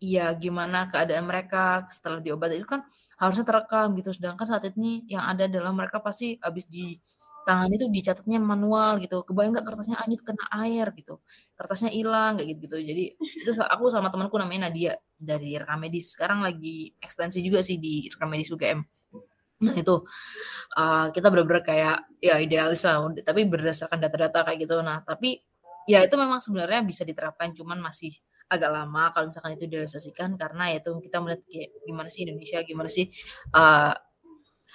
ya 0.00 0.32
gimana 0.32 0.88
keadaan 0.88 1.28
mereka 1.28 1.84
setelah 1.92 2.24
diobati 2.24 2.56
itu 2.60 2.68
kan 2.68 2.84
harusnya 3.20 3.44
terekam 3.48 3.96
gitu. 4.00 4.10
Sedangkan 4.16 4.46
saat 4.48 4.64
ini 4.76 5.04
yang 5.08 5.24
ada 5.24 5.46
adalah 5.48 5.72
mereka 5.76 6.00
pasti 6.00 6.36
habis 6.40 6.64
di 6.68 6.96
tangan 7.48 7.72
itu 7.72 7.86
dicatatnya 7.88 8.38
manual 8.40 9.00
gitu. 9.04 9.24
Kebayang 9.24 9.52
nggak 9.56 9.66
kertasnya 9.68 9.96
anyut 10.04 10.22
kena 10.24 10.44
air 10.64 10.86
gitu? 10.96 11.20
Kertasnya 11.56 11.90
hilang 11.92 12.40
kayak 12.40 12.48
gitu 12.56 12.60
gitu 12.68 12.76
jadi 12.80 13.04
itu 13.16 13.50
aku 13.64 13.92
sama 13.92 14.08
temanku 14.12 14.36
namanya 14.40 14.68
Nadia 14.72 14.92
dari 15.16 15.56
rekam 15.60 15.80
medis. 15.80 16.12
Sekarang 16.16 16.40
lagi 16.44 16.92
ekstensi 17.00 17.40
juga 17.44 17.60
sih 17.64 17.76
di 17.76 18.08
rekam 18.08 18.28
medis 18.32 18.52
UGM 18.52 18.99
Nah 19.60 19.74
itu 19.76 19.94
uh, 20.76 21.06
kita 21.12 21.28
benar-benar 21.28 21.62
kayak 21.64 21.96
ya 22.20 22.40
idealis 22.40 22.82
lah, 22.88 23.04
tapi 23.20 23.44
berdasarkan 23.44 24.00
data-data 24.00 24.44
kayak 24.48 24.58
gitu. 24.64 24.80
Nah 24.80 25.04
tapi 25.04 25.40
ya 25.84 26.00
itu 26.04 26.14
memang 26.16 26.40
sebenarnya 26.40 26.80
bisa 26.84 27.04
diterapkan, 27.04 27.52
cuman 27.52 27.80
masih 27.80 28.16
agak 28.50 28.70
lama 28.72 29.14
kalau 29.14 29.30
misalkan 29.30 29.54
itu 29.54 29.70
direalisasikan 29.70 30.34
karena 30.34 30.74
ya 30.74 30.82
itu 30.82 30.90
kita 30.98 31.22
melihat 31.22 31.42
kayak 31.46 31.70
gimana 31.86 32.08
sih 32.10 32.20
Indonesia, 32.26 32.58
gimana 32.66 32.88
sih 32.90 33.06
uh, 33.54 33.94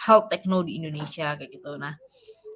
health 0.05 0.27
techno 0.31 0.63
di 0.63 0.79
Indonesia 0.79 1.35
kayak 1.35 1.51
gitu. 1.51 1.75
Nah 1.75 1.97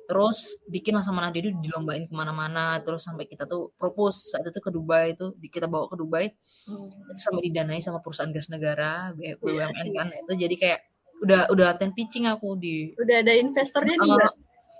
terus 0.10 0.66
bikin 0.66 0.98
lah 0.98 1.06
sama 1.06 1.22
Nadia 1.22 1.46
itu 1.46 1.54
dilombain 1.62 2.10
ke 2.10 2.14
mana-mana 2.18 2.82
terus 2.82 3.06
sampai 3.06 3.30
kita 3.30 3.46
tuh 3.46 3.70
propose 3.78 4.34
saat 4.34 4.42
itu 4.42 4.58
ke 4.58 4.74
Dubai 4.74 5.14
itu 5.14 5.38
kita 5.54 5.70
bawa 5.70 5.86
ke 5.86 6.02
Dubai 6.02 6.34
hmm. 6.34 7.14
itu 7.14 7.22
sampai 7.22 7.46
didanai 7.46 7.78
sama 7.78 8.02
perusahaan 8.02 8.34
gas 8.34 8.50
negara 8.50 9.14
BUMN 9.14 9.70
iya 9.86 9.94
kan 9.94 10.10
itu 10.10 10.34
jadi 10.34 10.56
kayak 10.58 10.80
udah 11.20 11.52
udah 11.52 11.66
latihan 11.76 11.92
pitching 11.92 12.26
aku 12.28 12.56
di 12.56 12.96
udah 12.96 13.16
ada 13.22 13.34
investornya 13.36 13.96
uh, 14.00 14.04
juga? 14.08 14.28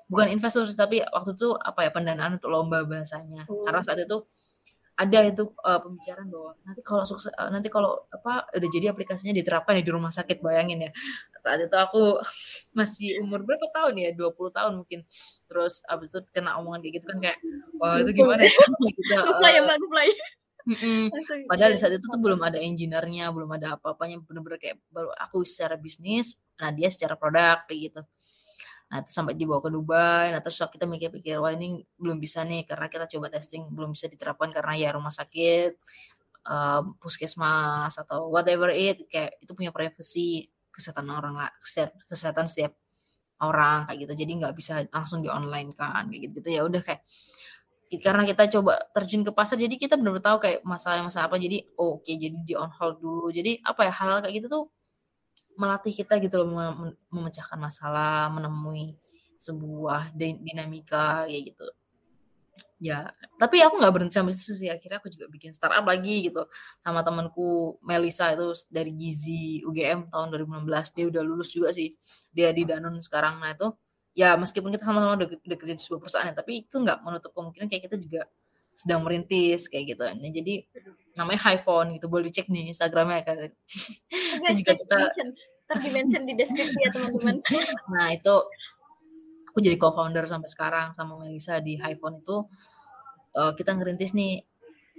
bukan 0.10 0.28
investor 0.34 0.66
tapi 0.74 1.06
waktu 1.06 1.38
itu 1.38 1.54
apa 1.54 1.86
ya 1.86 1.92
pendanaan 1.94 2.42
untuk 2.42 2.50
lomba 2.50 2.82
bahasanya. 2.84 3.46
Oh. 3.46 3.62
karena 3.62 3.86
saat 3.86 4.02
itu 4.02 4.26
ada 5.00 5.20
itu 5.24 5.48
uh, 5.64 5.80
pembicaraan 5.80 6.28
bahwa 6.28 6.52
nanti 6.68 6.82
kalau 6.84 7.08
sukses 7.08 7.32
uh, 7.32 7.48
nanti 7.48 7.72
kalau 7.72 8.04
apa 8.12 8.52
udah 8.52 8.68
jadi 8.68 8.92
aplikasinya 8.92 9.32
diterapkan 9.32 9.80
di 9.80 9.88
rumah 9.88 10.12
sakit 10.12 10.44
bayangin 10.44 10.90
ya. 10.90 10.92
Saat 11.40 11.64
itu 11.64 11.78
aku 11.80 12.20
masih 12.78 13.24
umur 13.24 13.48
berapa 13.48 13.64
tahun 13.72 13.96
ya? 13.96 14.12
20 14.12 14.36
tahun 14.52 14.74
mungkin. 14.84 15.08
Terus 15.48 15.88
abis 15.88 16.12
itu 16.12 16.20
kena 16.36 16.60
omongan 16.60 16.84
kayak 16.84 16.94
gitu 17.00 17.06
kan 17.08 17.18
kayak 17.24 17.40
wah 17.80 17.96
itu 18.04 18.12
gimana 18.12 18.44
ya? 18.44 18.52
Kita 19.00 19.16
uh, 19.24 19.48
ya 19.48 19.62
mbak 19.64 19.80
Mm-mm. 20.70 21.10
Padahal 21.50 21.74
di 21.74 21.80
saat 21.82 21.98
itu 21.98 22.06
tuh 22.06 22.22
belum 22.22 22.38
ada 22.46 22.62
engineer-nya, 22.62 23.34
belum 23.34 23.50
ada 23.58 23.74
apa-apanya, 23.74 24.22
bener-bener 24.22 24.62
kayak 24.62 24.78
baru 24.94 25.10
aku 25.18 25.42
secara 25.42 25.74
bisnis, 25.82 26.38
nah 26.62 26.70
dia 26.70 26.94
secara 26.94 27.18
produk 27.18 27.66
kayak 27.66 27.80
gitu. 27.90 28.02
Nah 28.94 29.02
itu 29.02 29.10
sampai 29.10 29.34
dibawa 29.34 29.66
ke 29.66 29.70
Dubai, 29.74 30.26
nah 30.30 30.42
terus 30.46 30.62
kita 30.62 30.86
mikir-pikir, 30.86 31.42
wah 31.42 31.54
ini 31.54 31.82
belum 31.98 32.22
bisa 32.22 32.46
nih 32.46 32.70
karena 32.70 32.86
kita 32.86 33.10
coba 33.10 33.34
testing 33.34 33.70
belum 33.74 33.98
bisa 33.98 34.06
diterapkan 34.10 34.54
karena 34.54 34.74
ya 34.78 34.90
rumah 34.94 35.10
sakit, 35.10 35.74
uh, 36.46 36.82
puskesmas 37.02 37.98
atau 37.98 38.30
whatever 38.30 38.70
it, 38.70 39.10
kayak 39.10 39.42
itu 39.42 39.52
punya 39.58 39.74
privasi 39.74 40.54
kesehatan 40.70 41.10
orang 41.10 41.34
lah, 41.34 41.50
kesehatan 42.06 42.46
setiap 42.46 42.78
orang 43.42 43.90
kayak 43.90 44.06
gitu, 44.06 44.14
jadi 44.26 44.32
nggak 44.38 44.54
bisa 44.54 44.86
langsung 44.94 45.26
di 45.26 45.30
online 45.34 45.74
kan 45.74 46.10
kayak 46.10 46.30
gitu, 46.30 46.46
gitu 46.46 46.50
ya 46.50 46.62
udah 46.66 46.82
kayak 46.86 47.02
karena 47.98 48.22
kita 48.22 48.46
coba 48.54 48.78
terjun 48.94 49.26
ke 49.26 49.34
pasar 49.34 49.58
jadi 49.58 49.74
kita 49.74 49.98
benar-benar 49.98 50.22
tahu 50.22 50.38
kayak 50.46 50.60
masalah-masalah 50.62 51.26
apa. 51.26 51.42
Jadi 51.42 51.66
oh, 51.74 51.98
oke 51.98 52.06
okay, 52.06 52.22
jadi 52.22 52.38
di 52.46 52.54
on 52.54 52.70
hold 52.70 53.02
dulu. 53.02 53.34
Jadi 53.34 53.58
apa 53.66 53.82
ya 53.90 53.94
hal, 53.98 54.10
-hal 54.14 54.20
kayak 54.22 54.36
gitu 54.38 54.48
tuh 54.48 54.64
melatih 55.60 55.92
kita 55.92 56.22
gitu 56.24 56.40
loh 56.40 56.48
mem 56.48 56.96
memecahkan 57.12 57.60
masalah 57.60 58.32
menemui 58.32 58.96
sebuah 59.36 60.14
dinamika 60.16 61.26
kayak 61.26 61.52
gitu. 61.52 61.68
Ya 62.80 63.12
tapi 63.36 63.60
aku 63.60 63.76
nggak 63.82 63.94
berhenti 63.96 64.16
sampai 64.16 64.38
situ 64.38 64.54
sih. 64.56 64.70
Akhirnya 64.70 65.02
aku 65.02 65.10
juga 65.10 65.26
bikin 65.28 65.52
startup 65.52 65.84
lagi 65.84 66.30
gitu 66.30 66.48
sama 66.80 67.02
temanku 67.02 67.82
Melisa 67.84 68.32
itu 68.38 68.54
dari 68.72 68.94
Gizi 68.96 69.66
UGM 69.66 70.14
tahun 70.14 70.28
2016 70.32 70.96
dia 70.96 71.06
udah 71.12 71.22
lulus 71.26 71.50
juga 71.52 71.74
sih. 71.74 71.98
Dia 72.32 72.54
di 72.54 72.64
Danone 72.64 73.02
sekarang. 73.04 73.42
Nah 73.42 73.52
itu 73.52 73.68
ya 74.20 74.36
meskipun 74.36 74.76
kita 74.76 74.84
sama-sama 74.84 75.16
udah, 75.16 75.32
udah 75.32 75.58
kerja 75.58 75.74
di 75.80 75.82
sebuah 75.82 76.00
perusahaan 76.04 76.28
ya, 76.28 76.36
tapi 76.36 76.68
itu 76.68 76.76
nggak 76.76 77.00
menutup 77.08 77.32
kemungkinan 77.32 77.72
kayak 77.72 77.88
kita 77.88 77.96
juga 77.96 78.22
sedang 78.76 79.00
merintis 79.08 79.72
kayak 79.72 79.96
gitu. 79.96 80.04
Nah, 80.04 80.32
jadi 80.32 80.68
namanya 81.16 81.40
High 81.48 81.64
Phone 81.64 81.96
gitu, 81.96 82.12
boleh 82.12 82.28
dicek 82.28 82.52
nih 82.52 82.68
Instagramnya 82.76 83.24
kan. 83.24 83.48
juga 84.60 84.72
kita 84.76 84.96
mention 85.96 86.26
di 86.28 86.34
deskripsi 86.36 86.80
ya 86.82 86.90
teman-teman. 86.92 87.36
nah 87.94 88.08
itu 88.10 88.36
aku 89.54 89.58
jadi 89.62 89.78
co-founder 89.78 90.26
sampai 90.26 90.50
sekarang 90.50 90.88
sama 90.98 91.16
Melisa 91.22 91.62
di 91.62 91.78
High 91.78 92.02
Phone 92.02 92.26
itu 92.26 92.44
uh, 93.38 93.54
kita 93.54 93.78
ngerintis 93.78 94.18
nih 94.18 94.42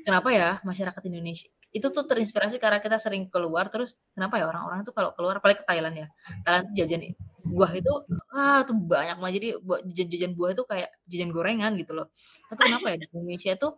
kenapa 0.07 0.31
ya 0.31 0.49
masyarakat 0.63 1.03
Indonesia 1.11 1.51
itu 1.71 1.87
tuh 1.95 2.03
terinspirasi 2.03 2.59
karena 2.59 2.83
kita 2.83 2.99
sering 2.99 3.31
keluar 3.31 3.71
terus 3.71 3.95
kenapa 4.11 4.43
ya 4.43 4.51
orang-orang 4.51 4.83
itu 4.83 4.91
kalau 4.91 5.15
keluar 5.15 5.39
paling 5.39 5.59
ke 5.59 5.65
Thailand 5.67 5.95
ya 5.95 6.07
Thailand 6.43 6.65
tuh 6.67 6.75
jajan 6.75 7.01
buah 7.45 7.73
itu 7.73 7.93
ah 8.37 8.61
tuh 8.69 8.77
banyak 8.77 9.17
banget. 9.17 9.35
Jadi 9.41 9.49
jajan-jajan 9.93 10.33
buah 10.37 10.51
itu 10.53 10.63
kayak 10.69 10.91
jajan 11.09 11.31
gorengan 11.33 11.73
gitu 11.81 11.93
loh. 11.97 12.07
Tapi 12.53 12.61
kenapa 12.69 12.87
ya 12.93 12.97
di 13.01 13.07
Indonesia 13.13 13.53
tuh 13.57 13.73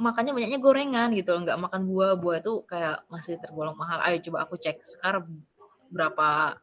makanya 0.00 0.32
banyaknya 0.32 0.58
gorengan 0.62 1.08
gitu 1.18 1.30
loh 1.34 1.40
nggak 1.46 1.58
makan 1.60 1.80
buah. 1.88 2.12
Buah 2.20 2.36
itu 2.42 2.52
kayak 2.66 2.96
masih 3.10 3.34
tergolong 3.42 3.76
mahal. 3.76 3.98
Ayo 4.06 4.22
coba 4.22 4.46
aku 4.46 4.54
cek 4.60 4.82
sekarang 4.86 5.26
berapa 5.90 6.56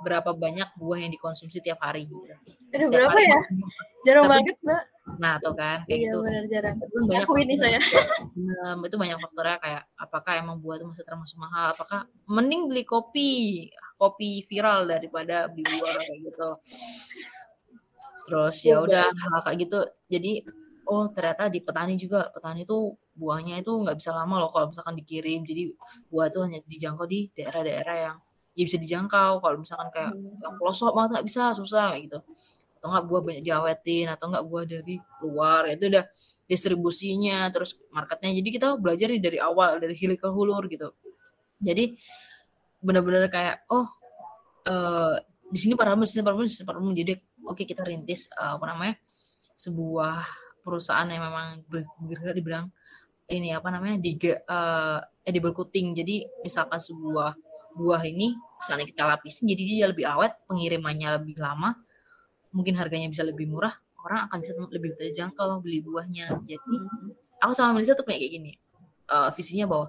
berapa 0.00 0.30
banyak 0.32 0.68
buah 0.76 0.98
yang 1.04 1.12
dikonsumsi 1.12 1.60
tiap 1.60 1.80
hari. 1.84 2.08
Aduh, 2.72 2.88
berapa 2.88 3.12
hari. 3.12 3.28
ya? 3.28 3.40
Jarang 4.08 4.24
Tapi, 4.26 4.32
banget, 4.32 4.56
Mbak. 4.64 4.82
Nah, 5.20 5.34
tuh 5.42 5.54
kan 5.58 5.78
kayak 5.84 5.98
iya, 5.98 6.10
gitu. 6.14 6.18
benar 6.22 6.44
jarang. 6.46 6.76
Itu 6.78 6.96
banyak 7.04 7.26
Aku 7.26 7.34
ini 7.36 7.54
saya. 7.58 7.80
Um, 8.64 8.78
itu 8.86 8.96
banyak 8.96 9.18
faktornya 9.18 9.56
kayak 9.58 9.82
apakah 9.98 10.32
emang 10.38 10.56
buah 10.62 10.80
itu 10.80 10.86
masih 10.86 11.04
termasuk 11.04 11.36
mahal, 11.36 11.74
apakah 11.74 12.06
mending 12.30 12.70
beli 12.70 12.84
kopi, 12.86 13.68
kopi 14.00 14.46
viral 14.48 14.88
daripada 14.88 15.50
beli 15.52 15.66
buah 15.66 15.92
kayak 16.00 16.18
gitu. 16.30 16.50
terus 18.30 18.62
ya 18.62 18.78
udah 18.78 19.10
hal 19.10 19.42
kayak 19.42 19.58
gitu 19.66 19.78
jadi 20.06 20.46
oh 20.86 21.10
ternyata 21.10 21.50
di 21.50 21.58
petani 21.58 21.98
juga 21.98 22.30
petani 22.30 22.62
tuh 22.62 22.94
buahnya 23.18 23.58
itu 23.58 23.70
nggak 23.70 23.98
bisa 23.98 24.14
lama 24.14 24.46
loh 24.46 24.50
kalau 24.54 24.70
misalkan 24.70 24.94
dikirim 24.94 25.42
jadi 25.42 25.74
buah 26.08 26.30
tuh 26.30 26.46
hanya 26.46 26.62
dijangkau 26.62 27.10
di 27.10 27.26
daerah-daerah 27.34 27.96
yang 27.98 28.16
ya 28.54 28.62
bisa 28.66 28.78
dijangkau. 28.78 29.42
Kalau 29.42 29.56
misalkan 29.58 29.88
kayak 29.94 30.12
hmm. 30.14 30.42
yang 30.42 30.54
pelosok 30.56 30.92
banget 30.96 31.10
nggak 31.18 31.26
bisa 31.26 31.42
susah 31.54 31.94
kayak 31.94 32.02
gitu. 32.10 32.18
Atau 32.80 32.86
nggak 32.90 33.04
buah 33.06 33.22
banyak 33.22 33.42
diawetin 33.44 34.06
atau 34.08 34.26
nggak 34.32 34.44
buah 34.48 34.64
dari 34.64 34.96
luar 35.20 35.68
itu 35.68 35.84
udah 35.92 36.04
distribusinya 36.48 37.48
terus 37.52 37.76
marketnya. 37.92 38.30
Jadi 38.34 38.48
kita 38.50 38.74
belajar 38.80 39.08
dari 39.14 39.38
awal 39.38 39.78
dari 39.78 39.94
hilir 39.94 40.16
ke 40.16 40.28
hulur 40.28 40.64
gitu. 40.66 40.90
Jadi 41.60 41.94
benar-benar 42.80 43.28
kayak 43.28 43.68
oh 43.68 43.86
uh, 44.64 45.14
di 45.50 45.58
sini 45.58 45.74
parfum 45.76 46.00
di 46.00 46.08
sini 46.08 46.24
di 46.24 46.54
sini 46.54 46.92
jadi 47.04 47.12
oke 47.44 47.58
okay, 47.58 47.64
kita 47.68 47.84
rintis 47.84 48.30
uh, 48.38 48.56
apa 48.56 48.64
namanya 48.70 48.94
sebuah 49.58 50.24
perusahaan 50.64 51.04
yang 51.10 51.20
memang 51.20 51.66
bergerak 52.00 52.36
di 52.38 52.42
bidang 52.44 52.66
ini 53.30 53.52
apa 53.52 53.68
namanya 53.68 54.00
di 54.00 54.16
uh, 54.48 54.98
edible 55.26 55.52
coating 55.52 55.92
jadi 55.92 56.24
misalkan 56.40 56.80
sebuah 56.80 57.36
buah 57.76 58.02
ini 58.06 58.34
misalnya 58.60 58.86
kita 58.86 59.02
lapisin 59.06 59.48
jadi 59.48 59.62
dia 59.62 59.86
lebih 59.88 60.04
awet 60.04 60.36
pengirimannya 60.50 61.22
lebih 61.22 61.40
lama 61.40 61.74
mungkin 62.50 62.74
harganya 62.76 63.08
bisa 63.08 63.22
lebih 63.22 63.46
murah 63.46 63.72
orang 64.04 64.26
akan 64.28 64.38
bisa 64.40 64.52
lebih 64.72 64.96
terjangkau 64.96 65.60
beli 65.60 65.84
buahnya. 65.84 66.40
Jadi 66.48 66.76
aku 67.40 67.52
sama 67.52 67.76
Melissa 67.76 67.96
tuh 67.96 68.06
kayak 68.08 68.20
gini 68.32 68.56
uh, 69.12 69.28
visinya 69.32 69.68
bahwa 69.68 69.86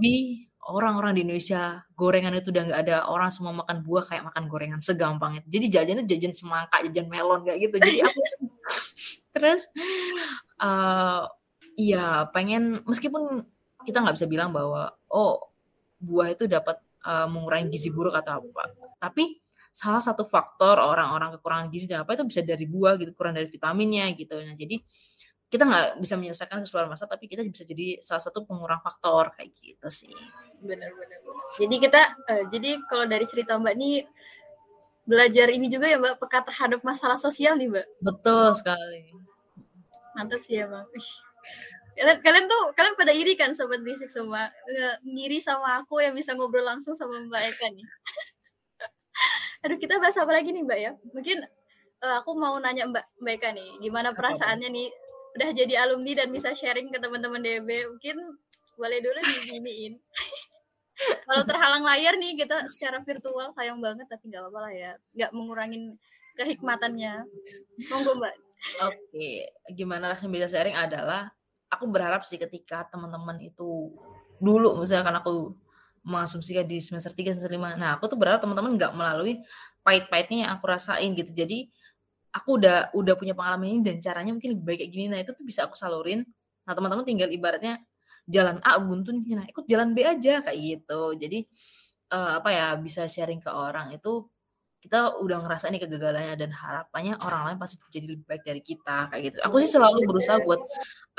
di 0.00 0.48
orang-orang 0.68 1.16
di 1.16 1.20
Indonesia 1.24 1.80
gorengan 1.96 2.36
itu 2.36 2.52
udah 2.52 2.62
nggak 2.68 2.80
ada 2.88 2.96
orang 3.08 3.32
semua 3.32 3.56
makan 3.56 3.80
buah 3.84 4.04
kayak 4.04 4.24
makan 4.32 4.44
gorengan 4.48 4.80
segampang 4.80 5.40
itu. 5.40 5.46
Jadi 5.48 5.66
jajannya 5.72 6.04
jajan 6.08 6.32
semangka 6.36 6.76
jajan 6.88 7.08
melon 7.08 7.44
kayak 7.44 7.68
gitu. 7.68 7.76
Jadi 7.80 7.98
aku 8.04 8.20
terus 9.36 9.68
uh, 10.60 11.28
iya 11.78 12.26
pengen 12.32 12.84
meskipun 12.84 13.44
kita 13.86 14.02
nggak 14.04 14.16
bisa 14.18 14.28
bilang 14.28 14.50
bahwa 14.52 14.92
oh 15.08 15.47
buah 15.98 16.34
itu 16.34 16.46
dapat 16.46 16.78
uh, 17.04 17.26
mengurangi 17.26 17.74
gizi 17.74 17.90
buruk 17.90 18.14
atau 18.14 18.38
apa 18.42 18.70
tapi 18.98 19.38
salah 19.78 20.02
satu 20.02 20.26
faktor 20.26 20.80
orang-orang 20.80 21.38
kekurangan 21.38 21.68
gizi 21.70 21.86
dan 21.86 22.02
apa 22.02 22.18
itu 22.18 22.24
bisa 22.26 22.40
dari 22.42 22.66
buah 22.66 22.98
gitu 22.98 23.14
kurang 23.14 23.38
dari 23.38 23.46
vitaminnya 23.46 24.10
gitu. 24.16 24.34
Nah 24.40 24.56
jadi 24.58 24.82
kita 25.48 25.64
nggak 25.64 25.86
bisa 26.02 26.14
menyelesaikan 26.18 26.60
keseluruhan 26.60 26.90
masa 26.92 27.06
tapi 27.06 27.30
kita 27.30 27.40
bisa 27.46 27.62
jadi 27.62 28.02
salah 28.02 28.20
satu 28.20 28.42
pengurang 28.42 28.82
faktor 28.82 29.30
kayak 29.38 29.54
gitu 29.54 29.88
sih. 29.88 30.12
Benar-benar 30.58 31.20
jadi 31.56 31.76
kita 31.80 32.02
uh, 32.28 32.44
jadi 32.52 32.70
kalau 32.90 33.04
dari 33.08 33.24
cerita 33.24 33.56
mbak 33.56 33.74
ini 33.78 34.04
belajar 35.08 35.48
ini 35.48 35.72
juga 35.72 35.88
ya 35.88 35.96
mbak 35.96 36.20
peka 36.20 36.44
terhadap 36.44 36.80
masalah 36.84 37.16
sosial 37.16 37.56
nih 37.56 37.70
mbak? 37.70 37.86
Betul 38.02 38.52
sekali. 38.52 39.14
Mantap 40.18 40.42
sih 40.42 40.58
ya 40.58 40.66
bang 40.66 40.84
kalian 41.98 42.18
kalian 42.22 42.46
tuh 42.46 42.62
kalian 42.78 42.94
pada 42.94 43.10
iri 43.10 43.34
kan 43.34 43.50
sobat 43.50 43.82
bisik 43.82 44.06
semua 44.06 44.46
ngiri 45.02 45.42
sama 45.42 45.82
aku 45.82 45.98
yang 45.98 46.14
bisa 46.14 46.38
ngobrol 46.38 46.62
langsung 46.62 46.94
sama 46.94 47.18
mbak 47.26 47.42
Eka 47.50 47.66
nih? 47.74 47.86
Aduh 49.66 49.78
kita 49.82 49.98
bahas 49.98 50.14
apa 50.14 50.30
lagi 50.30 50.54
nih 50.54 50.62
mbak 50.62 50.78
ya? 50.78 50.92
Mungkin 51.10 51.42
uh, 52.06 52.14
aku 52.22 52.38
mau 52.38 52.54
nanya 52.62 52.86
mbak 52.86 53.02
mbak 53.18 53.34
Eka 53.42 53.50
nih 53.50 53.82
gimana 53.82 54.14
perasaannya 54.14 54.70
nih? 54.70 54.88
Udah 55.34 55.48
jadi 55.50 55.74
alumni 55.82 56.14
dan 56.14 56.30
bisa 56.30 56.54
sharing 56.54 56.94
ke 56.94 57.02
teman-teman 57.02 57.42
DB 57.42 57.66
mungkin 57.90 58.38
boleh 58.78 58.98
dulu 59.02 59.18
diginiin 59.18 59.98
kalau 61.26 61.42
terhalang 61.42 61.82
layar 61.82 62.14
nih 62.14 62.38
kita 62.38 62.62
secara 62.70 63.02
virtual 63.02 63.50
sayang 63.54 63.82
banget 63.82 64.06
tapi 64.06 64.30
nggak 64.30 64.46
apa-apa 64.46 64.58
lah 64.70 64.72
ya. 64.74 64.92
Nggak 65.18 65.30
mengurangin 65.34 65.82
kehikmatannya. 66.38 67.26
Monggo 67.90 68.14
mbak. 68.22 68.34
Oke 68.82 68.98
okay. 69.14 69.36
gimana 69.74 70.10
rasanya 70.14 70.30
bisa 70.34 70.46
sharing 70.50 70.74
adalah 70.74 71.30
aku 71.68 71.84
berharap 71.88 72.24
sih 72.24 72.40
ketika 72.40 72.88
teman-teman 72.88 73.38
itu 73.44 73.92
dulu 74.40 74.80
misalkan 74.80 75.12
aku 75.16 75.52
mengasumsikan 76.06 76.64
di 76.64 76.80
semester 76.80 77.12
3 77.12 77.36
semester 77.36 77.52
5 77.52 77.76
nah 77.76 77.98
aku 77.98 78.08
tuh 78.08 78.16
berharap 78.16 78.40
teman-teman 78.40 78.76
nggak 78.78 78.92
melalui 78.96 79.42
pahit-pahitnya 79.88 80.38
yang 80.44 80.50
aku 80.52 80.68
rasain 80.68 81.16
gitu. 81.16 81.32
Jadi 81.32 81.72
aku 82.28 82.60
udah 82.60 82.92
udah 82.92 83.14
punya 83.16 83.32
pengalaman 83.32 83.72
ini 83.72 83.80
dan 83.80 83.96
caranya 84.04 84.36
mungkin 84.36 84.52
lebih 84.52 84.64
baik 84.68 84.78
kayak 84.84 84.92
gini. 84.92 85.06
Nah 85.08 85.18
itu 85.24 85.32
tuh 85.32 85.44
bisa 85.48 85.64
aku 85.64 85.72
salurin. 85.72 86.28
Nah 86.68 86.72
teman-teman 86.76 87.08
tinggal 87.08 87.32
ibaratnya 87.32 87.80
jalan 88.28 88.60
A 88.60 88.76
buntu 88.76 89.16
nih. 89.16 89.32
Nah 89.32 89.46
ikut 89.48 89.64
jalan 89.64 89.96
B 89.96 90.04
aja 90.04 90.44
kayak 90.44 90.58
gitu. 90.60 91.16
Jadi 91.16 91.48
uh, 92.12 92.44
apa 92.44 92.50
ya 92.52 92.66
bisa 92.76 93.08
sharing 93.08 93.40
ke 93.40 93.48
orang 93.48 93.96
itu 93.96 94.28
kita 94.88 95.20
udah 95.20 95.44
ngerasa 95.44 95.68
ini 95.68 95.78
kegagalannya 95.84 96.34
dan 96.40 96.50
harapannya 96.56 97.20
orang 97.20 97.52
lain 97.52 97.58
pasti 97.60 97.76
jadi 97.92 98.16
lebih 98.16 98.24
baik 98.24 98.42
dari 98.48 98.64
kita 98.64 99.12
kayak 99.12 99.22
gitu. 99.28 99.36
Aku 99.44 99.60
sih 99.60 99.68
selalu 99.68 100.08
berusaha 100.08 100.40
buat 100.40 100.64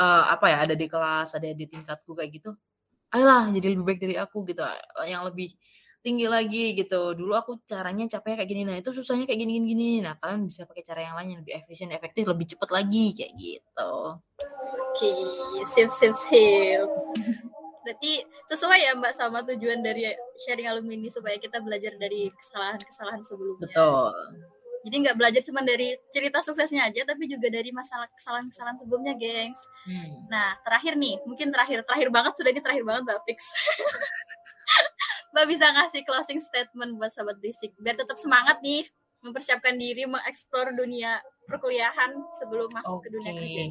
uh, 0.02 0.34
apa 0.34 0.46
ya 0.50 0.58
ada 0.66 0.74
di 0.74 0.90
kelas, 0.90 1.38
ada 1.38 1.54
di 1.54 1.66
tingkatku 1.70 2.18
kayak 2.18 2.42
gitu 2.42 2.58
ayolah 3.14 3.50
jadi 3.50 3.74
lebih 3.74 3.86
baik 3.86 4.00
dari 4.02 4.16
aku 4.22 4.46
gitu 4.46 4.62
yang 5.06 5.26
lebih 5.26 5.58
tinggi 6.00 6.32
lagi 6.32 6.78
gitu 6.78 7.12
dulu 7.18 7.36
aku 7.36 7.60
caranya 7.68 8.08
capek 8.08 8.40
kayak 8.40 8.50
gini 8.50 8.62
nah 8.64 8.78
itu 8.80 8.96
susahnya 8.96 9.28
kayak 9.28 9.40
gini 9.44 9.52
gini 9.60 9.68
gini 9.68 9.90
nah 10.00 10.16
kalian 10.16 10.48
bisa 10.48 10.64
pakai 10.64 10.84
cara 10.86 11.02
yang 11.04 11.16
lain 11.18 11.28
yang 11.36 11.40
lebih 11.44 11.54
efisien 11.60 11.92
efektif 11.92 12.24
lebih 12.24 12.48
cepat 12.56 12.70
lagi 12.72 13.06
kayak 13.18 13.34
gitu 13.36 13.92
oke 14.16 14.22
okay. 14.96 15.20
sip 15.68 15.90
sip 15.92 16.14
sip 16.16 16.88
berarti 17.90 18.22
sesuai 18.46 18.80
ya 18.86 18.94
mbak 18.94 19.18
sama 19.18 19.42
tujuan 19.50 19.82
dari 19.82 20.06
sharing 20.46 20.70
alumni 20.70 20.94
ini 20.94 21.10
supaya 21.10 21.42
kita 21.42 21.58
belajar 21.58 21.98
dari 21.98 22.30
kesalahan-kesalahan 22.30 23.26
sebelumnya 23.26 23.66
betul 23.66 24.14
jadi 24.80 24.96
nggak 25.04 25.18
belajar 25.20 25.42
cuma 25.44 25.60
dari 25.60 25.92
cerita 26.08 26.40
suksesnya 26.40 26.88
aja, 26.88 27.04
tapi 27.04 27.28
juga 27.28 27.52
dari 27.52 27.68
masalah 27.76 28.08
kesalahan-kesalahan 28.16 28.80
sebelumnya, 28.80 29.12
gengs. 29.12 29.60
Hmm. 29.84 30.32
Nah, 30.32 30.56
terakhir 30.64 30.96
nih, 30.96 31.20
mungkin 31.28 31.52
terakhir, 31.52 31.84
terakhir 31.84 32.08
banget 32.08 32.34
sudah 32.40 32.52
ini 32.56 32.62
terakhir 32.64 32.88
banget, 32.88 33.02
Mbak 33.04 33.20
Fix. 33.28 33.52
Mbak 35.36 35.46
bisa 35.52 35.66
ngasih 35.76 36.02
closing 36.08 36.40
statement 36.40 36.96
buat 36.96 37.12
sahabat 37.12 37.38
berisik, 37.44 37.76
biar 37.76 38.00
tetap 38.00 38.16
semangat 38.16 38.64
nih 38.64 38.88
mempersiapkan 39.20 39.76
diri 39.76 40.08
mengeksplor 40.08 40.72
dunia 40.80 41.20
perkuliahan 41.44 42.16
sebelum 42.32 42.72
masuk 42.72 43.04
okay. 43.04 43.10
ke 43.10 43.16
dunia 43.20 43.32
kerja. 43.36 43.62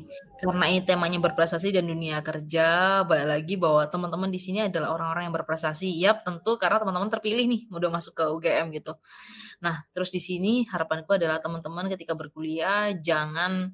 Karena 0.45 0.67
ini 0.69 0.81
temanya 0.85 1.19
berprestasi 1.25 1.73
dan 1.73 1.89
dunia 1.89 2.21
kerja, 2.21 3.01
balik 3.09 3.27
lagi 3.33 3.55
bahwa 3.57 3.89
teman-teman 3.89 4.29
di 4.29 4.41
sini 4.43 4.69
adalah 4.69 4.93
orang-orang 4.93 5.33
yang 5.33 5.35
berprestasi. 5.41 5.89
Yap, 5.97 6.21
tentu 6.27 6.61
karena 6.61 6.85
teman-teman 6.85 7.09
terpilih 7.09 7.49
nih 7.49 7.63
udah 7.73 7.89
masuk 7.89 8.13
ke 8.13 8.25
UGM 8.29 8.75
gitu. 8.77 8.93
Nah, 9.65 9.89
terus 9.97 10.13
di 10.13 10.21
sini 10.21 10.69
harapanku 10.69 11.17
adalah 11.17 11.41
teman-teman 11.41 11.89
ketika 11.89 12.13
berkuliah 12.13 12.93
jangan 13.01 13.73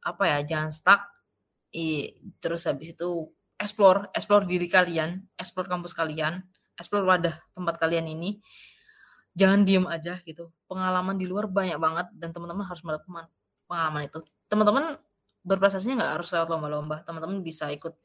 apa 0.00 0.24
ya, 0.24 0.38
jangan 0.56 0.72
stuck 0.72 1.04
i, 1.76 2.16
terus 2.40 2.64
habis 2.64 2.96
itu 2.96 3.28
explore, 3.60 4.08
explore 4.16 4.48
diri 4.48 4.66
kalian, 4.72 5.20
explore 5.36 5.68
kampus 5.68 5.92
kalian, 5.92 6.40
explore 6.80 7.04
wadah 7.04 7.36
tempat 7.52 7.76
kalian 7.76 8.08
ini 8.08 8.40
jangan 9.40 9.64
diem 9.64 9.88
aja 9.88 10.20
gitu. 10.28 10.52
Pengalaman 10.68 11.16
di 11.16 11.24
luar 11.24 11.48
banyak 11.48 11.80
banget 11.80 12.06
dan 12.12 12.36
teman-teman 12.36 12.68
harus 12.68 12.84
melakukan 12.84 13.32
pengalaman 13.64 14.02
itu. 14.04 14.20
Teman-teman 14.52 15.00
berprestasinya 15.40 16.04
nggak 16.04 16.12
harus 16.20 16.28
lewat 16.36 16.48
lomba-lomba. 16.52 16.96
Teman-teman 17.08 17.40
bisa 17.40 17.72
ikut 17.72 17.96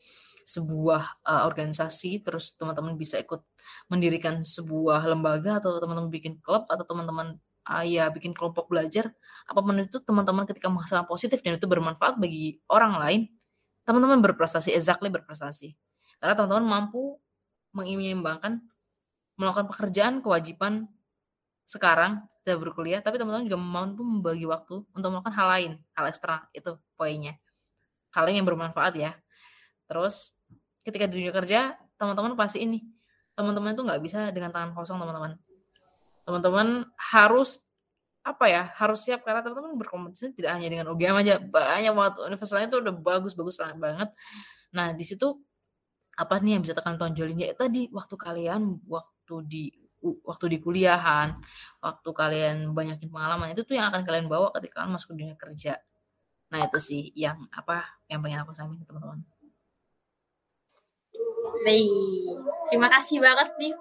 sebuah 0.48 1.26
uh, 1.26 1.44
organisasi, 1.50 2.24
terus 2.24 2.56
teman-teman 2.56 2.96
bisa 2.96 3.20
ikut 3.20 3.44
mendirikan 3.92 4.46
sebuah 4.46 5.04
lembaga 5.04 5.60
atau 5.60 5.76
teman-teman 5.84 6.08
bikin 6.14 6.40
klub 6.40 6.70
atau 6.72 6.86
teman-teman 6.88 7.36
uh, 7.68 8.10
bikin 8.16 8.32
kelompok 8.32 8.72
belajar. 8.72 9.12
Apa 9.50 9.60
pun 9.60 9.76
itu 9.82 10.00
teman-teman 10.00 10.48
ketika 10.48 10.72
menghasilkan 10.72 11.10
positif 11.10 11.42
dan 11.44 11.60
itu 11.60 11.68
bermanfaat 11.68 12.16
bagi 12.22 12.62
orang 12.72 12.96
lain, 12.96 13.22
teman-teman 13.84 14.24
berprestasi, 14.24 14.72
exactly 14.72 15.12
berprestasi. 15.12 15.76
Karena 16.22 16.38
teman-teman 16.38 16.66
mampu 16.66 17.20
mengimbangkan 17.76 18.64
melakukan 19.36 19.68
pekerjaan 19.68 20.24
kewajiban 20.24 20.88
sekarang 21.66 22.22
saya 22.46 22.62
berkuliah, 22.62 23.02
tapi 23.02 23.18
teman-teman 23.18 23.50
juga 23.50 23.58
mampu 23.58 24.06
membagi 24.06 24.46
waktu 24.46 24.86
untuk 24.94 25.10
melakukan 25.10 25.34
hal 25.34 25.48
lain, 25.50 25.72
hal 25.98 26.06
ekstra 26.06 26.46
itu 26.54 26.78
poinnya. 26.94 27.42
Hal 28.14 28.30
yang 28.30 28.46
bermanfaat 28.46 28.94
ya. 28.96 29.18
Terus 29.90 30.38
ketika 30.86 31.10
di 31.10 31.20
dunia 31.20 31.34
kerja, 31.34 31.74
teman-teman 31.98 32.38
pasti 32.38 32.62
ini, 32.62 32.86
teman-teman 33.34 33.74
itu 33.74 33.82
nggak 33.82 34.02
bisa 34.06 34.30
dengan 34.30 34.54
tangan 34.54 34.78
kosong 34.78 35.02
teman-teman. 35.02 35.42
Teman-teman 36.24 36.86
harus 37.02 37.66
apa 38.26 38.50
ya 38.50 38.74
harus 38.74 39.06
siap 39.06 39.22
karena 39.22 39.46
teman-teman 39.46 39.78
berkompetisi 39.78 40.34
tidak 40.34 40.58
hanya 40.58 40.66
dengan 40.66 40.90
UGM 40.90 41.22
aja 41.22 41.38
banyak 41.38 41.94
banget 41.94 42.14
universitas 42.26 42.58
lain 42.58 42.74
itu 42.74 42.82
udah 42.82 42.94
bagus-bagus 42.98 43.62
banget 43.78 44.10
nah 44.74 44.90
di 44.98 45.06
situ 45.06 45.38
apa 46.18 46.42
nih 46.42 46.58
yang 46.58 46.66
bisa 46.66 46.74
tekan 46.74 46.98
tonjolin 46.98 47.38
ya 47.38 47.54
tadi 47.54 47.86
waktu 47.94 48.18
kalian 48.18 48.82
waktu 48.90 49.36
di 49.46 49.64
waktu 50.22 50.46
di 50.54 50.58
kuliahan, 50.62 51.38
waktu 51.82 52.10
kalian 52.14 52.58
banyakin 52.78 53.10
pengalaman 53.10 53.54
itu 53.54 53.66
tuh 53.66 53.76
yang 53.78 53.90
akan 53.90 54.06
kalian 54.06 54.28
bawa 54.30 54.54
ketika 54.56 54.82
kalian 54.82 54.94
masuk 54.94 55.14
ke 55.14 55.16
dunia 55.18 55.36
kerja. 55.38 55.74
Nah 56.54 56.60
itu 56.66 56.78
sih 56.78 57.02
yang 57.18 57.50
apa 57.50 57.84
yang 58.06 58.22
pengen 58.22 58.46
aku 58.46 58.54
sampaikan 58.54 58.86
teman-teman. 58.86 59.20
Baik, 61.66 61.90
terima 62.70 62.88
kasih 62.94 63.18
banget 63.18 63.50
nih 63.58 63.74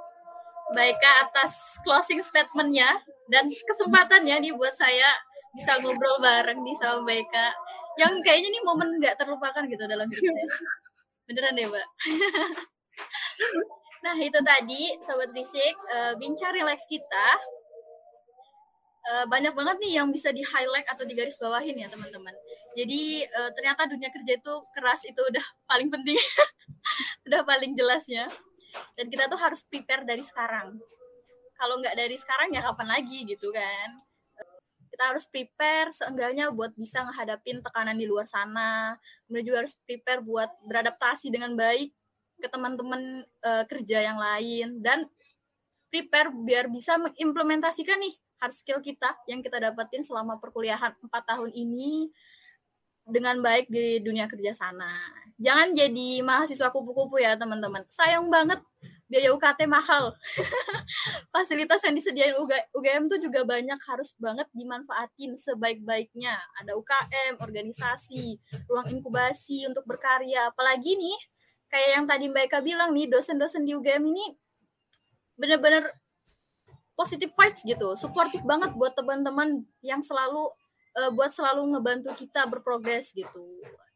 Baika 0.73 1.29
atas 1.29 1.77
closing 1.85 2.25
statementnya. 2.25 2.89
dan 3.25 3.49
kesempatannya 3.49 4.37
nih 4.37 4.53
buat 4.53 4.77
saya 4.77 5.09
bisa 5.57 5.81
ngobrol 5.81 6.21
bareng 6.21 6.61
nih 6.61 6.77
sama 6.77 7.01
Mbak 7.01 7.19
Eka. 7.25 7.47
Yang 7.97 8.13
kayaknya 8.21 8.49
nih 8.53 8.63
momen 8.69 8.89
nggak 9.01 9.17
terlupakan 9.17 9.65
gitu 9.65 9.85
dalam 9.89 10.09
hidup 10.13 10.37
Beneran 11.25 11.57
deh, 11.57 11.65
Mbak. 11.65 11.87
nah, 14.05 14.17
itu 14.21 14.37
tadi 14.45 14.93
Sobat 15.01 15.33
Bisik, 15.33 15.77
uh, 15.89 16.13
bincang 16.21 16.53
relax 16.53 16.85
kita. 16.85 17.29
Uh, 19.05 19.25
banyak 19.29 19.53
banget 19.53 19.77
nih 19.85 20.01
yang 20.01 20.09
bisa 20.09 20.33
di-highlight 20.33 20.89
atau 20.89 21.05
digaris 21.05 21.37
bawahin 21.41 21.77
ya, 21.77 21.89
teman-teman. 21.89 22.33
Jadi, 22.77 23.25
uh, 23.25 23.51
ternyata 23.57 23.89
dunia 23.89 24.13
kerja 24.13 24.37
itu 24.37 24.55
keras, 24.77 25.09
itu 25.09 25.21
udah 25.21 25.45
paling 25.65 25.89
penting. 25.89 26.17
udah 27.29 27.41
paling 27.45 27.73
jelasnya. 27.73 28.29
Dan 28.97 29.09
kita 29.09 29.29
tuh 29.29 29.41
harus 29.41 29.65
prepare 29.65 30.05
dari 30.05 30.25
sekarang. 30.25 30.77
Kalau 31.57 31.81
nggak 31.81 31.97
dari 31.97 32.17
sekarang 32.17 32.53
ya 32.53 32.61
kapan 32.61 32.89
lagi 33.01 33.25
gitu 33.25 33.49
kan 33.55 33.97
kita 34.95 35.11
harus 35.11 35.27
prepare 35.27 35.91
seenggaknya 35.91 36.55
buat 36.55 36.71
bisa 36.79 37.03
menghadapin 37.03 37.59
tekanan 37.59 37.99
di 37.99 38.07
luar 38.07 38.31
sana 38.31 38.95
kemudian 39.27 39.51
juga 39.51 39.59
harus 39.67 39.75
prepare 39.83 40.23
buat 40.23 40.47
beradaptasi 40.63 41.35
dengan 41.35 41.59
baik 41.59 41.91
ke 42.45 42.49
teman-teman 42.53 43.25
uh, 43.41 43.65
kerja 43.65 44.05
yang 44.05 44.21
lain 44.21 44.85
dan 44.85 45.09
prepare 45.89 46.29
biar 46.29 46.69
bisa 46.69 47.01
mengimplementasikan 47.01 47.97
nih 47.97 48.13
hard 48.45 48.53
skill 48.53 48.85
kita 48.85 49.17
yang 49.25 49.41
kita 49.41 49.57
dapetin 49.57 50.05
selama 50.05 50.37
perkuliahan 50.37 50.93
empat 51.01 51.25
tahun 51.25 51.49
ini 51.57 52.13
dengan 53.05 53.41
baik 53.45 53.69
di 53.69 54.01
dunia 54.01 54.25
kerja 54.25 54.57
sana. 54.57 54.89
Jangan 55.37 55.77
jadi 55.77 56.25
mahasiswa 56.25 56.73
kupu-kupu 56.73 57.21
ya 57.21 57.37
teman-teman. 57.37 57.85
Sayang 57.89 58.33
banget 58.33 58.65
biaya 59.05 59.29
UKT 59.37 59.69
mahal. 59.69 60.17
Fasilitas 61.35 61.85
yang 61.85 61.95
disediain 61.97 62.35
UGM 62.73 63.05
tuh 63.13 63.21
juga 63.21 63.45
banyak 63.45 63.77
harus 63.77 64.17
banget 64.17 64.49
dimanfaatin 64.57 65.37
sebaik-baiknya. 65.37 66.33
Ada 66.65 66.73
UKM, 66.73 67.45
organisasi, 67.45 68.41
ruang 68.73 68.89
inkubasi 68.89 69.69
untuk 69.69 69.85
berkarya. 69.85 70.49
Apalagi 70.49 70.97
nih 70.97 71.19
kayak 71.69 71.91
yang 72.01 72.05
tadi 72.07 72.25
Mbak 72.31 72.45
Eka 72.49 72.59
bilang 72.65 72.91
nih 72.95 73.11
dosen-dosen 73.11 73.67
di 73.67 73.75
UGM 73.75 74.05
ini 74.15 74.37
bener-bener 75.35 75.91
positive 76.95 77.35
vibes 77.35 77.63
gitu, 77.67 77.99
supportive 77.99 78.47
banget 78.47 78.71
buat 78.79 78.95
teman-teman 78.95 79.67
yang 79.83 79.99
selalu 79.99 80.51
uh, 80.95 81.11
buat 81.11 81.31
selalu 81.35 81.75
ngebantu 81.75 82.15
kita 82.15 82.47
berprogres 82.47 83.11
gitu. 83.13 83.43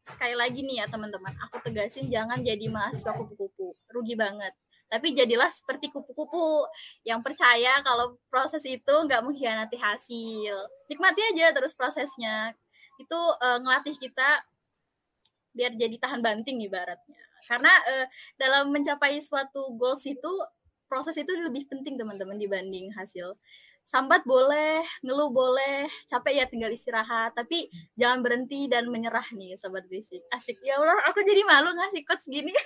Sekali 0.03 0.35
lagi 0.35 0.63
nih 0.63 0.83
ya 0.83 0.85
teman-teman, 0.91 1.31
aku 1.47 1.63
tegasin 1.63 2.11
jangan 2.11 2.43
jadi 2.43 2.67
mahasiswa 2.67 3.15
kupu-kupu, 3.15 3.75
rugi 3.91 4.19
banget. 4.19 4.51
Tapi 4.89 5.13
jadilah 5.13 5.47
seperti 5.53 5.93
kupu-kupu 5.93 6.65
yang 7.05 7.21
percaya 7.21 7.77
kalau 7.85 8.17
proses 8.25 8.65
itu 8.65 8.93
nggak 9.05 9.21
mengkhianati 9.21 9.77
hasil. 9.77 10.55
Nikmati 10.89 11.21
aja 11.29 11.53
terus 11.53 11.77
prosesnya. 11.77 12.57
Itu 12.97 13.15
uh, 13.15 13.57
ngelatih 13.61 13.95
kita 14.01 14.43
biar 15.53 15.77
jadi 15.77 15.93
tahan 15.93 16.25
banting 16.25 16.65
ibaratnya. 16.65 17.28
Karena 17.47 17.71
uh, 17.71 18.05
dalam 18.35 18.73
mencapai 18.73 19.21
suatu 19.21 19.75
goals 19.77 20.03
itu 20.09 20.31
proses 20.89 21.13
itu 21.21 21.29
lebih 21.37 21.69
penting 21.69 21.95
teman-teman 22.01 22.35
dibanding 22.35 22.89
hasil 22.97 23.37
sambat 23.89 24.21
boleh, 24.21 24.85
ngeluh 25.01 25.33
boleh, 25.33 25.89
capek 26.05 26.33
ya 26.37 26.45
tinggal 26.45 26.69
istirahat, 26.69 27.33
tapi 27.33 27.73
jangan 27.97 28.21
berhenti 28.21 28.69
dan 28.69 28.85
menyerah 28.85 29.25
nih 29.33 29.57
sobat 29.57 29.89
basic. 29.89 30.21
Asik 30.29 30.61
ya 30.61 30.77
Allah, 30.77 31.01
aku 31.09 31.25
jadi 31.25 31.41
malu 31.41 31.73
ngasih 31.73 32.05
quotes 32.05 32.29
gini. 32.29 32.53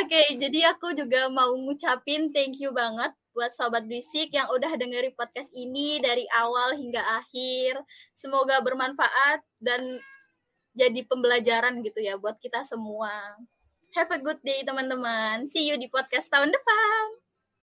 Oke, 0.00 0.08
okay, 0.08 0.26
jadi 0.40 0.72
aku 0.72 0.96
juga 0.96 1.28
mau 1.28 1.52
ngucapin 1.52 2.32
thank 2.32 2.56
you 2.64 2.72
banget 2.72 3.12
buat 3.36 3.52
sobat 3.52 3.84
berisik 3.84 4.32
yang 4.32 4.48
udah 4.48 4.72
dengerin 4.80 5.12
podcast 5.12 5.52
ini 5.52 6.00
dari 6.00 6.24
awal 6.40 6.72
hingga 6.78 7.04
akhir. 7.20 7.76
Semoga 8.16 8.64
bermanfaat 8.64 9.44
dan 9.60 10.00
jadi 10.74 11.00
pembelajaran 11.06 11.82
gitu 11.82 12.00
ya 12.02 12.16
buat 12.16 12.38
kita 12.38 12.62
semua. 12.66 13.10
Have 13.94 14.10
a 14.14 14.18
good 14.22 14.38
day 14.46 14.62
teman-teman. 14.62 15.46
See 15.50 15.66
you 15.66 15.74
di 15.74 15.90
podcast 15.90 16.30
tahun 16.30 16.54
depan. 16.54 17.29